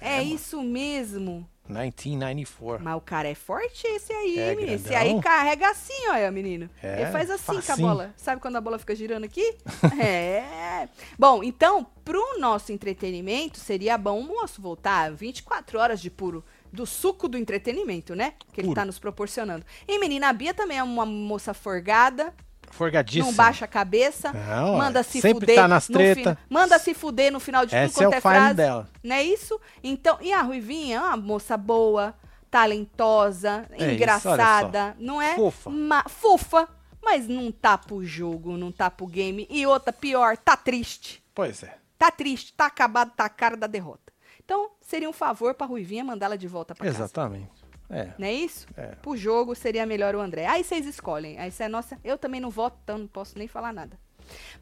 É, 0.00 0.22
isso 0.22 0.60
mesmo. 0.62 1.48
1994. 1.68 2.84
Mas 2.84 2.96
o 2.96 3.00
cara 3.00 3.28
é 3.28 3.34
forte 3.34 3.86
esse 3.86 4.12
aí, 4.12 4.38
É, 4.38 4.54
menino. 4.54 4.72
Esse 4.74 4.88
grandão. 4.88 5.16
aí 5.16 5.22
carrega 5.22 5.70
assim, 5.70 6.08
olha, 6.10 6.30
menino. 6.30 6.68
É, 6.82 7.02
Ele 7.02 7.10
faz 7.10 7.30
assim 7.30 7.44
com 7.52 7.58
a 7.58 7.62
facinho. 7.62 7.88
bola. 7.88 8.14
Sabe 8.16 8.40
quando 8.40 8.56
a 8.56 8.60
bola 8.60 8.78
fica 8.78 8.94
girando 8.94 9.24
aqui? 9.24 9.54
é. 10.00 10.88
Bom, 11.18 11.42
então, 11.42 11.86
pro 12.04 12.38
nosso 12.38 12.72
entretenimento, 12.72 13.58
seria 13.58 13.96
bom 13.98 14.20
o 14.20 14.22
moço 14.26 14.60
voltar 14.62 15.12
24 15.12 15.78
horas 15.78 16.00
de 16.00 16.10
puro. 16.10 16.44
Do 16.72 16.84
suco 16.84 17.26
do 17.28 17.38
entretenimento, 17.38 18.14
né? 18.14 18.34
Que 18.52 18.60
ele 18.60 18.68
Puro. 18.68 18.74
tá 18.74 18.84
nos 18.84 18.98
proporcionando. 18.98 19.64
E 19.88 19.98
menina, 19.98 20.28
a 20.28 20.32
Bia 20.32 20.52
também 20.52 20.76
é 20.76 20.82
uma 20.82 21.06
moça 21.06 21.54
forgada. 21.54 22.34
Forgadíssimo. 22.76 23.26
Não 23.26 23.32
baixa 23.34 23.64
a 23.64 23.68
cabeça, 23.68 24.32
Não, 24.32 24.76
manda 24.76 25.00
é. 25.00 25.02
se 25.02 25.20
Sempre 25.20 25.40
fuder. 25.40 25.56
tá 25.56 25.66
nas 25.68 25.88
no 25.88 25.94
treta. 25.94 26.38
Manda 26.48 26.78
se 26.78 26.94
fuder 26.94 27.32
no 27.32 27.40
final 27.40 27.64
de 27.66 27.70
tudo 27.70 27.78
é 27.78 27.88
quanto 27.88 27.98
o 28.12 28.14
é, 28.14 28.20
fine 28.20 28.34
frase. 28.34 28.54
dela. 28.54 28.88
Não 29.02 29.16
é 29.16 29.22
isso? 29.22 29.60
Então, 29.82 30.18
e 30.20 30.32
a 30.32 30.42
Ruivinha 30.42 30.96
é 30.96 31.00
uma 31.00 31.16
moça 31.16 31.56
boa, 31.56 32.14
talentosa, 32.50 33.66
É 33.72 33.76
isso, 33.84 33.90
engraçada, 33.94 34.96
não 34.98 35.20
é? 35.20 35.34
Fofa. 35.36 35.70
Ma- 35.70 36.04
fofa, 36.08 36.68
mas 37.02 37.26
não 37.28 37.50
tá 37.52 37.78
pro 37.78 38.04
jogo, 38.04 38.56
não 38.56 38.70
tá 38.72 38.90
pro 38.90 39.06
game. 39.06 39.46
E 39.48 39.66
outra, 39.66 39.92
pior, 39.92 40.36
tá 40.36 40.56
triste. 40.56 41.22
Pois 41.34 41.62
é. 41.62 41.76
Tá 41.98 42.10
triste, 42.10 42.52
tá 42.52 42.66
acabado, 42.66 43.12
tá 43.16 43.24
a 43.24 43.28
cara 43.28 43.56
da 43.56 43.66
derrota. 43.66 44.12
Então, 44.44 44.70
seria 44.80 45.08
um 45.08 45.12
favor 45.12 45.54
pra 45.54 45.66
Ruivinha 45.66 46.04
mandá-la 46.04 46.36
de 46.36 46.46
volta 46.46 46.74
pra 46.74 46.84
casa. 46.86 46.98
Exatamente. 46.98 47.50
É. 47.88 48.08
Não 48.18 48.26
é 48.26 48.32
isso? 48.32 48.66
É. 48.76 48.86
Pro 48.96 49.16
jogo 49.16 49.54
seria 49.54 49.86
melhor 49.86 50.14
o 50.14 50.20
André. 50.20 50.46
Aí 50.46 50.64
vocês 50.64 50.86
escolhem. 50.86 51.38
Aí 51.38 51.48
isso 51.50 51.62
é 51.62 51.68
nossa. 51.68 51.98
Eu 52.02 52.18
também 52.18 52.40
não 52.40 52.50
voto, 52.50 52.76
então 52.82 52.98
não 52.98 53.06
posso 53.06 53.38
nem 53.38 53.46
falar 53.48 53.72
nada. 53.72 53.98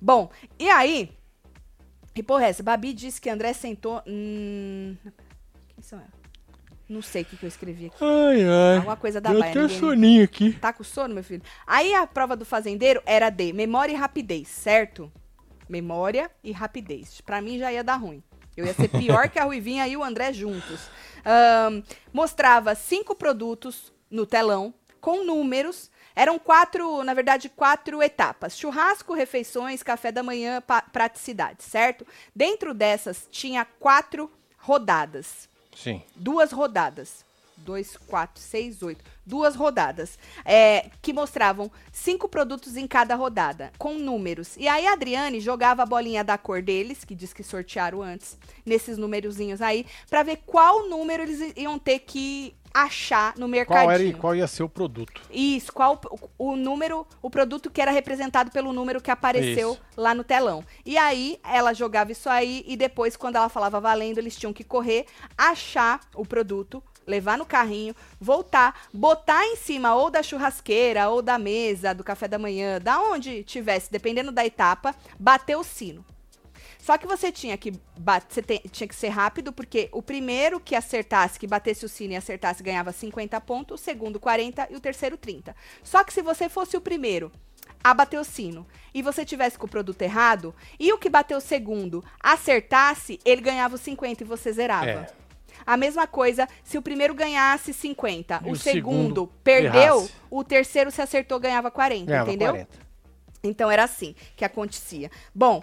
Bom, 0.01 0.31
e 0.59 0.69
aí. 0.69 1.11
E 2.15 2.23
porra, 2.23 2.47
essa? 2.47 2.63
Babi 2.63 2.93
disse 2.93 3.21
que 3.21 3.31
André 3.31 3.53
sentou. 3.55 4.03
Hum, 4.07 4.95
quem 5.69 5.83
são 5.83 5.99
elas? 5.99 6.13
Não 6.87 7.01
sei 7.01 7.23
o 7.23 7.25
que, 7.25 7.37
que 7.39 7.45
eu 7.45 7.49
escrevi 7.49 7.87
aqui. 7.87 7.97
Ai, 8.05 8.43
ai. 8.45 8.77
Alguma 8.77 8.97
coisa 8.97 9.19
da 9.21 9.31
Deu 9.31 9.41
baia, 9.41 9.55
ninguém- 9.55 9.79
soninho 9.81 10.23
aqui. 10.23 10.53
Tá 10.53 10.71
com 10.71 10.85
sono, 10.85 11.15
meu 11.15 11.25
filho? 11.25 11.43
Aí 11.67 11.95
a 11.95 12.07
prova 12.07 12.37
do 12.37 12.45
fazendeiro 12.45 13.03
era 13.07 13.31
de 13.31 13.55
memória 13.55 13.93
e 13.93 13.97
rapidez, 13.97 14.49
certo? 14.49 15.11
Memória 15.67 16.31
e 16.43 16.53
rapidez. 16.53 17.23
Pra 17.23 17.41
mim 17.41 17.59
já 17.59 17.73
ia 17.73 17.83
dar 17.83 17.97
ruim. 17.97 18.23
Eu 18.57 18.67
ia 18.67 18.75
ser 18.75 18.89
pior 18.89 19.29
que 19.29 19.39
a 19.39 19.45
Ruivinha 19.45 19.87
e 19.89 19.97
o 19.97 20.05
André 20.05 20.33
juntos. 20.33 20.89
Ahn, 21.25 21.83
mostrava 22.13 22.75
cinco 22.75 23.15
produtos 23.15 23.93
no 24.11 24.27
telão, 24.27 24.73
com 25.01 25.25
números. 25.25 25.91
Eram 26.17 26.39
quatro, 26.39 27.03
na 27.03 27.15
verdade, 27.15 27.49
quatro 27.49 28.03
etapas: 28.03 28.57
churrasco, 28.57 29.15
refeições, 29.15 29.83
café 29.83 30.13
da 30.13 30.23
manhã, 30.23 30.63
praticidade, 30.93 31.65
certo? 31.65 32.07
Dentro 32.35 32.73
dessas 32.73 33.27
tinha 33.31 33.65
quatro 33.65 34.31
rodadas 34.59 35.49
Sim. 35.75 36.03
duas 36.15 36.53
rodadas. 36.53 37.25
2, 37.59 37.97
4, 38.07 38.41
6, 38.41 38.83
8. 38.83 39.05
Duas 39.27 39.57
rodadas. 39.57 40.19
É, 40.45 40.91
que 41.01 41.13
mostravam 41.13 41.71
cinco 41.93 42.29
produtos 42.29 42.77
em 42.77 42.87
cada 42.87 43.15
rodada, 43.15 43.73
com 43.79 43.95
números. 43.95 44.57
E 44.57 44.69
aí 44.69 44.87
a 44.87 44.93
Adriane 44.93 45.41
jogava 45.41 45.83
a 45.83 45.87
bolinha 45.87 46.23
da 46.23 46.37
cor 46.37 46.63
deles, 46.63 47.05
que 47.05 47.15
diz 47.15 47.33
que 47.33 47.43
sortearam 47.43 48.03
antes, 48.03 48.39
nesses 48.65 48.99
númerozinhos 48.99 49.63
aí, 49.63 49.87
para 50.09 50.23
ver 50.23 50.43
qual 50.47 50.89
número 50.89 51.23
eles 51.23 51.53
iam 51.57 51.79
ter 51.79 52.01
que 52.01 52.55
achar 52.75 53.35
no 53.39 53.47
mercadinho. 53.47 53.87
Qual, 53.87 53.93
era, 53.93 54.19
qual 54.19 54.37
ia 54.37 54.49
ser 54.49 54.65
o 54.65 54.69
produto? 54.69 55.23
Isso, 55.31 55.73
qual 55.73 56.01
o, 56.39 56.51
o 56.51 56.57
número, 56.57 57.07
o 57.23 57.31
produto 57.31 57.71
que 57.71 57.81
era 57.81 57.93
representado 57.93 58.51
pelo 58.51 58.73
número 58.73 59.01
que 59.01 59.13
apareceu 59.13 59.73
isso. 59.73 59.81
lá 59.97 60.13
no 60.13 60.25
telão. 60.25 60.65
E 60.85 60.99
aí 60.99 61.39
ela 61.45 61.73
jogava 61.73 62.11
isso 62.11 62.29
aí 62.29 62.65
e 62.67 62.77
depois 62.77 63.17
quando 63.17 63.37
ela 63.37 63.49
falava 63.49 63.81
valendo, 63.81 64.19
eles 64.19 64.37
tinham 64.37 64.53
que 64.53 64.65
correr, 64.65 65.07
achar 65.39 66.01
o 66.17 66.27
produto, 66.27 66.83
levar 67.07 67.39
no 67.39 67.47
carrinho, 67.47 67.95
voltar, 68.21 68.89
botar 68.93 69.45
em 69.47 69.57
cima 69.57 69.95
ou 69.95 70.11
da 70.11 70.23
churrasqueira 70.23 71.09
ou 71.09 71.23
da 71.23 71.39
mesa, 71.39 71.95
do 71.95 72.05
café 72.05 72.29
da 72.29 72.39
manhã, 72.39 72.81
da 72.81 73.01
onde 73.01 73.43
tivesse, 73.45 73.91
dependendo 73.91 74.33
da 74.33 74.45
etapa, 74.45 74.95
bater 75.19 75.57
o 75.57 75.65
sino. 75.65 76.05
Só 76.85 76.99
que 76.99 77.07
você 77.07 77.33
tinha 77.33 77.57
que 77.57 77.73
você 78.21 78.43
tinha 78.71 78.87
que 78.87 78.95
ser 78.95 79.09
rápido, 79.09 79.55
porque 79.55 79.89
o 79.91 80.03
primeiro 80.03 80.61
que 80.61 80.75
acertasse, 80.75 81.39
que 81.39 81.47
batesse 81.47 81.87
o 81.87 81.89
sino 81.89 82.13
e 82.13 82.17
acertasse, 82.17 82.63
ganhava 82.63 82.93
50 82.93 83.41
pontos, 83.41 83.81
o 83.81 83.83
segundo 83.83 84.21
40 84.21 84.69
e 84.71 84.77
o 84.77 84.81
terceiro 84.81 85.17
30. 85.17 85.57
Só 85.83 86.05
que 86.05 86.13
se 86.13 86.21
você 86.21 86.47
fosse 86.47 86.77
o 86.77 86.83
primeiro 86.83 87.33
a 87.83 87.95
bater 87.95 88.21
o 88.21 88.25
sino 88.25 88.67
e 88.93 89.01
você 89.01 89.25
tivesse 89.25 89.59
com 89.59 89.65
o 89.65 89.71
produto 89.71 90.03
errado, 90.03 90.55
e 90.79 90.93
o 90.93 90.99
que 90.99 91.09
bateu 91.09 91.39
o 91.39 91.41
segundo 91.41 92.05
acertasse, 92.21 93.19
ele 93.25 93.41
ganhava 93.41 93.77
os 93.77 93.81
50 93.81 94.23
e 94.23 94.27
você 94.27 94.53
zerava. 94.53 94.87
É. 94.91 95.24
A 95.67 95.77
mesma 95.77 96.07
coisa 96.07 96.49
se 96.63 96.77
o 96.79 96.83
primeiro 96.83 97.15
ganhasse 97.15 97.73
50, 97.73 98.43
e 98.45 98.49
o, 98.49 98.53
o 98.53 98.57
segundo, 98.57 99.27
perdeu, 99.43 99.97
errasse. 99.97 100.13
o 100.31 100.45
terceiro 100.45 100.91
se 100.91 101.01
acertou 101.01 101.41
ganhava 101.41 101.71
40, 101.71 102.05
ganhava 102.05 102.29
entendeu? 102.31 102.53
40. 102.53 102.69
Então 103.43 103.71
era 103.71 103.85
assim 103.85 104.15
que 104.37 104.45
acontecia. 104.45 105.11
Bom, 105.35 105.63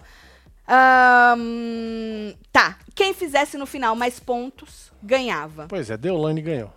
um, 1.38 2.34
tá. 2.52 2.78
Quem 2.96 3.14
fizesse 3.14 3.58
no 3.58 3.66
final 3.66 3.96
mais 3.96 4.20
pontos, 4.20 4.92
ganhava. 5.02 5.66
Pois 5.68 5.90
é, 5.90 5.98
Deolane 5.98 6.42
ganhou. 6.42 6.72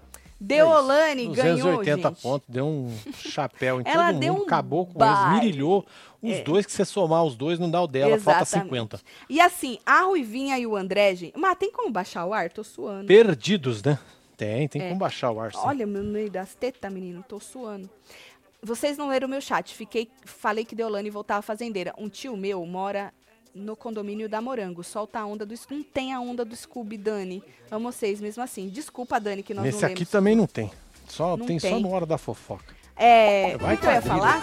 Deolane 0.44 1.26
é 1.26 1.34
ganhou, 1.34 1.76
280 1.76 2.08
gente. 2.08 2.22
pontos, 2.22 2.48
deu 2.48 2.66
um 2.66 2.96
chapéu 3.16 3.80
em 3.80 3.84
Ela 3.88 4.12
todo 4.12 4.22
mundo, 4.22 4.40
um 4.40 4.44
acabou 4.44 4.86
com 4.86 5.04
eles, 5.04 5.42
mirilhou 5.42 5.86
os 6.22 6.32
é. 6.32 6.42
dois, 6.42 6.64
que 6.64 6.72
você 6.72 6.84
somar 6.84 7.24
os 7.24 7.36
dois 7.36 7.58
não 7.58 7.70
dá 7.70 7.82
o 7.82 7.86
dela, 7.86 8.14
Exatamente. 8.14 8.50
falta 8.50 8.66
50. 8.66 9.00
E 9.28 9.40
assim, 9.40 9.78
a 9.84 10.02
Ruivinha 10.02 10.58
e 10.58 10.66
o 10.66 10.74
André, 10.74 11.14
gente, 11.14 11.38
mas 11.38 11.56
tem 11.58 11.70
como 11.70 11.90
baixar 11.90 12.24
o 12.24 12.32
ar? 12.32 12.50
Tô 12.50 12.64
suando. 12.64 13.06
Perdidos, 13.06 13.82
né? 13.82 13.98
Tem, 14.36 14.66
tem 14.68 14.82
é. 14.82 14.88
como 14.88 14.98
baixar 14.98 15.30
o 15.30 15.40
ar. 15.40 15.52
Sim. 15.52 15.58
Olha, 15.62 15.86
meu 15.86 16.02
meio 16.02 16.30
das 16.30 16.54
tetas, 16.54 16.92
menino, 16.92 17.24
tô 17.26 17.38
suando. 17.38 17.88
Vocês 18.62 18.96
não 18.96 19.08
leram 19.08 19.26
o 19.28 19.30
meu 19.30 19.40
chat, 19.42 19.74
fiquei, 19.74 20.08
falei 20.24 20.64
que 20.64 20.74
Deolane 20.74 21.10
voltava 21.10 21.42
fazendeira. 21.42 21.92
Um 21.98 22.08
tio 22.08 22.36
meu 22.36 22.64
mora 22.64 23.12
no 23.54 23.76
condomínio 23.76 24.28
da 24.28 24.40
Morango. 24.40 24.82
Solta 24.82 25.20
a 25.20 25.26
onda 25.26 25.46
do 25.46 25.54
Não 25.70 25.82
tem 25.82 26.12
a 26.12 26.20
onda 26.20 26.44
do 26.44 26.56
Scooby, 26.56 26.98
Dani. 26.98 27.42
Amo 27.70 27.92
vocês 27.92 28.20
mesmo 28.20 28.42
assim. 28.42 28.68
Desculpa, 28.68 29.20
Dani, 29.20 29.42
que 29.42 29.54
nós 29.54 29.64
Nesse 29.64 29.82
não 29.82 29.88
aqui 29.88 30.00
lemos. 30.00 30.10
também 30.10 30.34
não 30.36 30.46
tem. 30.46 30.70
Só 31.08 31.36
não 31.36 31.46
tem, 31.46 31.58
tem, 31.58 31.70
só 31.70 31.78
no 31.78 31.92
hora 31.92 32.06
da 32.06 32.18
fofoca. 32.18 32.74
É. 32.96 33.56
Vai 33.58 33.74
o 33.74 33.78
que 33.78 33.86
eu 33.86 33.90
ia 33.90 34.02
falar? 34.02 34.42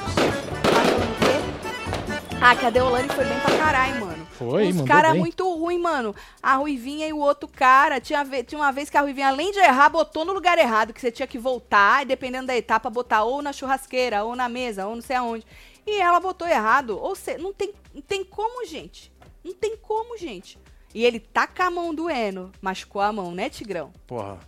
Ah, 2.43 2.55
que 2.55 2.66
a 2.66 2.72
Deolane 2.72 3.07
foi 3.09 3.24
bem 3.24 3.39
pra 3.39 3.55
caralho, 3.55 3.99
mano. 4.03 4.26
Foi, 4.32 4.70
Os 4.70 4.82
caras 4.82 5.16
muito 5.16 5.47
ruim, 5.53 5.78
mano. 5.78 6.16
A 6.41 6.55
Ruivinha 6.55 7.07
e 7.07 7.14
o 7.14 7.20
outro 7.20 7.47
cara. 7.47 8.01
Tinha, 8.01 8.26
tinha 8.43 8.59
uma 8.59 8.72
vez 8.72 8.89
que 8.89 8.97
a 8.97 9.01
Ruivinha, 9.01 9.28
além 9.28 9.51
de 9.51 9.59
errar, 9.59 9.89
botou 9.89 10.26
no 10.26 10.34
lugar 10.34 10.57
errado, 10.57 10.91
que 10.91 10.99
você 10.99 11.12
tinha 11.12 11.28
que 11.28 11.38
voltar, 11.38 12.01
e 12.01 12.05
dependendo 12.05 12.47
da 12.47 12.57
etapa, 12.57 12.89
botar 12.89 13.24
ou 13.24 13.43
na 13.43 13.53
churrasqueira, 13.53 14.24
ou 14.24 14.36
na 14.36 14.49
mesa, 14.49 14.88
ou 14.88 14.95
não 14.95 15.03
sei 15.03 15.18
aonde. 15.18 15.45
E 15.86 16.00
ela 16.00 16.20
botou 16.20 16.48
errado. 16.48 16.98
Ou 17.00 17.16
seja, 17.16 17.38
não 17.38 17.54
tem, 17.54 17.74
não 17.94 18.02
tem 18.02 18.24
como, 18.24 18.66
gente. 18.66 19.12
Não 19.44 19.54
tem 19.54 19.76
como, 19.78 20.18
gente. 20.18 20.58
E 20.94 21.06
ele 21.06 21.20
tá 21.20 21.48
com 21.48 21.64
a 21.64 21.72
mão 21.72 21.96
doendo. 21.96 22.52
Machucou 22.62 23.02
a 23.02 23.12
mão, 23.12 23.32
né, 23.32 23.50
Tigrão? 23.50 23.92
Porra. 24.06 24.40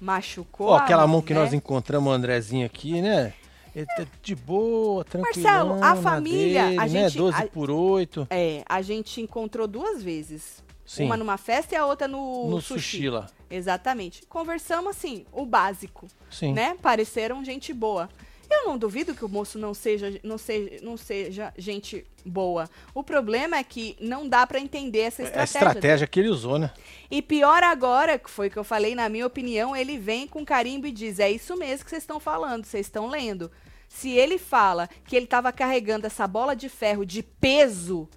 Machucou 0.00 0.68
Pô, 0.68 0.74
aquela 0.74 1.06
mão, 1.06 1.22
que 1.22 1.32
né? 1.32 1.40
nós 1.40 1.52
encontramos 1.52 2.12
Andrezinho 2.12 2.66
aqui, 2.66 3.00
né? 3.00 3.32
Ele 3.74 3.86
tá 3.86 4.06
de 4.22 4.36
boa, 4.36 5.04
tranquilo. 5.04 5.44
Marcelo, 5.44 5.84
a 5.84 5.96
família, 5.96 6.64
dele, 6.64 6.78
a 6.78 6.82
né? 6.82 6.88
gente. 6.88 7.14
Né? 7.14 7.18
12 7.18 7.42
a, 7.42 7.46
por 7.46 7.70
8. 7.70 8.26
É, 8.30 8.62
a 8.68 8.82
gente 8.82 9.20
encontrou 9.20 9.66
duas 9.66 10.02
vezes. 10.02 10.62
Sim. 10.86 11.06
Uma 11.06 11.16
numa 11.16 11.38
festa 11.38 11.74
e 11.74 11.78
a 11.78 11.86
outra 11.86 12.06
no, 12.06 12.50
no 12.50 12.60
sushi. 12.60 12.98
sushi 12.98 13.10
lá. 13.10 13.26
Exatamente. 13.50 14.22
Conversamos 14.26 14.90
assim, 14.90 15.24
o 15.32 15.46
básico. 15.46 16.06
Sim. 16.30 16.52
Né? 16.52 16.76
Pareceram 16.80 17.44
gente 17.44 17.72
boa. 17.72 18.08
Eu 18.54 18.68
não 18.68 18.78
duvido 18.78 19.14
que 19.14 19.24
o 19.24 19.28
moço 19.28 19.58
não 19.58 19.74
seja, 19.74 20.18
não 20.22 20.38
seja, 20.38 20.70
não 20.82 20.96
seja 20.96 21.52
gente 21.56 22.06
boa. 22.24 22.68
O 22.94 23.02
problema 23.02 23.56
é 23.56 23.64
que 23.64 23.96
não 24.00 24.28
dá 24.28 24.46
para 24.46 24.60
entender 24.60 25.00
essa 25.00 25.22
estratégia. 25.22 25.60
A 25.60 25.68
estratégia 25.68 26.06
que 26.06 26.20
ele 26.20 26.28
usou, 26.28 26.58
né? 26.58 26.72
E 27.10 27.20
pior 27.20 27.62
agora, 27.62 28.18
que 28.18 28.30
foi 28.30 28.48
que 28.48 28.56
eu 28.56 28.64
falei, 28.64 28.94
na 28.94 29.08
minha 29.08 29.26
opinião, 29.26 29.74
ele 29.74 29.98
vem 29.98 30.26
com 30.26 30.44
carimbo 30.44 30.86
e 30.86 30.92
diz: 30.92 31.18
é 31.18 31.30
isso 31.30 31.56
mesmo 31.56 31.84
que 31.84 31.90
vocês 31.90 32.02
estão 32.02 32.20
falando, 32.20 32.64
vocês 32.64 32.86
estão 32.86 33.08
lendo. 33.08 33.50
Se 33.88 34.10
ele 34.10 34.38
fala 34.38 34.88
que 35.04 35.14
ele 35.14 35.26
estava 35.26 35.52
carregando 35.52 36.06
essa 36.06 36.26
bola 36.26 36.56
de 36.56 36.68
ferro 36.68 37.04
de 37.04 37.22
peso, 37.22 38.08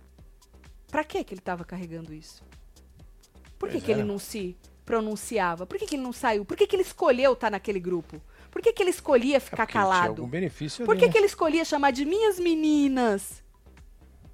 para 0.89 1.03
que 1.03 1.23
que 1.23 1.33
ele 1.33 1.41
estava 1.41 1.63
carregando 1.63 2.13
isso? 2.13 2.47
Por 3.59 3.69
que, 3.69 3.81
que 3.81 3.91
ele 3.91 4.01
é. 4.01 4.05
não 4.05 4.19
se 4.19 4.55
pronunciava? 4.85 5.65
Por 5.65 5.77
que, 5.77 5.85
que 5.85 5.95
ele 5.95 6.03
não 6.03 6.13
saiu? 6.13 6.45
Por 6.45 6.55
que, 6.55 6.67
que 6.67 6.75
ele 6.75 6.83
escolheu 6.83 7.33
estar 7.33 7.47
tá 7.47 7.51
naquele 7.51 7.79
grupo? 7.79 8.21
Por 8.57 8.63
que, 8.63 8.73
que 8.73 8.81
ele 8.81 8.89
escolhia 8.89 9.39
ficar 9.39 9.63
é 9.63 9.67
calado? 9.67 10.07
algum 10.07 10.27
benefício 10.27 10.83
Por 10.83 10.97
que, 10.97 11.05
né? 11.05 11.11
que 11.11 11.17
ele 11.19 11.27
escolhia 11.27 11.63
chamar 11.63 11.91
de 11.91 12.03
minhas 12.05 12.39
meninas? 12.39 13.43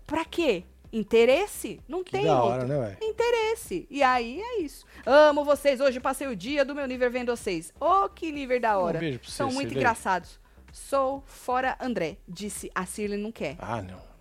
Pra 0.08 0.24
quê? 0.24 0.64
Interesse? 0.94 1.82
Não 1.90 2.06
que 2.06 2.12
tem 2.14 2.24
da 2.24 2.42
outro. 2.42 2.60
Hora, 2.60 2.66
né, 2.66 2.80
véio? 2.80 3.12
Interesse. 3.12 3.86
E 3.90 4.02
aí 4.02 4.42
é 4.42 4.62
isso. 4.62 4.86
Amo 5.06 5.44
vocês. 5.44 5.82
Hoje 5.82 6.00
passei 6.00 6.26
o 6.28 6.38
dia 6.38 6.64
do 6.64 6.74
meu 6.74 6.88
nível 6.88 7.12
vendo 7.12 7.36
vocês. 7.36 7.74
Oh, 7.82 8.08
que 8.08 8.32
nível 8.32 8.62
da 8.62 8.78
hora. 8.78 8.96
Um 8.96 9.02
beijo 9.02 9.20
pra 9.20 9.30
São 9.30 9.52
muito 9.52 9.74
engraçados. 9.74 10.40
Sou 10.72 11.22
fora 11.28 11.76
André, 11.78 12.16
disse 12.26 12.72
a 12.74 12.86
Cirley 12.86 13.20
não 13.20 13.32
quer. 13.32 13.58
Ah, 13.60 13.82
não. 13.82 14.14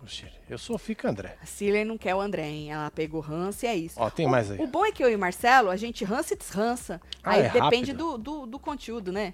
Eu 0.49 0.57
sou 0.57 0.77
fica 0.77 1.09
André. 1.09 1.37
A 1.41 1.45
Cirley 1.45 1.85
não 1.85 1.97
quer 1.97 2.13
o 2.13 2.19
André, 2.19 2.47
hein? 2.47 2.71
Ela 2.71 2.91
pegou 2.91 3.23
Hans 3.23 3.63
e 3.63 3.67
é 3.67 3.75
isso. 3.75 3.99
Ó, 3.99 4.09
tem 4.09 4.25
o, 4.25 4.29
mais 4.29 4.51
aí. 4.51 4.59
O 4.59 4.67
bom 4.67 4.85
é 4.85 4.91
que 4.91 5.03
eu 5.03 5.09
e 5.09 5.15
o 5.15 5.19
Marcelo, 5.19 5.69
a 5.69 5.77
gente 5.77 6.03
rança 6.03 6.33
e 6.33 6.37
desrança. 6.37 7.01
Ah, 7.23 7.31
aí 7.31 7.43
é 7.43 7.49
depende 7.49 7.93
do, 7.93 8.17
do, 8.17 8.45
do, 8.45 8.59
conteúdo, 8.59 9.11
né? 9.11 9.33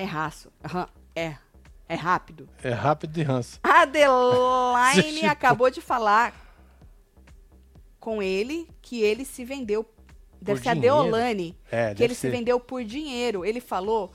É 0.00 0.04
raço. 0.04 0.50
É. 1.14 1.36
É 1.86 1.94
rápido. 1.94 2.48
É 2.62 2.70
rápido 2.70 3.12
de 3.12 3.22
ranço. 3.22 3.60
A 3.62 3.82
Adeline 3.82 5.26
acabou 5.28 5.70
de 5.70 5.82
falar 5.82 6.32
com 7.98 8.22
ele 8.22 8.66
que 8.80 9.02
ele 9.02 9.26
se 9.26 9.44
vendeu. 9.44 9.84
Deve 10.40 10.58
por 10.58 10.64
ser 10.64 10.74
dinheiro. 10.74 10.96
a 10.96 11.02
Deolane. 11.02 11.54
É, 11.70 11.94
que 11.94 12.02
ele 12.02 12.14
ser. 12.14 12.28
se 12.28 12.30
vendeu 12.30 12.58
por 12.58 12.82
dinheiro. 12.82 13.44
Ele 13.44 13.60
falou 13.60 14.10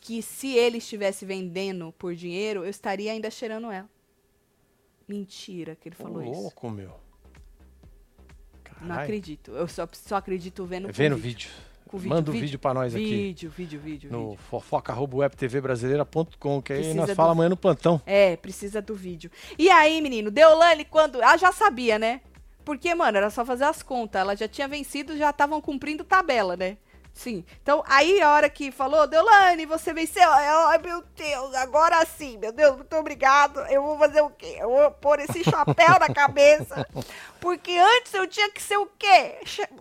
que 0.00 0.22
se 0.22 0.56
ele 0.56 0.78
estivesse 0.78 1.26
vendendo 1.26 1.92
por 1.98 2.14
dinheiro, 2.14 2.64
eu 2.64 2.70
estaria 2.70 3.12
ainda 3.12 3.30
cheirando 3.30 3.70
ela. 3.70 3.90
Mentira 5.06 5.76
que 5.76 5.90
ele 5.90 5.96
falou 5.96 6.22
Ô, 6.22 6.22
isso. 6.22 6.40
Louco, 6.40 6.70
meu. 6.70 6.98
Carai. 8.62 8.88
Não 8.88 8.96
acredito. 8.96 9.50
Eu 9.50 9.68
só, 9.68 9.86
só 9.92 10.16
acredito 10.16 10.64
vendo, 10.64 10.90
vendo 10.90 11.16
vídeo. 11.16 11.50
vídeo 11.50 11.73
com 11.94 11.98
vídeo. 11.98 12.14
Manda 12.14 12.30
o 12.30 12.34
um 12.34 12.38
vídeo 12.38 12.58
pra 12.58 12.74
nós 12.74 12.92
vídeo, 12.92 13.06
aqui. 13.06 13.16
Vídeo, 13.16 13.50
vídeo, 13.56 13.80
vídeo. 13.80 14.10
No 14.10 14.36
fofoca.webtvbrasileira.com, 14.50 16.60
que 16.60 16.72
aí 16.72 16.92
nós 16.94 17.12
fala 17.12 17.30
amanhã 17.32 17.48
no 17.48 17.56
plantão. 17.56 18.00
É, 18.04 18.36
precisa 18.36 18.82
do 18.82 18.94
vídeo. 18.94 19.30
E 19.58 19.70
aí, 19.70 20.00
menino, 20.00 20.30
Deolane, 20.30 20.84
quando. 20.84 21.22
Ela 21.22 21.36
já 21.36 21.50
sabia, 21.52 21.98
né? 21.98 22.20
Porque, 22.64 22.94
mano, 22.94 23.18
era 23.18 23.30
só 23.30 23.44
fazer 23.44 23.64
as 23.64 23.82
contas. 23.82 24.20
Ela 24.20 24.34
já 24.34 24.48
tinha 24.48 24.66
vencido, 24.66 25.16
já 25.16 25.30
estavam 25.30 25.60
cumprindo 25.60 26.02
tabela, 26.02 26.56
né? 26.56 26.78
Sim. 27.14 27.44
Então, 27.62 27.82
aí 27.86 28.20
a 28.20 28.32
hora 28.32 28.50
que 28.50 28.72
falou, 28.72 29.06
Deolane, 29.06 29.64
você 29.66 29.94
venceu. 29.94 30.28
Ai, 30.28 30.78
meu 30.78 31.00
Deus, 31.16 31.54
agora 31.54 32.04
sim, 32.04 32.36
meu 32.38 32.50
Deus, 32.50 32.76
muito 32.76 32.96
obrigado. 32.96 33.60
Eu 33.70 33.84
vou 33.84 33.96
fazer 33.96 34.20
o 34.20 34.30
quê? 34.30 34.56
Eu 34.58 34.68
vou 34.68 34.90
pôr 34.90 35.20
esse 35.20 35.44
chapéu 35.44 36.00
na 36.00 36.12
cabeça. 36.12 36.84
Porque 37.44 37.76
antes 37.76 38.14
eu 38.14 38.26
tinha 38.26 38.50
que 38.50 38.62
ser 38.62 38.78
o 38.78 38.88
quê? 38.98 39.34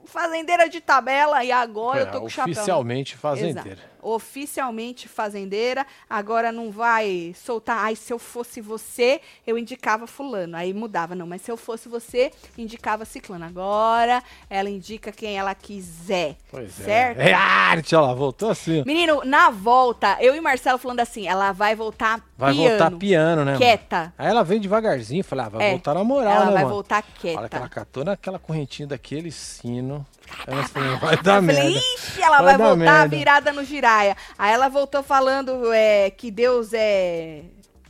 Fazendeira 0.03 0.67
de 0.67 0.81
tabela 0.81 1.45
e 1.45 1.51
agora 1.51 2.01
é, 2.01 2.03
eu 2.03 2.11
tô 2.11 2.19
com 2.19 2.27
chapéu. 2.27 2.51
Oficialmente 2.51 3.15
fazendeira. 3.15 3.71
Exato. 3.71 3.93
Oficialmente 4.03 5.07
fazendeira, 5.07 5.87
agora 6.09 6.51
não 6.51 6.69
vai 6.69 7.33
soltar. 7.33 7.85
Ai, 7.85 7.95
se 7.95 8.11
eu 8.11 8.19
fosse 8.19 8.59
você, 8.59 9.21
eu 9.47 9.57
indicava 9.57 10.05
fulano. 10.05 10.57
Aí 10.57 10.73
mudava, 10.73 11.15
não, 11.15 11.25
mas 11.25 11.41
se 11.41 11.49
eu 11.49 11.55
fosse 11.55 11.87
você, 11.87 12.29
indicava 12.57 13.05
ciclano. 13.05 13.45
Agora 13.45 14.21
ela 14.49 14.69
indica 14.69 15.09
quem 15.13 15.37
ela 15.37 15.55
quiser. 15.55 16.35
Pois 16.51 16.77
é. 16.81 16.83
certo? 16.83 17.19
é. 17.21 17.29
É 17.29 17.33
arte, 17.33 17.95
lá, 17.95 18.13
voltou 18.13 18.49
assim. 18.49 18.83
Menino, 18.85 19.21
na 19.23 19.49
volta, 19.49 20.17
eu 20.19 20.35
e 20.35 20.41
Marcelo 20.41 20.77
falando 20.77 20.99
assim, 20.99 21.25
ela 21.25 21.53
vai 21.53 21.73
voltar 21.73 22.21
vai 22.37 22.53
piano. 22.53 22.69
Vai 22.69 22.79
voltar 22.79 22.97
piano, 22.97 23.45
né? 23.45 23.55
Quieta. 23.55 23.97
Mano? 23.99 24.13
Aí 24.17 24.27
ela 24.27 24.43
vem 24.43 24.59
devagarzinho, 24.59 25.23
falei, 25.23 25.45
ah, 25.45 25.49
vai 25.49 25.67
é. 25.67 25.69
voltar 25.71 25.93
na 25.93 26.03
moral, 26.03 26.33
ela 26.33 26.45
né, 26.47 26.51
vai 26.51 26.63
mano? 26.63 26.75
voltar 26.75 27.01
quieta. 27.01 27.52
Que 27.53 27.57
ela 27.57 27.69
catou 27.69 28.03
naquela 28.03 28.37
correntinha 28.37 28.87
daquele 28.87 29.31
sino. 29.31 30.05
Ela 30.45 30.63
falou, 30.67 30.97
vai 30.97 31.21
dar 31.21 31.37
eu 31.37 31.41
merda. 31.41 31.61
Falei, 31.61 31.77
Ixi, 31.77 32.21
ela 32.21 32.41
vai, 32.41 32.57
vai 32.57 32.67
voltar 32.67 32.75
merda. 32.77 33.15
virada 33.15 33.53
no 33.53 33.63
girar 33.63 33.93
praia. 34.03 34.17
Aí 34.37 34.53
ela 34.53 34.67
voltou 34.69 35.03
falando 35.03 35.71
é, 35.71 36.09
que 36.09 36.31
Deus 36.31 36.73
é. 36.73 37.43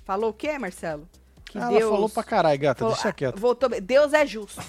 Falou 0.05 0.31
o 0.31 0.33
quê, 0.33 0.59
Marcelo? 0.59 1.07
Que 1.45 1.59
Ela 1.59 1.79
falou 1.81 2.09
pra 2.09 2.23
caralho, 2.23 2.59
gata, 2.59 2.79
Falou- 2.79 2.95
deixa 2.95 3.13
quieto. 3.13 3.39
Voltou, 3.39 3.69
Deus 3.69 4.11
é 4.11 4.25
justo. 4.25 4.59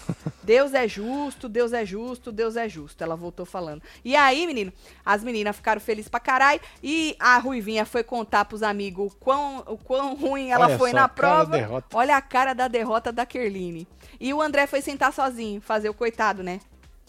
Deus 0.42 0.74
é 0.74 0.86
justo, 0.86 1.49
Deus 1.49 1.72
é 1.72 1.84
justo, 1.84 2.30
Deus 2.30 2.57
é 2.57 2.68
justo. 2.68 3.03
Ela 3.03 3.16
voltou 3.16 3.47
falando. 3.47 3.82
E 4.05 4.14
aí, 4.14 4.47
menino, 4.47 4.70
as 5.05 5.24
meninas 5.24 5.57
ficaram 5.57 5.80
felizes 5.80 6.11
pra 6.11 6.20
caralho. 6.20 6.61
E 6.82 7.16
a 7.18 7.38
Ruivinha 7.38 7.86
foi 7.86 8.05
contar 8.05 8.45
pros 8.45 8.62
amigos 8.62 9.11
o 9.11 9.16
quão, 9.16 9.64
o 9.66 9.78
quão 9.78 10.14
ruim 10.14 10.51
ela 10.51 10.66
Olha 10.66 10.78
foi 10.78 10.90
só, 10.90 10.97
na 10.97 11.09
prova. 11.09 11.84
Olha 11.95 12.18
a 12.18 12.20
cara 12.20 12.53
da 12.53 12.68
derrota 12.68 13.11
da 13.11 13.24
Kerline. 13.24 13.88
E 14.20 14.32
o 14.34 14.40
André 14.42 14.66
foi 14.66 14.80
sentar 14.80 15.12
sozinho, 15.12 15.60
fazer 15.60 15.88
o 15.88 15.94
coitado, 15.94 16.42
né? 16.42 16.60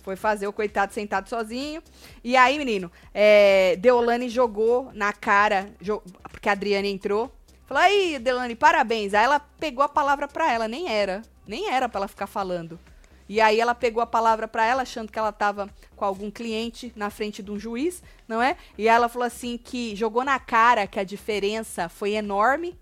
Foi 0.03 0.15
fazer 0.15 0.47
o 0.47 0.53
coitado 0.53 0.93
sentado 0.93 1.27
sozinho. 1.27 1.81
E 2.23 2.37
aí, 2.37 2.57
menino, 2.57 2.91
é, 3.13 3.75
Deolane 3.77 4.29
jogou 4.29 4.91
na 4.93 5.11
cara, 5.11 5.67
jo- 5.81 6.03
porque 6.29 6.47
a 6.47 6.51
Adriane 6.51 6.91
entrou. 6.91 7.33
Falou, 7.65 7.81
aí, 7.81 8.19
Deolane, 8.19 8.55
parabéns. 8.55 9.13
Aí 9.15 9.23
ela 9.25 9.39
pegou 9.39 9.83
a 9.83 9.89
palavra 9.89 10.27
pra 10.27 10.51
ela, 10.51 10.67
nem 10.67 10.87
era. 10.89 11.23
Nem 11.47 11.71
era 11.71 11.89
pra 11.89 11.99
ela 11.99 12.07
ficar 12.07 12.27
falando. 12.27 12.79
E 13.27 13.41
aí 13.41 13.59
ela 13.59 13.73
pegou 13.73 14.03
a 14.03 14.05
palavra 14.05 14.47
pra 14.47 14.63
ela, 14.63 14.83
achando 14.83 15.11
que 15.11 15.17
ela 15.17 15.31
tava 15.31 15.67
com 15.95 16.05
algum 16.05 16.29
cliente 16.29 16.93
na 16.95 17.09
frente 17.09 17.41
de 17.41 17.49
um 17.49 17.57
juiz, 17.57 18.03
não 18.27 18.39
é? 18.39 18.55
E 18.77 18.87
ela 18.87 19.09
falou 19.09 19.25
assim 19.25 19.57
que 19.57 19.95
jogou 19.95 20.23
na 20.23 20.37
cara 20.39 20.85
que 20.85 20.99
a 20.99 21.03
diferença 21.03 21.89
foi 21.89 22.11
enorme 22.13 22.77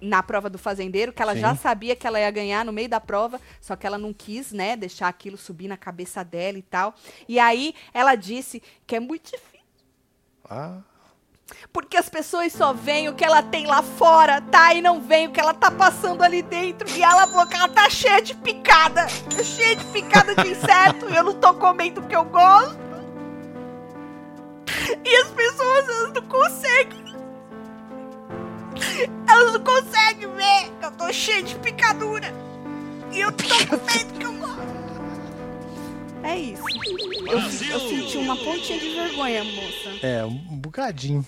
na 0.00 0.22
prova 0.22 0.50
do 0.50 0.58
fazendeiro, 0.58 1.12
que 1.12 1.22
ela 1.22 1.34
Sim. 1.34 1.40
já 1.40 1.54
sabia 1.54 1.96
que 1.96 2.06
ela 2.06 2.20
ia 2.20 2.30
ganhar 2.30 2.64
no 2.64 2.72
meio 2.72 2.88
da 2.88 3.00
prova, 3.00 3.40
só 3.60 3.76
que 3.76 3.86
ela 3.86 3.98
não 3.98 4.12
quis, 4.12 4.52
né, 4.52 4.76
deixar 4.76 5.08
aquilo 5.08 5.36
subir 5.36 5.68
na 5.68 5.76
cabeça 5.76 6.24
dela 6.24 6.58
e 6.58 6.62
tal. 6.62 6.94
E 7.28 7.38
aí 7.38 7.74
ela 7.92 8.14
disse 8.14 8.62
que 8.86 8.96
é 8.96 9.00
muito 9.00 9.30
difícil, 9.30 9.60
Ah, 10.48 10.80
porque 11.72 11.96
as 11.96 12.08
pessoas 12.08 12.52
só 12.52 12.72
veem 12.72 13.08
o 13.08 13.14
que 13.14 13.24
ela 13.24 13.42
tem 13.42 13.66
lá 13.66 13.82
fora, 13.82 14.40
tá? 14.40 14.74
E 14.74 14.80
não 14.80 15.00
veem 15.00 15.28
o 15.28 15.32
que 15.32 15.40
ela 15.40 15.54
tá 15.54 15.70
passando 15.70 16.22
ali 16.22 16.42
dentro. 16.42 16.88
E 16.90 17.02
ela 17.02 17.26
falou 17.26 17.46
que 17.46 17.54
ela 17.54 17.68
tá 17.68 17.88
cheia 17.90 18.20
de 18.20 18.34
picada, 18.34 19.06
cheia 19.44 19.76
de 19.76 19.84
picada 19.86 20.34
de 20.34 20.50
inseto, 20.50 21.10
e 21.10 21.16
eu 21.16 21.24
não 21.24 21.34
tô 21.34 21.54
comendo 21.54 22.00
o 22.00 22.06
que 22.06 22.16
eu 22.16 22.24
gosto. 22.24 22.80
E 25.04 25.16
as 25.16 25.28
pessoas, 25.30 25.86
não 26.14 26.22
conseguem. 26.22 27.01
Elas 29.28 29.52
não 29.54 29.64
conseguem 29.64 30.28
ver 30.34 30.70
que 30.78 30.86
eu 30.86 30.90
tô 30.92 31.12
cheia 31.12 31.42
de 31.42 31.54
picadura. 31.56 32.32
E 33.12 33.20
eu 33.20 33.30
tô 33.32 33.44
comendo 33.44 34.14
o 34.14 34.18
que 34.18 34.24
eu 34.26 34.32
gosto. 34.38 34.82
É 36.24 36.38
isso. 36.38 36.62
Eu, 37.26 37.38
eu 37.38 37.80
senti 37.88 38.16
uma 38.18 38.36
pontinha 38.36 38.78
de 38.78 38.90
vergonha, 38.94 39.42
moça. 39.44 40.06
é, 40.06 40.24
um 40.24 40.56
bocadinho. 40.56 41.26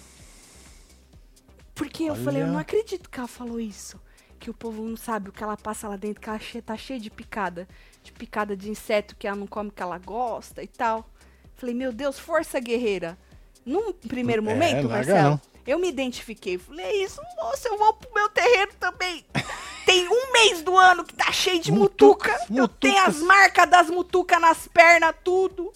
Porque 1.74 2.04
eu 2.04 2.12
Olha. 2.12 2.22
falei, 2.22 2.42
eu 2.42 2.46
não 2.46 2.58
acredito 2.58 3.10
que 3.10 3.18
ela 3.18 3.28
falou 3.28 3.58
isso. 3.60 4.00
Que 4.38 4.50
o 4.50 4.54
povo 4.54 4.82
não 4.84 4.96
sabe 4.96 5.30
o 5.30 5.32
que 5.32 5.42
ela 5.42 5.56
passa 5.56 5.88
lá 5.88 5.96
dentro, 5.96 6.20
que 6.20 6.28
ela 6.28 6.38
che- 6.38 6.62
tá 6.62 6.76
cheia 6.76 7.00
de 7.00 7.10
picada. 7.10 7.66
De 8.02 8.12
picada 8.12 8.56
de 8.56 8.70
inseto 8.70 9.16
que 9.16 9.26
ela 9.26 9.36
não 9.36 9.46
come, 9.46 9.70
que 9.70 9.82
ela 9.82 9.98
gosta 9.98 10.62
e 10.62 10.68
tal. 10.68 11.08
Falei, 11.56 11.74
meu 11.74 11.92
Deus, 11.92 12.18
força 12.18 12.60
guerreira. 12.60 13.18
Num 13.66 13.92
primeiro 13.92 14.42
É, 14.42 14.44
momento, 14.44 14.86
larga 14.86 14.88
Marcelo, 15.14 15.30
não. 15.30 15.40
Eu 15.66 15.78
me 15.78 15.88
identifiquei. 15.88 16.58
Falei, 16.58 16.84
é 16.84 16.96
isso, 17.04 17.20
moça, 17.36 17.68
eu 17.68 17.78
vou 17.78 17.94
pro 17.94 18.14
meu 18.14 18.28
terreno 18.28 18.72
também. 18.78 19.24
Tem 19.86 20.08
um 20.08 20.32
mês 20.32 20.62
do 20.62 20.76
ano 20.76 21.04
que 21.04 21.14
tá 21.14 21.30
cheio 21.30 21.60
de 21.60 21.70
mutuca. 21.70 22.32
Mutucas, 22.32 22.56
Eu 22.56 22.68
tenho 22.68 23.04
as 23.04 23.18
marcas 23.18 23.68
das 23.68 23.88
mutucas 23.88 24.40
nas 24.40 24.66
pernas, 24.66 25.14
tudo. 25.22 25.72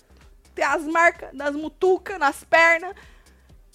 Tem 0.55 0.64
as 0.64 0.82
marcas 0.84 1.28
das 1.34 1.55
mutucas 1.55 2.18
nas 2.18 2.43
pernas. 2.43 2.95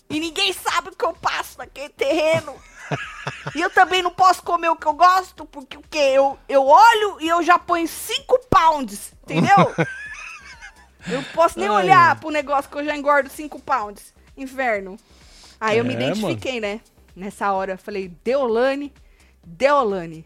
E 0.09 0.20
ninguém 0.20 0.51
sabe 0.51 0.89
o 0.89 0.95
que 0.95 1.05
eu 1.05 1.14
passo 1.14 1.59
naquele 1.59 1.89
terreno. 1.89 2.55
e 3.55 3.61
eu 3.61 3.70
também 3.70 4.01
não 4.01 4.11
posso 4.11 4.41
comer 4.41 4.70
o 4.70 4.76
que 4.76 4.88
eu 4.88 4.93
gosto, 4.93 5.45
porque 5.45 5.78
o 5.78 5.84
quê? 5.89 6.11
Eu, 6.14 6.38
eu 6.49 6.66
olho 6.66 7.18
e 7.20 7.28
eu 7.28 7.41
já 7.43 7.59
ponho 7.59 7.88
5 7.88 8.39
pounds, 8.49 9.14
entendeu? 9.24 9.74
eu 11.07 11.22
não 11.22 11.24
posso 11.26 11.59
nem 11.59 11.70
Ai. 11.70 11.76
olhar 11.76 12.20
pro 12.20 12.32
negócio 12.32 12.70
que 12.70 12.78
eu 12.78 12.86
já 12.86 12.95
engordo 12.95 13.30
5 13.30 13.59
pounds. 13.59 14.14
Inferno. 14.36 14.97
Aí 15.64 15.78
eu 15.78 15.86
me 15.86 15.93
É, 15.93 15.97
identifiquei, 15.97 16.59
né? 16.59 16.82
Nessa 17.16 17.51
hora, 17.53 17.74
eu 17.74 17.78
falei, 17.78 18.11
Deolane, 18.24 18.91
Deolane, 19.45 20.26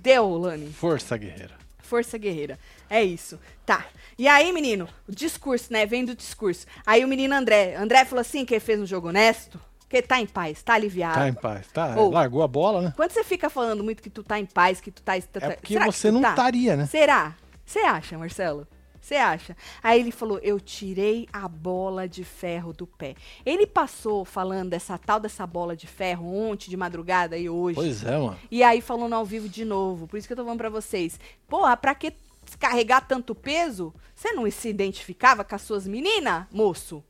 Deolane. 0.00 0.72
Força, 0.72 1.16
guerreira. 1.16 1.54
Força 1.78 2.18
guerreira. 2.18 2.58
É 2.90 3.02
isso. 3.02 3.38
Tá. 3.64 3.84
E 4.18 4.26
aí, 4.28 4.52
menino, 4.52 4.88
o 5.08 5.12
discurso, 5.12 5.72
né? 5.72 5.86
Vem 5.86 6.04
do 6.04 6.14
discurso. 6.14 6.66
Aí 6.86 7.04
o 7.04 7.08
menino 7.08 7.34
André. 7.34 7.74
André 7.76 8.04
falou 8.04 8.20
assim 8.20 8.44
que 8.44 8.54
ele 8.54 8.60
fez 8.60 8.80
um 8.80 8.86
jogo 8.86 9.08
honesto. 9.08 9.60
Que 9.88 10.00
tá 10.00 10.18
em 10.20 10.26
paz, 10.26 10.62
tá 10.62 10.72
aliviado. 10.74 11.14
Tá 11.16 11.28
em 11.28 11.34
paz, 11.34 11.66
tá? 11.68 11.94
Ô. 12.00 12.08
Largou 12.10 12.42
a 12.42 12.48
bola, 12.48 12.80
né? 12.80 12.92
Quando 12.96 13.10
você 13.10 13.22
fica 13.22 13.50
falando 13.50 13.84
muito 13.84 14.02
que 14.02 14.08
tu 14.08 14.22
tá 14.22 14.38
em 14.38 14.46
paz, 14.46 14.80
que 14.80 14.90
tu 14.90 15.02
tá... 15.02 15.12
tá- 15.20 15.46
É 15.48 15.50
porque 15.56 15.74
será 15.74 15.84
que 15.86 15.92
você 15.92 16.10
não 16.10 16.22
tá? 16.22 16.30
estaria, 16.30 16.76
né? 16.76 16.86
Será? 16.86 17.34
Você 17.64 17.80
acha, 17.80 18.16
Marcelo? 18.16 18.66
Você 19.02 19.16
acha? 19.16 19.56
Aí 19.82 19.98
ele 19.98 20.12
falou: 20.12 20.38
Eu 20.38 20.60
tirei 20.60 21.28
a 21.32 21.48
bola 21.48 22.08
de 22.08 22.22
ferro 22.22 22.72
do 22.72 22.86
pé. 22.86 23.16
Ele 23.44 23.66
passou 23.66 24.24
falando 24.24 24.70
dessa 24.70 24.96
tal 24.96 25.18
dessa 25.18 25.44
bola 25.44 25.74
de 25.74 25.88
ferro 25.88 26.32
ontem 26.32 26.70
de 26.70 26.76
madrugada 26.76 27.36
e 27.36 27.50
hoje. 27.50 27.74
Pois 27.74 28.04
é, 28.04 28.16
mano. 28.16 28.38
E 28.48 28.62
aí 28.62 28.80
falando 28.80 29.14
ao 29.14 29.24
vivo 29.24 29.48
de 29.48 29.64
novo. 29.64 30.06
Por 30.06 30.16
isso 30.16 30.28
que 30.28 30.32
eu 30.32 30.36
tô 30.36 30.44
falando 30.44 30.58
pra 30.58 30.70
vocês. 30.70 31.18
Porra, 31.48 31.76
pra 31.76 31.96
que 31.96 32.12
carregar 32.60 33.00
tanto 33.00 33.34
peso? 33.34 33.92
Você 34.14 34.32
não 34.32 34.48
se 34.48 34.68
identificava 34.68 35.42
com 35.42 35.56
as 35.56 35.62
suas 35.62 35.84
meninas, 35.84 36.46
moço? 36.52 37.02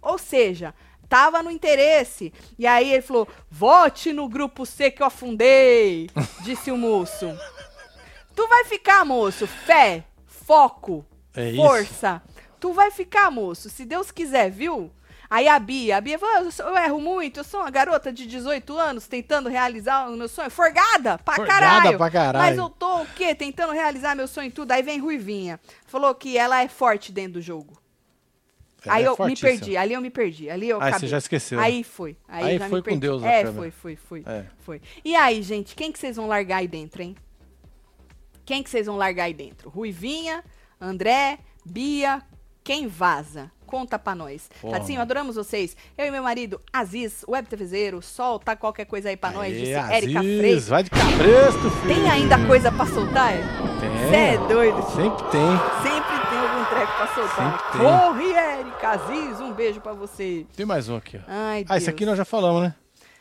Ou 0.00 0.18
seja, 0.18 0.72
tava 1.08 1.42
no 1.42 1.50
interesse. 1.50 2.32
E 2.56 2.68
aí 2.68 2.92
ele 2.92 3.02
falou: 3.02 3.26
vote 3.50 4.12
no 4.12 4.28
grupo 4.28 4.64
C 4.64 4.92
que 4.92 5.02
eu 5.02 5.06
afundei, 5.06 6.08
disse 6.44 6.70
o 6.70 6.78
moço. 6.78 7.36
Tu 8.32 8.46
vai 8.46 8.64
ficar, 8.64 9.04
moço, 9.04 9.44
fé, 9.46 10.04
foco, 10.24 11.04
É 11.34 11.48
isso. 11.50 11.56
força. 11.56 12.22
Tu 12.60 12.72
vai 12.72 12.90
ficar, 12.90 13.30
moço, 13.30 13.68
se 13.70 13.84
Deus 13.84 14.10
quiser, 14.10 14.50
viu? 14.50 14.90
Aí 15.28 15.48
a 15.48 15.58
Bia, 15.58 15.96
a 15.96 16.00
Bia 16.00 16.18
falou, 16.18 16.50
eu, 16.58 16.76
erro 16.76 17.00
muito, 17.00 17.40
eu 17.40 17.44
sou 17.44 17.60
uma 17.60 17.70
garota 17.70 18.12
de 18.12 18.26
18 18.26 18.76
anos 18.76 19.06
tentando 19.08 19.48
realizar 19.48 20.08
o 20.10 20.16
meu 20.16 20.28
sonho. 20.28 20.50
Forgada 20.50 21.16
pra 21.18 21.36
Forgada 21.36 21.60
caralho. 21.66 21.96
pra 21.98 22.10
caralho. 22.10 22.44
Mas 22.46 22.58
eu 22.58 22.68
tô 22.68 23.00
o 23.00 23.06
quê? 23.06 23.34
Tentando 23.34 23.72
realizar 23.72 24.14
meu 24.14 24.28
sonho 24.28 24.48
em 24.48 24.50
tudo. 24.50 24.72
Aí 24.72 24.82
vem 24.82 25.00
Ruivinha. 25.00 25.58
Falou 25.86 26.14
que 26.14 26.36
ela 26.36 26.62
é 26.62 26.68
forte 26.68 27.10
dentro 27.10 27.34
do 27.34 27.40
jogo. 27.40 27.80
Ela 28.84 28.94
aí 28.96 29.04
é 29.04 29.06
eu 29.06 29.12
me 29.12 29.16
fortíssima. 29.16 29.48
perdi, 29.50 29.76
ali 29.76 29.94
eu 29.94 30.00
me 30.02 30.10
perdi. 30.10 30.50
Ali 30.50 30.68
eu 30.68 30.76
Aí 30.82 30.88
acabei. 30.88 31.00
você 31.00 31.06
já 31.08 31.18
esqueceu? 31.18 31.58
Aí 31.60 31.82
foi. 31.82 32.16
Aí, 32.28 32.44
Aí 32.44 32.58
já 32.58 32.68
foi 32.68 32.78
me 32.80 32.82
com 32.82 32.90
perdi. 32.90 33.00
Deus 33.00 33.22
a 33.22 33.28
É, 33.32 33.46
foi, 33.46 33.70
foi, 33.70 33.96
foi. 33.96 34.22
É. 34.26 34.44
Foi. 34.58 34.82
E 35.02 35.16
aí, 35.16 35.40
gente, 35.42 35.74
quem 35.74 35.90
que 35.90 35.98
vocês 35.98 36.16
vão 36.16 36.26
largar 36.26 36.58
aí 36.58 36.68
dentro, 36.68 37.00
hein? 37.00 37.16
Quem 38.44 38.62
que 38.62 38.68
vocês 38.68 38.86
vão 38.86 38.96
largar 38.96 39.24
aí 39.24 39.34
dentro? 39.34 39.70
Ruivinha, 39.70 40.44
André, 40.84 41.38
Bia, 41.64 42.20
quem 42.64 42.88
vaza? 42.88 43.50
Conta 43.66 43.98
pra 43.98 44.14
nós. 44.14 44.50
Porra, 44.60 44.74
Tatinho, 44.80 44.98
mano. 44.98 45.02
adoramos 45.02 45.36
vocês. 45.36 45.74
Eu 45.96 46.04
e 46.06 46.10
meu 46.10 46.22
marido, 46.22 46.60
Aziz, 46.70 47.24
Web 47.26 47.48
TVzeiro, 47.48 48.02
solta 48.02 48.54
qualquer 48.54 48.84
coisa 48.84 49.08
aí 49.08 49.16
pra 49.16 49.30
nós, 49.30 49.50
Aê, 49.50 49.58
disse 49.60 49.74
Aziz, 49.74 49.90
Érica 49.92 50.20
Freitas. 50.20 50.68
Vai 50.68 50.82
de 50.82 50.90
cabresto, 50.90 51.70
filho. 51.70 51.94
Tem 51.94 52.10
ainda 52.10 52.46
coisa 52.46 52.70
pra 52.70 52.84
soltar? 52.86 53.32
Tem. 53.80 53.90
Você 54.10 54.14
é 54.16 54.38
doido. 54.48 54.82
Sempre 54.90 55.24
tem. 55.30 55.90
Sempre 55.90 56.28
tem 56.28 56.38
algum 56.38 56.64
treco 56.66 56.92
pra 56.98 57.06
soltar. 57.14 57.72
Sempre. 57.72 57.78
Corre, 57.78 58.32
Érica, 58.34 58.88
Aziz, 58.90 59.40
um 59.40 59.52
beijo 59.54 59.80
pra 59.80 59.92
você. 59.94 60.44
Tem 60.54 60.66
mais 60.66 60.88
um 60.90 60.96
aqui, 60.96 61.16
ó. 61.16 61.20
Ai, 61.26 61.64
Ah, 61.68 61.76
esse 61.78 61.86
Deus. 61.86 61.94
aqui 61.94 62.04
nós 62.04 62.18
já 62.18 62.24
falamos, 62.26 62.62
né? 62.62 62.74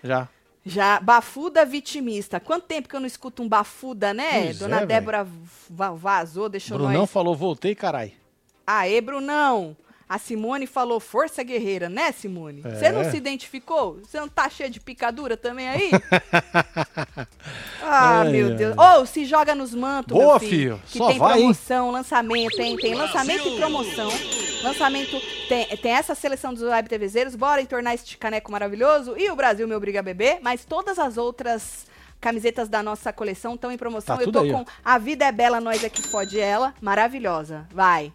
Já. 0.04 0.28
Já, 0.66 1.00
bafuda 1.00 1.66
vitimista. 1.66 2.40
Quanto 2.40 2.66
tempo 2.68 2.88
que 2.88 2.96
eu 2.96 3.00
não 3.00 3.08
escuto 3.08 3.42
um 3.42 3.50
bafuda, 3.50 4.14
né? 4.14 4.44
Pois 4.46 4.60
Dona 4.60 4.82
é, 4.82 4.86
Débora 4.86 5.28
va- 5.70 5.92
vazou, 5.92 6.48
deixou 6.50 6.78
Brunão 6.78 7.02
nós. 7.02 7.10
falou, 7.12 7.36
voltei, 7.36 7.74
carai. 7.74 8.14
Aê, 8.68 9.02
Brunão. 9.02 9.76
A 10.08 10.18
Simone 10.20 10.68
falou 10.68 11.00
força 11.00 11.42
guerreira, 11.42 11.88
né, 11.88 12.12
Simone? 12.12 12.62
É. 12.66 12.76
Você 12.76 12.92
não 12.92 13.10
se 13.10 13.16
identificou? 13.16 13.98
Você 14.04 14.20
não 14.20 14.28
tá 14.28 14.50
cheia 14.50 14.70
de 14.70 14.78
picadura 14.80 15.38
também 15.38 15.70
aí? 15.70 15.90
ah, 17.82 18.20
Ai, 18.22 18.30
meu 18.32 18.48
ai. 18.50 18.54
Deus. 18.56 18.76
Ou 18.78 19.06
se 19.06 19.24
joga 19.26 19.56
nos 19.56 19.74
mantos, 19.74 20.14
Boa, 20.16 20.32
meu 20.32 20.40
filho. 20.40 20.52
filho. 20.52 20.82
Que 20.88 20.98
Só 20.98 21.08
tem 21.08 21.18
vai, 21.18 21.34
hein? 21.36 21.40
promoção, 21.40 21.92
lançamento, 21.92 22.60
hein? 22.62 22.76
Tem 22.78 22.94
lançamento 22.94 23.48
e 23.48 23.56
promoção. 23.58 24.12
Lançamento, 24.64 25.20
tem, 25.48 25.66
tem 25.78 25.92
essa 25.92 26.14
seleção 26.14 26.54
dos 26.54 26.64
Web 26.64 26.88
TVzeiros. 26.88 27.36
Bora 27.36 27.62
entornar 27.62 27.94
este 27.94 28.18
caneco 28.18 28.52
maravilhoso. 28.52 29.16
E 29.18 29.30
o 29.30 29.36
Brasil 29.36 29.68
me 29.68 29.76
obriga 29.76 30.00
a 30.00 30.04
beber. 30.04 30.40
Mas 30.42 30.66
todas 30.66 31.00
as 31.00 31.18
outras 31.18 31.86
camisetas 32.20 32.70
da 32.70 32.84
nossa 32.84 33.12
coleção 33.12 33.56
estão 33.56 33.72
em 33.72 33.78
promoção. 33.78 34.18
Tá 34.18 34.24
Eu 34.24 34.32
tô 34.32 34.40
aí, 34.40 34.52
ó. 34.54 34.60
com 34.60 34.66
A 34.86 34.98
Vida 34.98 35.26
é 35.26 35.32
Bela, 35.32 35.60
Nós 35.60 35.84
é 35.84 35.90
que 35.90 36.02
fode 36.02 36.40
ela. 36.40 36.74
Maravilhosa. 36.80 37.68
Vai. 37.72 38.14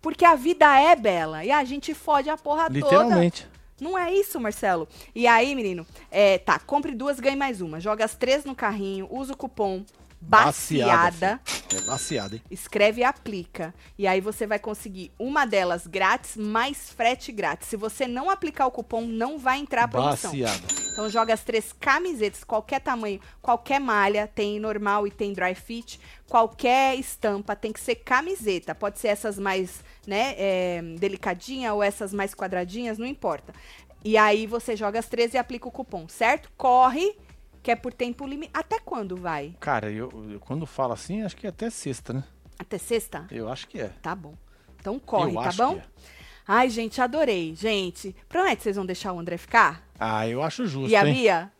Porque 0.00 0.24
a 0.24 0.36
vida 0.36 0.78
é 0.78 0.94
bela 0.94 1.44
e 1.44 1.50
a 1.50 1.64
gente 1.64 1.92
fode 1.92 2.30
a 2.30 2.36
porra 2.36 2.66
toda. 2.66 2.78
Literalmente. 2.78 3.48
Não 3.80 3.98
é 3.98 4.12
isso, 4.12 4.40
Marcelo? 4.40 4.86
E 5.12 5.26
aí, 5.26 5.52
menino, 5.52 5.84
é, 6.12 6.38
tá, 6.38 6.60
compre 6.60 6.94
duas, 6.94 7.18
ganhe 7.18 7.34
mais 7.34 7.60
uma. 7.60 7.80
Joga 7.80 8.04
as 8.04 8.14
três 8.14 8.44
no 8.44 8.54
carrinho, 8.54 9.08
usa 9.10 9.32
o 9.32 9.36
cupom 9.36 9.84
baciada. 10.20 11.40
É 11.74 11.80
baciada, 11.82 12.36
hein? 12.36 12.42
Escreve 12.50 13.00
e 13.00 13.04
aplica. 13.04 13.74
E 13.98 14.06
aí 14.06 14.20
você 14.20 14.46
vai 14.46 14.58
conseguir 14.58 15.12
uma 15.18 15.44
delas 15.44 15.86
grátis, 15.86 16.36
mais 16.36 16.90
frete 16.90 17.32
grátis. 17.32 17.68
Se 17.68 17.76
você 17.76 18.06
não 18.06 18.30
aplicar 18.30 18.66
o 18.66 18.70
cupom, 18.70 19.02
não 19.02 19.38
vai 19.38 19.58
entrar 19.58 19.84
a 19.84 19.88
promoção. 19.88 20.30
Baciada. 20.30 20.86
Então 20.92 21.10
joga 21.10 21.34
as 21.34 21.44
três 21.44 21.74
camisetas, 21.78 22.42
qualquer 22.42 22.80
tamanho, 22.80 23.20
qualquer 23.42 23.78
malha, 23.78 24.26
tem 24.26 24.58
normal 24.58 25.06
e 25.06 25.10
tem 25.10 25.34
dry 25.34 25.54
fit, 25.54 26.00
qualquer 26.26 26.98
estampa 26.98 27.54
tem 27.54 27.70
que 27.70 27.80
ser 27.80 27.96
camiseta. 27.96 28.74
Pode 28.74 28.98
ser 28.98 29.08
essas 29.08 29.38
mais, 29.38 29.84
né, 30.06 30.34
é, 30.38 30.80
delicadinha 30.98 31.74
ou 31.74 31.82
essas 31.82 32.14
mais 32.14 32.34
quadradinhas, 32.34 32.96
não 32.96 33.06
importa. 33.06 33.52
E 34.02 34.16
aí 34.16 34.46
você 34.46 34.74
joga 34.74 34.98
as 34.98 35.06
três 35.06 35.34
e 35.34 35.38
aplica 35.38 35.68
o 35.68 35.70
cupom, 35.70 36.08
certo? 36.08 36.50
Corre, 36.56 37.14
que 37.66 37.70
é 37.72 37.74
por 37.74 37.92
tempo 37.92 38.24
limitado. 38.24 38.60
Até 38.60 38.78
quando 38.78 39.16
vai? 39.16 39.56
Cara, 39.58 39.90
eu, 39.90 40.08
eu 40.30 40.38
quando 40.38 40.64
falo 40.66 40.92
assim, 40.92 41.22
acho 41.22 41.36
que 41.36 41.48
é 41.48 41.50
até 41.50 41.68
sexta, 41.68 42.12
né? 42.12 42.22
Até 42.56 42.78
sexta? 42.78 43.26
Eu 43.28 43.50
acho 43.50 43.66
que 43.66 43.80
é. 43.80 43.88
Tá 44.00 44.14
bom. 44.14 44.36
Então 44.78 45.00
corre, 45.00 45.32
eu 45.32 45.42
tá 45.42 45.50
bom? 45.50 45.76
é. 45.76 45.82
Ai, 46.46 46.70
gente, 46.70 47.00
adorei. 47.00 47.56
Gente, 47.56 48.14
promete 48.28 48.58
que 48.58 48.62
vocês 48.62 48.76
vão 48.76 48.86
deixar 48.86 49.12
o 49.12 49.18
André 49.18 49.36
ficar? 49.36 49.84
Ah, 49.98 50.28
eu 50.28 50.44
acho 50.44 50.64
justo, 50.64 50.88
e 50.88 50.94
a 50.94 51.04
hein? 51.04 51.12
Bia? 51.12 51.52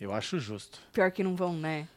Eu 0.00 0.14
acho 0.14 0.38
justo. 0.38 0.78
Pior 0.92 1.10
que 1.10 1.24
não 1.24 1.34
vão, 1.34 1.52
né? 1.52 1.88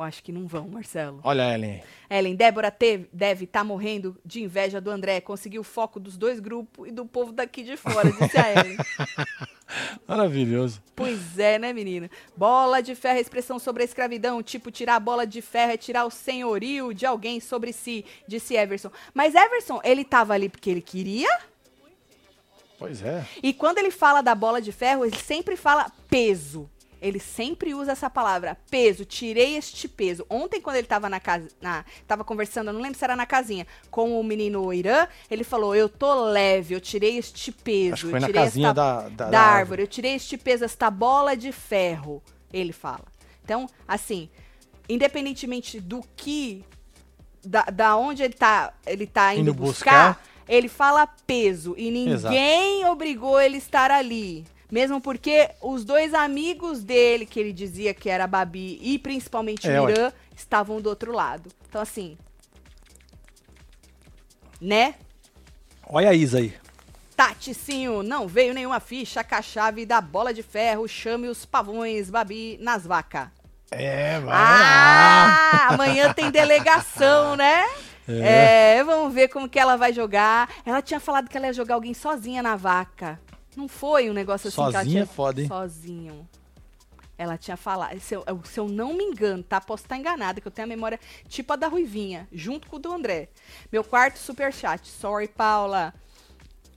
Eu 0.00 0.04
acho 0.04 0.22
que 0.24 0.32
não 0.32 0.46
vão, 0.46 0.66
Marcelo. 0.66 1.20
Olha, 1.22 1.52
Ellen. 1.54 1.82
Ellen, 2.08 2.34
Débora 2.34 2.70
teve- 2.70 3.06
deve 3.12 3.44
estar 3.44 3.62
morrendo 3.62 4.16
de 4.24 4.42
inveja 4.42 4.80
do 4.80 4.90
André. 4.90 5.20
Conseguiu 5.20 5.60
o 5.60 5.64
foco 5.64 6.00
dos 6.00 6.16
dois 6.16 6.40
grupos 6.40 6.88
e 6.88 6.90
do 6.90 7.04
povo 7.04 7.32
daqui 7.32 7.62
de 7.62 7.76
fora, 7.76 8.10
disse 8.10 8.38
a 8.38 8.50
Ellen. 8.50 8.78
Maravilhoso. 10.08 10.82
pois 10.96 11.38
é, 11.38 11.58
né, 11.58 11.72
menina? 11.74 12.10
Bola 12.34 12.80
de 12.82 12.94
ferro 12.94 13.18
é 13.18 13.20
expressão 13.20 13.58
sobre 13.58 13.82
a 13.82 13.84
escravidão. 13.84 14.42
Tipo, 14.42 14.70
tirar 14.70 14.96
a 14.96 15.00
bola 15.00 15.26
de 15.26 15.42
ferro 15.42 15.72
é 15.72 15.76
tirar 15.76 16.06
o 16.06 16.10
senhorio 16.10 16.94
de 16.94 17.04
alguém 17.04 17.38
sobre 17.38 17.70
si, 17.70 18.02
disse 18.26 18.54
Everson. 18.56 18.90
Mas 19.12 19.34
Everson, 19.34 19.80
ele 19.84 20.02
tava 20.02 20.32
ali 20.32 20.48
porque 20.48 20.70
ele 20.70 20.80
queria? 20.80 21.28
Pois 22.78 23.02
é. 23.02 23.26
E 23.42 23.52
quando 23.52 23.76
ele 23.76 23.90
fala 23.90 24.22
da 24.22 24.34
bola 24.34 24.62
de 24.62 24.72
ferro, 24.72 25.04
ele 25.04 25.16
sempre 25.18 25.56
fala 25.56 25.92
peso. 26.08 26.70
Ele 27.00 27.18
sempre 27.18 27.72
usa 27.74 27.92
essa 27.92 28.10
palavra, 28.10 28.58
peso, 28.70 29.04
tirei 29.06 29.56
este 29.56 29.88
peso. 29.88 30.26
Ontem, 30.28 30.60
quando 30.60 30.76
ele 30.76 30.86
tava 30.86 31.08
na 31.08 31.18
casa, 31.18 31.48
na, 31.60 31.82
tava 32.06 32.22
conversando, 32.24 32.68
eu 32.68 32.74
não 32.74 32.80
lembro 32.82 32.98
se 32.98 33.04
era 33.04 33.16
na 33.16 33.24
casinha, 33.24 33.66
com 33.90 34.20
o 34.20 34.22
menino 34.22 34.70
Irã, 34.72 35.08
ele 35.30 35.42
falou, 35.42 35.74
eu 35.74 35.88
tô 35.88 36.24
leve, 36.26 36.74
eu 36.74 36.80
tirei 36.80 37.16
este 37.16 37.50
peso. 37.52 37.94
Acho 37.94 38.02
que 38.02 38.06
eu 38.08 38.10
foi 38.10 38.20
na 38.20 38.26
tirei 38.26 38.42
casinha 38.42 38.68
esta- 38.68 38.74
da, 38.74 39.08
da, 39.08 39.30
da 39.30 39.40
árvore. 39.40 39.82
Eu 39.82 39.86
tirei 39.88 40.14
este 40.14 40.36
peso, 40.36 40.62
esta 40.64 40.90
bola 40.90 41.34
de 41.34 41.50
ferro, 41.52 42.22
ele 42.52 42.72
fala. 42.72 43.04
Então, 43.42 43.66
assim, 43.88 44.28
independentemente 44.88 45.80
do 45.80 46.02
que, 46.16 46.64
da, 47.44 47.62
da 47.62 47.96
onde 47.96 48.22
ele 48.22 48.34
tá, 48.34 48.72
ele 48.86 49.06
tá 49.06 49.32
indo, 49.34 49.42
Indo 49.50 49.54
buscar, 49.54 50.08
buscar. 50.18 50.24
ele 50.48 50.68
fala 50.68 51.06
peso 51.06 51.74
e 51.78 51.90
ninguém 51.90 52.84
obrigou 52.86 53.40
ele 53.40 53.54
a 53.54 53.58
estar 53.58 53.90
ali. 53.90 54.44
Mesmo 54.70 55.00
porque 55.00 55.50
os 55.60 55.84
dois 55.84 56.14
amigos 56.14 56.82
dele, 56.84 57.26
que 57.26 57.40
ele 57.40 57.52
dizia 57.52 57.92
que 57.92 58.08
era 58.08 58.24
a 58.24 58.26
Babi 58.26 58.78
e 58.80 58.98
principalmente 58.98 59.68
É, 59.68 59.80
o. 59.80 59.88
Irã, 59.90 60.12
estavam 60.36 60.80
do 60.80 60.88
outro 60.88 61.12
lado. 61.12 61.50
Então, 61.68 61.80
assim. 61.80 62.16
Né? 64.60 64.94
Olha 65.86 66.10
a 66.10 66.14
Isa 66.14 66.38
aí. 66.38 66.54
Taticinho, 67.16 68.02
não 68.02 68.26
veio 68.28 68.54
nenhuma 68.54 68.80
ficha 68.80 69.22
com 69.24 69.34
a 69.34 69.42
chave 69.42 69.84
da 69.84 70.00
bola 70.00 70.32
de 70.32 70.42
ferro. 70.42 70.86
Chame 70.88 71.28
os 71.28 71.44
pavões, 71.44 72.08
Babi, 72.08 72.56
nas 72.60 72.86
vacas. 72.86 73.28
É, 73.70 74.18
vai 74.20 74.28
lá. 74.28 74.34
Ah, 74.34 75.74
amanhã 75.74 76.12
tem 76.12 76.30
delegação, 76.30 77.34
né? 77.36 77.64
É. 78.08 78.82
vamos 78.82 79.14
ver 79.14 79.28
como 79.28 79.48
que 79.48 79.58
ela 79.58 79.76
vai 79.76 79.92
jogar. 79.92 80.48
Ela 80.64 80.82
tinha 80.82 80.98
falado 80.98 81.28
que 81.28 81.36
ela 81.36 81.46
ia 81.46 81.52
jogar 81.52 81.74
alguém 81.74 81.94
sozinha 81.94 82.42
na 82.42 82.56
vaca. 82.56 83.20
Não 83.56 83.68
foi 83.68 84.08
um 84.10 84.12
negócio 84.12 84.48
assim 84.48 84.56
que 84.56 84.62
ela 84.62 84.72
Sozinha 84.72 84.92
tinha... 84.92 85.02
é 85.02 85.06
foda, 85.06 85.40
hein? 85.40 85.48
Sozinho. 85.48 86.28
Ela 87.18 87.36
tinha 87.36 87.56
falado, 87.56 88.00
se 88.00 88.14
eu, 88.14 88.24
se 88.44 88.58
eu 88.58 88.66
não 88.66 88.94
me 88.94 89.04
engano, 89.04 89.42
tá? 89.42 89.60
Posso 89.60 89.82
estar 89.82 89.98
enganada, 89.98 90.40
que 90.40 90.48
eu 90.48 90.52
tenho 90.52 90.64
a 90.64 90.68
memória 90.68 90.98
tipo 91.28 91.52
a 91.52 91.56
da 91.56 91.68
Ruivinha, 91.68 92.26
junto 92.32 92.66
com 92.66 92.76
o 92.76 92.78
do 92.78 92.90
André. 92.90 93.28
Meu 93.70 93.84
quarto 93.84 94.18
superchat. 94.18 94.88
Sorry, 94.88 95.28
Paula. 95.28 95.92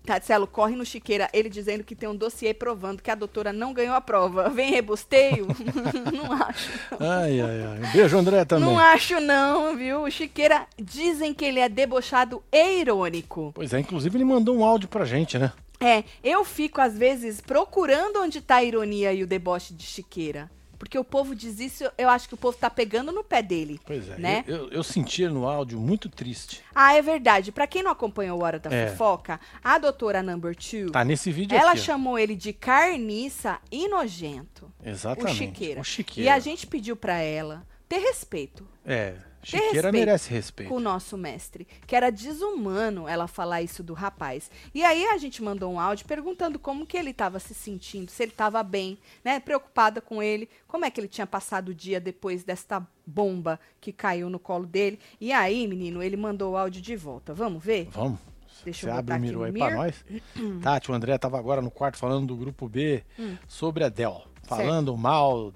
Tatielo, 0.05 0.45
corre 0.45 0.75
no 0.75 0.85
Chiqueira, 0.85 1.29
ele 1.31 1.49
dizendo 1.49 1.83
que 1.83 1.95
tem 1.95 2.09
um 2.09 2.15
dossiê 2.15 2.53
provando 2.53 3.01
que 3.01 3.09
a 3.09 3.15
doutora 3.15 3.53
não 3.53 3.73
ganhou 3.73 3.95
a 3.95 4.01
prova. 4.01 4.49
Vem 4.51 4.69
rebusteio? 4.69 5.47
não 6.11 6.33
acho. 6.33 6.71
Ai, 6.99 7.39
ai, 7.39 7.63
ai. 7.63 7.89
Um 7.89 7.91
beijo, 7.93 8.17
André, 8.17 8.43
também. 8.43 8.65
Não 8.65 8.77
acho 8.77 9.21
não, 9.21 9.77
viu? 9.77 10.03
O 10.03 10.11
Chiqueira 10.11 10.67
dizem 10.77 11.33
que 11.33 11.45
ele 11.45 11.59
é 11.59 11.69
debochado 11.69 12.43
e 12.51 12.81
irônico. 12.81 13.51
Pois 13.55 13.73
é, 13.73 13.79
inclusive 13.79 14.17
ele 14.17 14.25
mandou 14.25 14.57
um 14.57 14.65
áudio 14.65 14.89
pra 14.89 15.05
gente, 15.05 15.39
né? 15.39 15.53
É, 15.83 16.03
eu 16.23 16.43
fico 16.45 16.79
às 16.81 16.97
vezes 16.97 17.41
procurando 17.41 18.21
onde 18.21 18.41
tá 18.41 18.55
a 18.57 18.63
ironia 18.63 19.11
e 19.13 19.23
o 19.23 19.27
deboche 19.27 19.73
de 19.73 19.83
Chiqueira. 19.83 20.49
Porque 20.79 20.99
o 20.99 21.03
povo 21.03 21.33
diz 21.33 21.61
isso, 21.61 21.85
eu 21.97 22.09
acho 22.09 22.27
que 22.27 22.33
o 22.33 22.37
povo 22.37 22.57
tá 22.57 22.69
pegando 22.69 23.09
no 23.09 23.23
pé 23.23 23.41
dele. 23.41 23.79
Pois 23.85 24.09
é. 24.09 24.17
Né? 24.17 24.43
Eu, 24.45 24.55
eu, 24.55 24.69
eu 24.69 24.83
senti 24.83 25.25
no 25.27 25.47
áudio 25.47 25.79
muito 25.79 26.09
triste. 26.09 26.61
Ah, 26.75 26.93
é 26.93 27.01
verdade. 27.01 27.53
Pra 27.53 27.65
quem 27.65 27.81
não 27.81 27.91
acompanhou 27.91 28.37
o 28.37 28.43
Hora 28.43 28.59
da 28.59 28.69
É. 28.73 28.87
Fofoca, 28.89 29.39
a 29.63 29.77
doutora 29.77 30.21
Number 30.21 30.53
Two, 30.55 30.91
Tá 30.91 31.05
nesse 31.05 31.31
vídeo 31.31 31.55
ela 31.57 31.71
aqui. 31.71 31.79
chamou 31.81 32.19
ele 32.19 32.35
de 32.35 32.51
carniça 32.51 33.59
e 33.71 33.87
nojento. 33.87 34.69
Exatamente. 34.83 35.33
O 35.33 35.37
Chiqueira. 35.37 35.81
O 35.81 35.83
Chiqueira. 35.85 36.29
E 36.29 36.33
a 36.33 36.39
gente 36.39 36.67
pediu 36.67 36.97
pra 36.97 37.17
ela 37.17 37.65
ter 37.87 37.99
respeito 37.99 38.67
É, 38.85 39.15
Chiqueira 39.43 39.73
respeito 39.73 39.93
merece 39.93 40.29
respeito. 40.31 40.69
com 40.69 40.75
o 40.77 40.79
nosso 40.79 41.17
mestre. 41.17 41.67
Que 41.85 41.95
era 41.95 42.09
desumano 42.11 43.07
ela 43.07 43.27
falar 43.27 43.61
isso 43.61 43.83
do 43.83 43.93
rapaz. 43.93 44.49
E 44.73 44.83
aí 44.83 45.05
a 45.05 45.17
gente 45.17 45.43
mandou 45.43 45.71
um 45.73 45.79
áudio 45.79 46.05
perguntando 46.07 46.57
como 46.57 46.85
que 46.85 46.97
ele 46.97 47.11
estava 47.11 47.39
se 47.39 47.53
sentindo, 47.53 48.09
se 48.09 48.23
ele 48.23 48.31
estava 48.31 48.63
bem, 48.63 48.97
né? 49.23 49.39
Preocupada 49.39 49.99
com 50.01 50.23
ele, 50.23 50.49
como 50.67 50.85
é 50.85 50.89
que 50.89 50.99
ele 50.99 51.07
tinha 51.07 51.27
passado 51.27 51.69
o 51.69 51.73
dia 51.73 51.99
depois 51.99 52.43
desta 52.43 52.85
bomba 53.05 53.59
que 53.81 53.91
caiu 53.91 54.29
no 54.29 54.39
colo 54.39 54.65
dele. 54.65 54.97
E 55.19 55.31
aí, 55.33 55.67
menino, 55.67 56.01
ele 56.01 56.15
mandou 56.17 56.53
o 56.53 56.57
áudio 56.57 56.81
de 56.81 56.95
volta. 56.95 57.33
Vamos 57.33 57.63
ver? 57.63 57.89
Vamos. 57.91 58.19
Deixa 58.63 58.81
Você 58.85 58.89
eu 58.89 58.93
abre 58.97 59.15
o 59.15 59.19
Miro 59.19 59.43
aí 59.43 59.51
pra 59.51 59.69
Mir. 59.71 59.75
nós. 59.75 60.05
Tati, 60.63 60.89
o 60.89 60.93
André 60.93 61.17
tava 61.17 61.37
agora 61.37 61.61
no 61.61 61.69
quarto 61.69 61.97
falando 61.97 62.27
do 62.27 62.35
grupo 62.37 62.69
B 62.69 63.03
Hum. 63.19 63.35
sobre 63.47 63.83
a 63.83 63.89
Del. 63.89 64.23
Falando 64.43 64.95
mal 64.95 65.51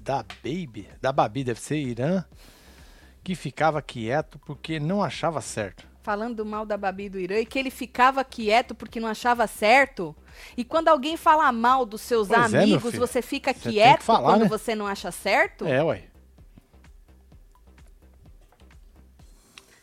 da 0.00 0.22
Baby, 0.44 0.86
da 1.00 1.12
Babi, 1.12 1.44
deve 1.44 1.60
ser 1.60 1.76
Irã, 1.78 2.24
que 3.26 3.34
ficava 3.34 3.82
quieto 3.82 4.38
porque 4.46 4.78
não 4.78 5.02
achava 5.02 5.40
certo. 5.40 5.84
falando 6.00 6.46
mal 6.46 6.64
da 6.64 6.76
Babi 6.76 7.08
do 7.08 7.18
Irã 7.18 7.40
e 7.40 7.44
que 7.44 7.58
ele 7.58 7.70
ficava 7.72 8.22
quieto 8.22 8.72
porque 8.72 9.00
não 9.00 9.08
achava 9.08 9.48
certo. 9.48 10.14
E 10.56 10.62
quando 10.64 10.86
alguém 10.86 11.16
fala 11.16 11.50
mal 11.50 11.84
dos 11.84 12.02
seus 12.02 12.28
Pois 12.28 12.54
é, 12.54 12.62
amigos, 12.62 12.92
filho. 12.92 13.04
você 13.04 13.20
fica 13.20 13.52
Você 13.52 13.70
quieto 13.72 14.02
falar, 14.04 14.30
quando 14.30 14.42
né? 14.42 14.48
você 14.48 14.76
não 14.76 14.86
acha 14.86 15.10
certo? 15.10 15.66
É, 15.66 15.82
ué. 15.82 16.04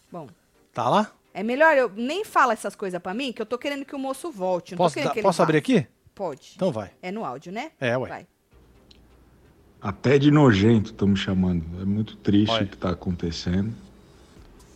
Bom, 0.10 0.28
Tá 0.74 0.88
lá? 0.88 1.12
é 1.34 1.44
melhor 1.44 1.76
eu 1.76 1.90
nem 1.90 2.24
fala 2.24 2.54
essas 2.54 2.78
coisas 2.78 3.02
pra 3.02 3.14
mim, 3.14 3.34
que 3.34 3.42
eu 3.42 3.46
tô 3.46 3.58
querendo 3.58 3.84
que 3.84 3.94
o 3.94 4.00
moço 4.00 4.32
volte. 4.32 4.74
Posso, 4.74 4.96
posso 5.22 5.44
abrir 5.44 5.58
aqui? 5.58 5.86
Pode. 6.16 6.54
Então 6.56 6.72
vai. 6.72 6.92
É 7.02 7.12
no 7.12 7.26
áudio, 7.26 7.52
né? 7.52 7.74
É, 7.78 7.98
ué. 7.98 8.08
Vai. 8.08 8.28
Até 9.84 10.18
de 10.18 10.32
nojento 10.32 10.92
estão 10.92 11.10
me 11.10 11.18
chamando. 11.18 11.62
É 11.82 11.84
muito 11.84 12.16
triste 12.16 12.54
Olha. 12.54 12.64
o 12.64 12.68
que 12.70 12.76
está 12.76 12.92
acontecendo. 12.92 13.74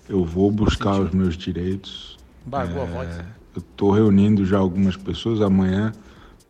Eu 0.09 0.25
vou 0.25 0.51
buscar 0.51 0.99
os 0.99 1.11
meus 1.11 1.37
direitos. 1.37 2.17
Embargou 2.45 2.81
a 2.81 2.85
É, 2.85 2.91
voz. 2.91 3.17
Eu 3.55 3.59
estou 3.59 3.91
reunindo 3.91 4.45
já 4.45 4.57
algumas 4.57 4.97
pessoas. 4.97 5.39
Amanhã, 5.39 5.93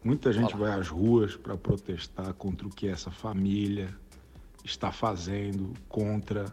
muita 0.03 0.33
gente 0.33 0.57
vai 0.57 0.71
às 0.71 0.87
ruas 0.87 1.35
para 1.35 1.55
protestar 1.55 2.33
contra 2.33 2.65
o 2.65 2.69
que 2.71 2.87
essa 2.87 3.11
família 3.11 3.89
está 4.65 4.91
fazendo 4.91 5.73
contra 5.87 6.45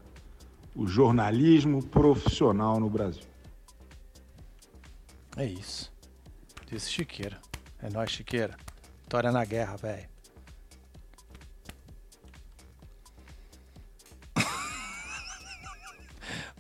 o 0.77 0.87
jornalismo 0.87 1.83
profissional 1.83 2.79
no 2.79 2.91
Brasil. 2.91 3.25
É 5.39 5.47
isso. 5.47 5.91
Disse 6.71 6.91
Chiqueira. 6.91 7.39
É 7.83 7.89
nóis, 7.89 8.11
Chiqueira. 8.11 8.57
Vitória 9.03 9.33
na 9.33 9.45
guerra, 9.45 9.77
velho. 9.77 10.14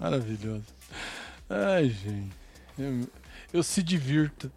Maravilhoso. 0.05 0.66
Ai, 1.48 1.88
gente. 1.88 2.30
Eu, 2.78 3.09
eu 3.55 3.62
se 3.62 3.82
divirto. 3.82 4.52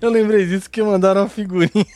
Eu 0.00 0.10
lembrei 0.10 0.46
disso 0.46 0.68
que 0.68 0.82
mandaram 0.82 1.22
uma 1.22 1.28
figurinha 1.30 1.86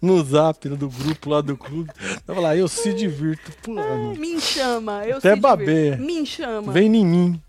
no 0.00 0.22
zap 0.24 0.68
do 0.68 0.88
grupo 0.88 1.28
lá 1.28 1.40
do 1.40 1.56
clube. 1.56 1.90
Tava 2.24 2.40
lá, 2.40 2.56
eu 2.56 2.68
se 2.68 2.94
divirto. 2.94 3.50
Pô, 3.62 3.74
mano. 3.74 4.14
Me 4.14 4.40
chama, 4.40 5.04
eu 5.04 5.18
Até 5.18 5.34
se 5.34 5.40
babê. 5.40 5.96
Me 5.96 6.24
chama. 6.24 6.72
Vem 6.72 6.86
em 6.96 7.04
mim. 7.04 7.42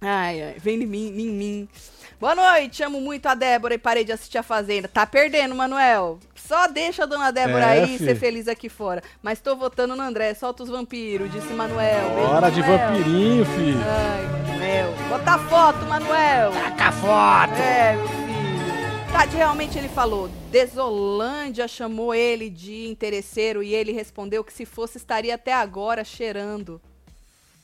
Ai, 0.00 0.40
ai, 0.40 0.56
vem 0.60 0.78
de 0.78 0.86
mim, 0.86 1.08
em 1.08 1.30
mim. 1.30 1.68
Boa 2.20 2.34
noite, 2.34 2.82
amo 2.82 3.00
muito 3.00 3.26
a 3.26 3.34
Débora 3.34 3.74
e 3.74 3.78
parei 3.78 4.04
de 4.04 4.12
assistir 4.12 4.38
a 4.38 4.42
Fazenda. 4.42 4.88
Tá 4.88 5.04
perdendo, 5.04 5.54
Manuel. 5.54 6.18
Só 6.34 6.66
deixa 6.68 7.02
a 7.02 7.06
dona 7.06 7.30
Débora 7.30 7.74
É, 7.74 7.82
aí 7.82 7.98
fi. 7.98 8.04
ser 8.04 8.14
feliz 8.16 8.48
aqui 8.48 8.68
fora. 8.68 9.02
Mas 9.22 9.40
tô 9.40 9.56
votando 9.56 9.96
no 9.96 10.02
André. 10.02 10.32
Solta 10.34 10.62
os 10.62 10.68
vampiros, 10.68 11.30
disse 11.32 11.52
Manuel. 11.52 12.10
Hora 12.30 12.50
de 12.50 12.60
Manuel. 12.60 12.78
vampirinho, 12.78 13.44
filho. 13.44 13.80
Ai, 13.84 14.52
Manuel. 14.52 14.94
Bota 15.08 15.38
foto, 15.38 15.84
Manuel. 15.86 16.52
Taca 16.52 16.84
a 16.88 16.92
foto. 16.92 17.60
É, 17.60 17.96
meu 17.96 18.08
filho. 18.08 18.24
Tati, 19.12 19.36
realmente 19.36 19.78
ele 19.78 19.88
falou. 19.88 20.28
Desolândia 20.50 21.66
chamou 21.68 22.14
ele 22.14 22.48
de 22.48 22.86
interesseiro 22.86 23.62
e 23.62 23.74
ele 23.74 23.92
respondeu 23.92 24.42
que 24.44 24.52
se 24.52 24.64
fosse 24.64 24.98
estaria 24.98 25.34
até 25.34 25.52
agora 25.52 26.04
cheirando. 26.04 26.80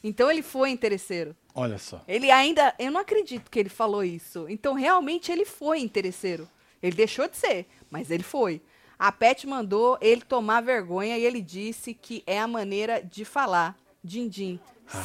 Então 0.03 0.31
ele 0.31 0.43
foi 0.43 0.71
interesseiro. 0.71 1.35
Olha 1.61 1.79
só. 1.79 2.03
Ele 2.09 2.31
ainda. 2.31 2.75
Eu 2.79 2.91
não 2.91 3.01
acredito 3.01 3.51
que 3.51 3.59
ele 3.59 3.69
falou 3.69 4.03
isso. 4.03 4.47
Então 4.49 4.75
realmente 4.75 5.31
ele 5.31 5.45
foi 5.45 5.81
interesseiro. 5.81 6.49
Ele 6.83 6.97
deixou 6.97 7.29
de 7.29 7.37
ser, 7.37 7.67
mas 7.91 8.11
ele 8.11 8.23
foi. 8.23 8.61
A 8.99 9.11
Pet 9.13 9.47
mandou 9.47 9.99
ele 10.01 10.23
tomar 10.23 10.63
vergonha 10.63 11.17
e 11.19 11.25
ele 11.25 11.41
disse 11.43 11.93
que 11.95 12.23
é 12.27 12.39
a 12.41 12.47
maneira 12.47 13.03
de 13.03 13.25
falar. 13.25 13.77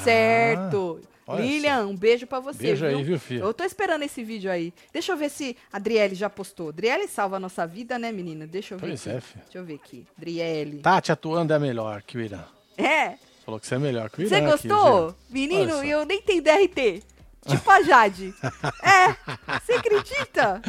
Certo. 0.03 1.01
Ah, 1.27 1.33
olha 1.33 1.41
Lilian, 1.45 1.87
um 1.87 1.95
beijo 1.95 2.27
pra 2.27 2.39
você. 2.39 2.61
Beijo 2.61 2.85
aí, 2.85 3.03
viu, 3.03 3.19
filho? 3.19 3.43
Eu 3.43 3.53
tô 3.53 3.63
esperando 3.63 4.03
esse 4.03 4.23
vídeo 4.23 4.49
aí. 4.51 4.73
Deixa 4.93 5.11
eu 5.11 5.17
ver 5.17 5.29
se 5.29 5.57
a 5.71 5.77
Adriele 5.77 6.15
já 6.15 6.29
postou. 6.29 6.69
Adriele 6.69 7.07
salva 7.07 7.37
a 7.37 7.39
nossa 7.39 7.65
vida, 7.65 7.97
né, 7.97 8.11
menina? 8.11 8.45
Deixa 8.45 8.75
eu 8.75 8.79
ver 8.79 8.87
Pois 8.87 9.07
aqui. 9.07 9.17
é, 9.17 9.21
filho. 9.21 9.43
Deixa 9.43 9.57
eu 9.57 9.65
ver 9.65 9.73
aqui. 9.75 10.07
Adriele. 10.17 10.79
Tati 10.79 11.11
atuando 11.11 11.53
é 11.53 11.59
melhor 11.59 12.01
que 12.03 12.17
o 12.17 12.21
Irã. 12.21 12.43
É. 12.77 13.17
Falou 13.45 13.59
que 13.59 13.67
você 13.67 13.75
é 13.75 13.79
melhor 13.79 14.09
que 14.09 14.23
o. 14.23 14.27
Você 14.27 14.35
aqui, 14.35 14.45
gostou? 14.47 15.09
Gê. 15.11 15.15
Menino, 15.29 15.83
e 15.83 15.89
eu 15.91 16.03
nem 16.05 16.21
tenho 16.21 16.41
DRT. 16.41 17.03
Tipo 17.47 17.69
a 17.69 17.83
Jade. 17.83 18.33
é, 18.81 19.59
você 19.59 19.73
acredita? 19.73 20.61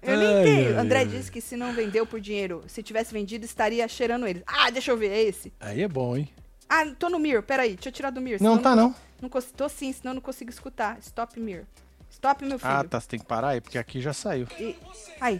Eu 0.00 0.16
nem 0.16 0.28
Ai, 0.38 0.42
tenho. 0.44 0.68
ai, 0.68 0.74
André 0.82 0.98
ai. 1.00 1.06
disse 1.06 1.30
que 1.30 1.42
se 1.42 1.56
não 1.56 1.74
vendeu 1.74 2.06
por 2.06 2.18
dinheiro, 2.20 2.64
se 2.66 2.82
tivesse 2.82 3.12
vendido, 3.12 3.44
estaria 3.44 3.86
cheirando 3.86 4.26
eles. 4.26 4.42
Ah, 4.46 4.70
deixa 4.70 4.90
eu 4.90 4.96
ver, 4.96 5.10
é 5.10 5.22
esse. 5.22 5.52
Aí 5.60 5.82
é 5.82 5.88
bom, 5.88 6.16
hein? 6.16 6.30
Ah, 6.66 6.86
tô 6.98 7.10
no 7.10 7.18
Mir, 7.18 7.42
peraí, 7.42 7.74
deixa 7.74 7.90
eu 7.90 7.92
tirar 7.92 8.08
do 8.08 8.20
Mir. 8.22 8.40
Não, 8.40 8.56
tá 8.56 8.74
não. 8.74 8.94
Não 9.20 9.28
cons- 9.28 9.52
tô 9.54 9.68
sim, 9.68 9.92
senão 9.92 10.12
eu 10.12 10.14
não 10.14 10.22
consigo 10.22 10.48
escutar. 10.50 10.98
Stop 11.00 11.38
Mir. 11.38 11.66
Stop, 12.10 12.42
meu 12.46 12.58
filho. 12.58 12.70
Ah, 12.70 12.82
tá. 12.82 12.98
Você 12.98 13.08
tem 13.08 13.20
que 13.20 13.26
parar 13.26 13.48
aí, 13.48 13.60
porque 13.60 13.76
aqui 13.76 14.00
já 14.00 14.14
saiu. 14.14 14.46
E... 14.58 14.74
Aí, 15.20 15.38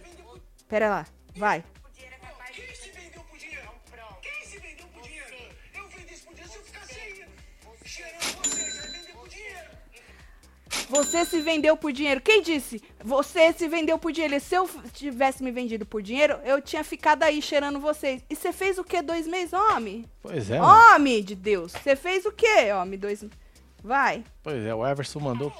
pera 0.69 0.91
lá, 0.91 1.07
vai. 1.35 1.65
Você 10.93 11.25
se 11.25 11.41
vendeu 11.41 11.75
por 11.75 11.91
dinheiro. 11.91 12.21
Quem 12.21 12.43
disse? 12.43 12.83
Você 13.03 13.51
se 13.55 13.67
vendeu 13.67 13.97
por 13.99 14.13
dinheiro. 14.13 14.39
Se 14.39 14.55
eu 14.55 14.69
tivesse 14.93 15.43
me 15.43 15.51
vendido 15.51 15.87
por 15.87 16.03
dinheiro, 16.03 16.39
eu 16.45 16.61
tinha 16.61 16.85
ficado 16.85 17.23
aí 17.23 17.41
cheirando 17.41 17.81
vocês. 17.81 18.23
E 18.29 18.37
você 18.37 18.53
fez 18.53 18.77
o 18.77 18.85
quê? 18.85 19.01
Dois 19.01 19.27
meses, 19.27 19.55
homem? 19.55 20.05
Pois 20.23 20.51
é, 20.51 20.59
mano. 20.61 20.95
Homem 20.95 21.25
de 21.25 21.35
Deus. 21.35 21.73
Você 21.73 21.97
fez 21.97 22.27
o 22.27 22.31
quê, 22.31 22.71
homem? 22.79 22.99
Dois... 22.99 23.25
Vai. 23.83 24.23
Pois 24.43 24.67
é, 24.67 24.75
o 24.75 24.87
Everson 24.87 25.19
mandou. 25.21 25.51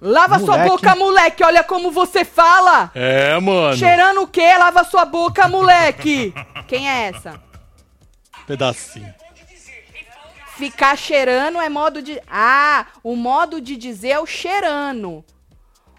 Lava 0.00 0.40
sua 0.40 0.58
Moleque. 0.58 0.68
boca, 0.70 0.96
moleque. 0.96 1.44
Olha 1.44 1.62
como 1.62 1.92
você 1.92 2.24
fala. 2.24 2.90
É, 2.96 3.38
mano. 3.38 3.76
Cheirando 3.76 4.22
o 4.22 4.26
quê? 4.26 4.56
Lava 4.58 4.82
sua 4.82 5.04
boca, 5.04 5.46
moleque. 5.46 6.34
Quem 6.66 6.90
é 6.90 7.10
essa? 7.10 7.40
Pedacinho. 8.44 9.14
Ficar 10.62 10.96
cheirando 10.96 11.60
é 11.60 11.68
modo 11.68 12.00
de. 12.00 12.22
Ah, 12.28 12.86
o 13.02 13.16
modo 13.16 13.60
de 13.60 13.76
dizer 13.76 14.10
é 14.10 14.20
o 14.20 14.26
cheirando. 14.26 15.24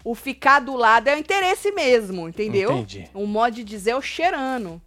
O 0.02 0.14
ficar 0.14 0.58
do 0.58 0.74
lado 0.74 1.06
é 1.06 1.14
o 1.14 1.18
interesse 1.18 1.70
mesmo, 1.70 2.30
entendeu? 2.30 2.72
Entendi. 2.72 3.10
O 3.12 3.26
modo 3.26 3.56
de 3.56 3.62
dizer 3.62 3.90
é 3.90 3.96
o 3.96 4.00
cheirando. 4.00 4.80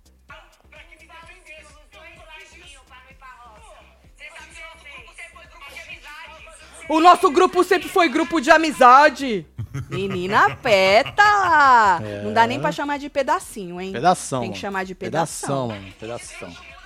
O 6.89 6.99
nosso 6.99 7.29
grupo 7.29 7.63
sempre 7.63 7.87
foi 7.87 8.09
grupo 8.09 8.41
de 8.41 8.49
amizade. 8.49 9.45
Menina 9.91 10.55
pétala. 10.55 12.01
É. 12.03 12.23
Não 12.23 12.33
dá 12.33 12.47
nem 12.47 12.59
pra 12.59 12.71
chamar 12.71 12.97
de 12.97 13.11
pedacinho, 13.11 13.79
hein? 13.79 13.91
Pedação. 13.91 14.41
Tem 14.41 14.51
que 14.51 14.57
chamar 14.57 14.85
de 14.85 14.95
pedação. 14.95 15.67
mano. 15.67 15.93
Pedação. 15.99 16.76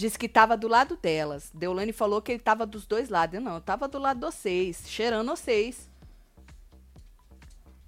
Diz 0.00 0.16
que 0.16 0.30
tava 0.30 0.56
do 0.56 0.66
lado 0.66 0.96
delas. 0.96 1.50
Deolane 1.52 1.92
falou 1.92 2.22
que 2.22 2.32
ele 2.32 2.38
tava 2.40 2.64
dos 2.64 2.86
dois 2.86 3.10
lados. 3.10 3.34
Eu 3.34 3.40
não, 3.42 3.56
eu 3.56 3.60
tava 3.60 3.86
do 3.86 3.98
lado 3.98 4.18
de 4.18 4.24
vocês, 4.24 4.84
cheirando 4.86 5.28
vocês, 5.28 5.90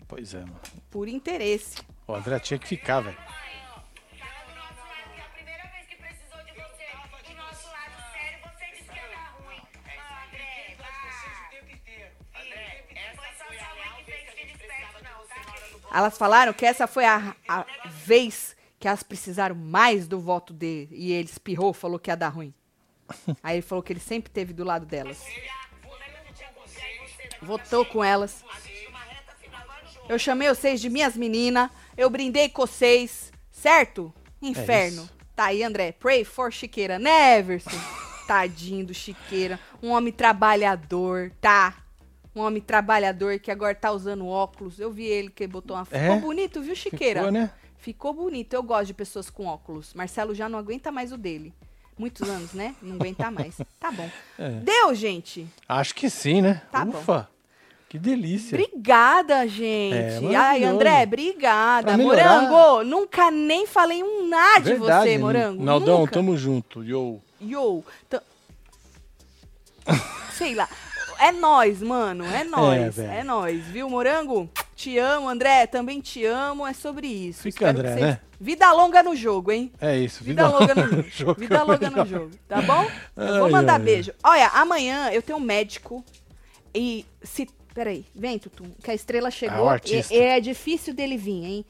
Pois 0.06 0.34
é, 0.34 0.40
mano. 0.40 0.60
por 0.90 1.08
interesse. 1.08 1.78
O 2.06 2.14
André 2.14 2.38
tinha 2.38 2.58
que 2.58 2.68
ficar, 2.68 3.00
velho. 3.00 3.16
Elas 15.90 16.18
falaram 16.18 16.52
que 16.52 16.66
essa 16.66 16.86
foi 16.86 17.06
a, 17.06 17.34
a 17.48 17.64
vez 17.88 18.51
que 18.82 18.88
elas 18.88 19.04
precisaram 19.04 19.54
mais 19.54 20.08
do 20.08 20.18
voto 20.18 20.52
dele. 20.52 20.88
E 20.90 21.12
ele 21.12 21.28
espirrou, 21.28 21.72
falou 21.72 22.00
que 22.00 22.10
ia 22.10 22.16
dar 22.16 22.30
ruim. 22.30 22.52
Aí 23.40 23.54
ele 23.54 23.62
falou 23.62 23.80
que 23.80 23.92
ele 23.92 24.00
sempre 24.00 24.28
teve 24.28 24.52
do 24.52 24.64
lado 24.64 24.84
delas. 24.84 25.24
Votou 27.40 27.86
com 27.86 28.02
elas. 28.02 28.44
Eu 30.08 30.18
chamei 30.18 30.48
vocês 30.48 30.80
de 30.80 30.90
minhas 30.90 31.16
meninas. 31.16 31.70
Eu 31.96 32.10
brindei 32.10 32.48
com 32.48 32.66
vocês. 32.66 33.30
Certo? 33.52 34.12
Inferno. 34.42 35.04
isso. 35.04 35.12
tá 35.36 35.44
aí, 35.44 35.62
André. 35.62 35.92
Pray 35.92 36.24
for 36.24 36.52
Chiqueira. 36.52 36.98
Né, 36.98 37.38
Everson? 37.38 37.70
Tadinho 38.26 38.84
do 38.84 38.92
Chiqueira. 38.92 39.60
Um 39.80 39.90
homem 39.90 40.12
trabalhador, 40.12 41.30
tá? 41.40 41.76
Um 42.34 42.40
homem 42.40 42.60
trabalhador 42.60 43.38
que 43.38 43.52
agora 43.52 43.76
tá 43.76 43.92
usando 43.92 44.26
óculos. 44.26 44.80
Eu 44.80 44.90
vi 44.90 45.04
ele 45.04 45.30
que 45.30 45.46
botou 45.46 45.76
uma. 45.76 45.86
É? 45.92 46.00
Ficou 46.00 46.18
bonito, 46.18 46.60
viu, 46.60 46.74
Chiqueira? 46.74 47.20
Ficou, 47.20 47.32
né? 47.32 47.52
Ficou 47.82 48.14
bonito. 48.14 48.54
Eu 48.54 48.62
gosto 48.62 48.86
de 48.86 48.94
pessoas 48.94 49.28
com 49.28 49.44
óculos. 49.44 49.92
Marcelo 49.92 50.32
já 50.36 50.48
não 50.48 50.56
aguenta 50.56 50.92
mais 50.92 51.10
o 51.10 51.16
dele. 51.16 51.52
Muitos 51.98 52.28
anos, 52.28 52.52
né? 52.52 52.76
Não 52.80 52.94
aguenta 52.94 53.28
mais. 53.28 53.56
Tá 53.80 53.90
bom. 53.90 54.08
É. 54.38 54.50
Deu, 54.50 54.94
gente. 54.94 55.48
Acho 55.68 55.92
que 55.92 56.08
sim, 56.08 56.40
né? 56.40 56.62
Tá 56.70 56.84
bom. 56.84 56.96
Ufa. 56.96 57.28
Que 57.88 57.98
delícia. 57.98 58.56
Obrigada, 58.56 59.48
gente. 59.48 59.96
É, 60.32 60.36
Ai. 60.36 60.62
André, 60.62 61.02
obrigada. 61.02 61.98
Morango, 61.98 62.84
nunca 62.84 63.32
nem 63.32 63.66
falei 63.66 64.00
um 64.02 64.28
nada 64.28 64.60
de 64.60 64.74
você, 64.76 65.18
Morango. 65.18 65.62
Naldão, 65.64 65.98
nunca. 65.98 66.12
tamo 66.12 66.36
junto. 66.36 66.84
Yo. 66.84 67.18
Yo. 67.40 67.84
Sei 70.34 70.54
lá. 70.54 70.68
É 71.18 71.32
nós, 71.32 71.82
mano. 71.82 72.24
É 72.24 72.44
nós. 72.46 72.94
velho. 72.94 73.10
É, 73.10 73.24
nós, 73.24 73.60
viu, 73.66 73.90
Morango? 73.90 74.48
Te 74.82 74.98
amo, 74.98 75.28
André. 75.28 75.66
Também 75.68 76.00
te 76.00 76.24
amo. 76.24 76.66
É 76.66 76.72
sobre 76.72 77.06
isso. 77.06 77.42
Fica, 77.42 77.66
Espero 77.66 77.78
André, 77.78 77.88
vocês- 77.92 78.04
né? 78.04 78.20
Vida 78.40 78.72
longa 78.72 79.00
no 79.04 79.14
jogo, 79.14 79.52
hein? 79.52 79.70
É 79.80 79.96
isso. 79.96 80.24
Vida, 80.24 80.48
longa 80.48 80.74
no 80.74 81.02
jogo. 81.08 81.34
Vida 81.40 81.62
longa 81.62 81.88
no 81.90 82.04
jogo, 82.04 82.30
tá 82.48 82.60
bom? 82.60 82.84
Eu 83.16 83.34
vou 83.36 83.44
Ai, 83.44 83.50
mandar 83.52 83.74
ai, 83.74 83.78
beijo. 83.78 84.12
Olha, 84.24 84.48
amanhã 84.48 85.10
eu 85.12 85.22
tenho 85.22 85.38
um 85.38 85.40
médico 85.40 86.04
e 86.74 87.06
se. 87.22 87.48
Peraí, 87.72 88.04
vem, 88.14 88.38
Tutum, 88.40 88.70
que 88.82 88.90
a 88.90 88.94
estrela 88.94 89.28
Ah, 89.28 89.30
chegou. 89.30 89.68
o 89.68 89.76
e, 89.86 90.04
e 90.10 90.18
é 90.18 90.40
difícil 90.40 90.92
dele 90.92 91.16
vir, 91.16 91.44
hein? 91.44 91.64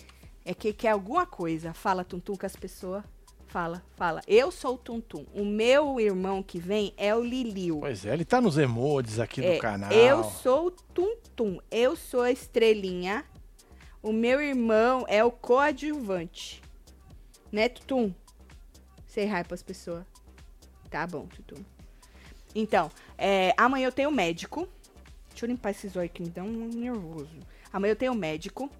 É 0.44 0.54
que 0.54 0.72
quer 0.72 0.88
alguma 0.88 1.26
coisa. 1.26 1.74
Fala, 1.74 2.02
Tuntum, 2.04 2.34
com 2.36 2.46
as 2.46 2.56
pessoas. 2.56 3.04
Fala, 3.52 3.82
fala. 3.96 4.22
Eu 4.26 4.50
sou 4.50 4.76
o 4.76 4.78
Tuntum. 4.78 5.26
O 5.34 5.44
meu 5.44 6.00
irmão 6.00 6.42
que 6.42 6.58
vem 6.58 6.94
é 6.96 7.14
o 7.14 7.22
Liliu. 7.22 7.80
Pois 7.80 8.06
é, 8.06 8.14
ele 8.14 8.24
tá 8.24 8.40
nos 8.40 8.56
emotes 8.56 9.18
aqui 9.18 9.44
É, 9.44 9.56
do 9.56 9.60
canal. 9.60 9.92
Eu 9.92 10.24
sou 10.24 10.68
o 10.68 10.70
Tuntum. 10.70 11.60
Eu 11.70 11.94
sou 11.94 12.22
a 12.22 12.30
estrelinha. 12.30 13.26
O 14.02 14.10
meu 14.10 14.40
irmão 14.40 15.04
é 15.06 15.22
o 15.22 15.30
coadjuvante. 15.30 16.62
Né, 17.52 17.68
Tutum? 17.68 18.14
Sei 19.06 19.26
raio 19.26 19.44
pras 19.44 19.62
pessoas. 19.62 20.02
Tá 20.88 21.06
bom, 21.06 21.26
Tutum. 21.26 21.62
Então, 22.54 22.90
é, 23.18 23.52
amanhã 23.58 23.84
eu 23.88 23.92
tenho 23.92 24.10
médico. 24.10 24.66
Deixa 25.28 25.44
eu 25.44 25.48
limpar 25.50 25.72
esses 25.72 25.94
olhos 25.94 26.10
que 26.14 26.22
me 26.22 26.30
dão 26.30 26.46
um 26.46 26.68
nervoso. 26.68 27.28
Amanhã 27.70 27.92
eu 27.92 27.96
tenho 27.96 28.14
médico. 28.14 28.70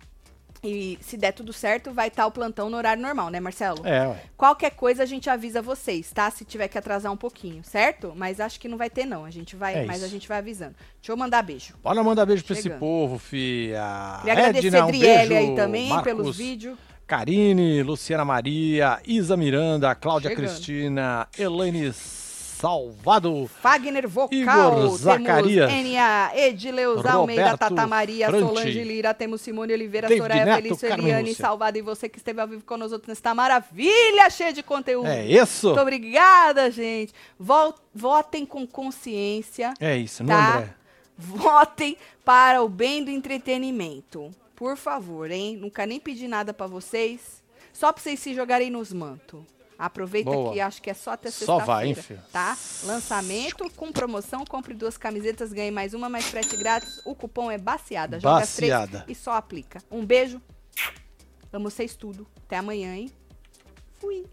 E 0.64 0.96
se 1.00 1.16
der 1.16 1.32
tudo 1.32 1.52
certo, 1.52 1.90
vai 1.92 2.06
estar 2.06 2.24
o 2.24 2.30
plantão 2.30 2.70
no 2.70 2.76
horário 2.76 3.02
normal, 3.02 3.30
né, 3.30 3.40
Marcelo? 3.40 3.84
É, 3.84 4.06
ué. 4.06 4.16
Qualquer 4.36 4.70
coisa 4.70 5.02
a 5.02 5.06
gente 5.06 5.28
avisa 5.28 5.60
vocês, 5.60 6.12
tá? 6.12 6.30
Se 6.30 6.44
tiver 6.44 6.68
que 6.68 6.78
atrasar 6.78 7.10
um 7.10 7.16
pouquinho, 7.16 7.64
certo? 7.64 8.12
Mas 8.14 8.38
acho 8.38 8.60
que 8.60 8.68
não 8.68 8.78
vai 8.78 8.88
ter, 8.88 9.04
não. 9.04 9.24
A 9.24 9.30
gente 9.30 9.56
vai, 9.56 9.74
É 9.82 9.84
mas 9.84 9.96
isso. 9.96 10.04
a 10.06 10.08
gente 10.08 10.28
vai 10.28 10.38
avisando. 10.38 10.74
Deixa 11.00 11.10
eu 11.10 11.16
mandar 11.16 11.42
beijo. 11.42 11.74
Bora 11.82 12.00
mandar 12.04 12.24
beijo 12.26 12.44
pra 12.44 12.56
esse 12.56 12.70
povo, 12.70 13.18
fia. 13.18 14.18
Queria 14.20 14.32
agradecer 14.34 14.66
Edna, 14.68 14.82
a 14.82 14.86
um 14.86 14.90
beijo. 14.92 15.34
aí 15.34 15.54
também 15.56 15.88
Marcos 15.88 16.04
pelos 16.04 16.36
vídeos. 16.36 16.78
Karine, 17.08 17.82
Luciana 17.82 18.24
Maria, 18.24 19.00
Isa 19.04 19.36
Miranda, 19.36 19.92
Cláudia 19.96 20.30
Chegando. 20.30 20.46
Cristina, 20.46 21.26
Elaine 21.36 21.92
Salvado, 22.62 23.50
Fagner 23.60 24.08
Vocal, 24.08 24.32
Igor 24.36 24.96
Zacarias, 24.96 25.68
temos 25.68 25.80
Enia, 25.84 26.30
Edileuza 26.32 27.10
Almeida, 27.12 27.58
Tata 27.58 27.86
Maria, 27.88 28.28
Franti, 28.30 28.46
Solange 28.46 28.84
Lira, 28.84 29.12
temos 29.12 29.40
Simone 29.40 29.72
Oliveira, 29.72 30.06
David 30.06 30.22
Soraya 30.22 30.44
Neto, 30.44 30.62
Felício, 30.76 30.86
Eliane. 30.92 31.34
Salvado 31.34 31.76
e 31.76 31.82
você 31.82 32.08
que 32.08 32.18
esteve 32.18 32.40
ao 32.40 32.46
vivo 32.46 32.62
conosco 32.64 33.00
nesta 33.08 33.34
maravilha 33.34 34.30
cheia 34.30 34.52
de 34.52 34.62
conteúdo. 34.62 35.08
é 35.08 35.26
isso? 35.26 35.66
Muito 35.66 35.80
obrigada, 35.80 36.70
gente. 36.70 37.12
Vol- 37.36 37.74
votem 37.92 38.46
com 38.46 38.64
consciência, 38.64 39.74
É 39.80 39.96
isso, 39.96 40.22
não 40.22 40.28
tá? 40.28 40.56
André? 40.58 40.74
Votem 41.18 41.96
para 42.24 42.62
o 42.62 42.68
bem 42.68 43.02
do 43.04 43.10
entretenimento. 43.10 44.30
Por 44.54 44.76
favor, 44.76 45.28
hein? 45.32 45.56
Nunca 45.56 45.84
nem 45.84 45.98
pedi 45.98 46.28
nada 46.28 46.54
pra 46.54 46.68
vocês. 46.68 47.42
Só 47.72 47.92
pra 47.92 48.00
vocês 48.00 48.20
se 48.20 48.32
jogarem 48.34 48.70
nos 48.70 48.92
mantos. 48.92 49.40
Aproveita 49.82 50.30
Boa. 50.30 50.52
que 50.52 50.60
acho 50.60 50.80
que 50.80 50.90
é 50.90 50.94
só 50.94 51.10
até 51.10 51.28
sexta-feira. 51.28 51.60
Só 51.60 51.66
vai, 51.66 51.88
hein, 51.88 51.94
filho? 51.96 52.22
Tá? 52.30 52.56
Lançamento 52.84 53.68
com 53.74 53.90
promoção, 53.90 54.44
compre 54.44 54.74
duas 54.74 54.96
camisetas, 54.96 55.52
ganhe 55.52 55.72
mais 55.72 55.92
uma, 55.92 56.08
mais 56.08 56.24
frete 56.26 56.56
grátis. 56.56 57.00
O 57.04 57.16
cupom 57.16 57.50
é 57.50 57.58
baciada. 57.58 58.20
Joga 58.20 58.38
baciada. 58.38 59.00
três 59.00 59.18
e 59.18 59.20
só 59.20 59.32
aplica. 59.32 59.82
Um 59.90 60.06
beijo. 60.06 60.40
Amo 61.52 61.68
vocês 61.68 61.96
tudo. 61.96 62.28
Até 62.46 62.58
amanhã, 62.58 62.94
hein? 62.94 63.10
Fui. 63.94 64.24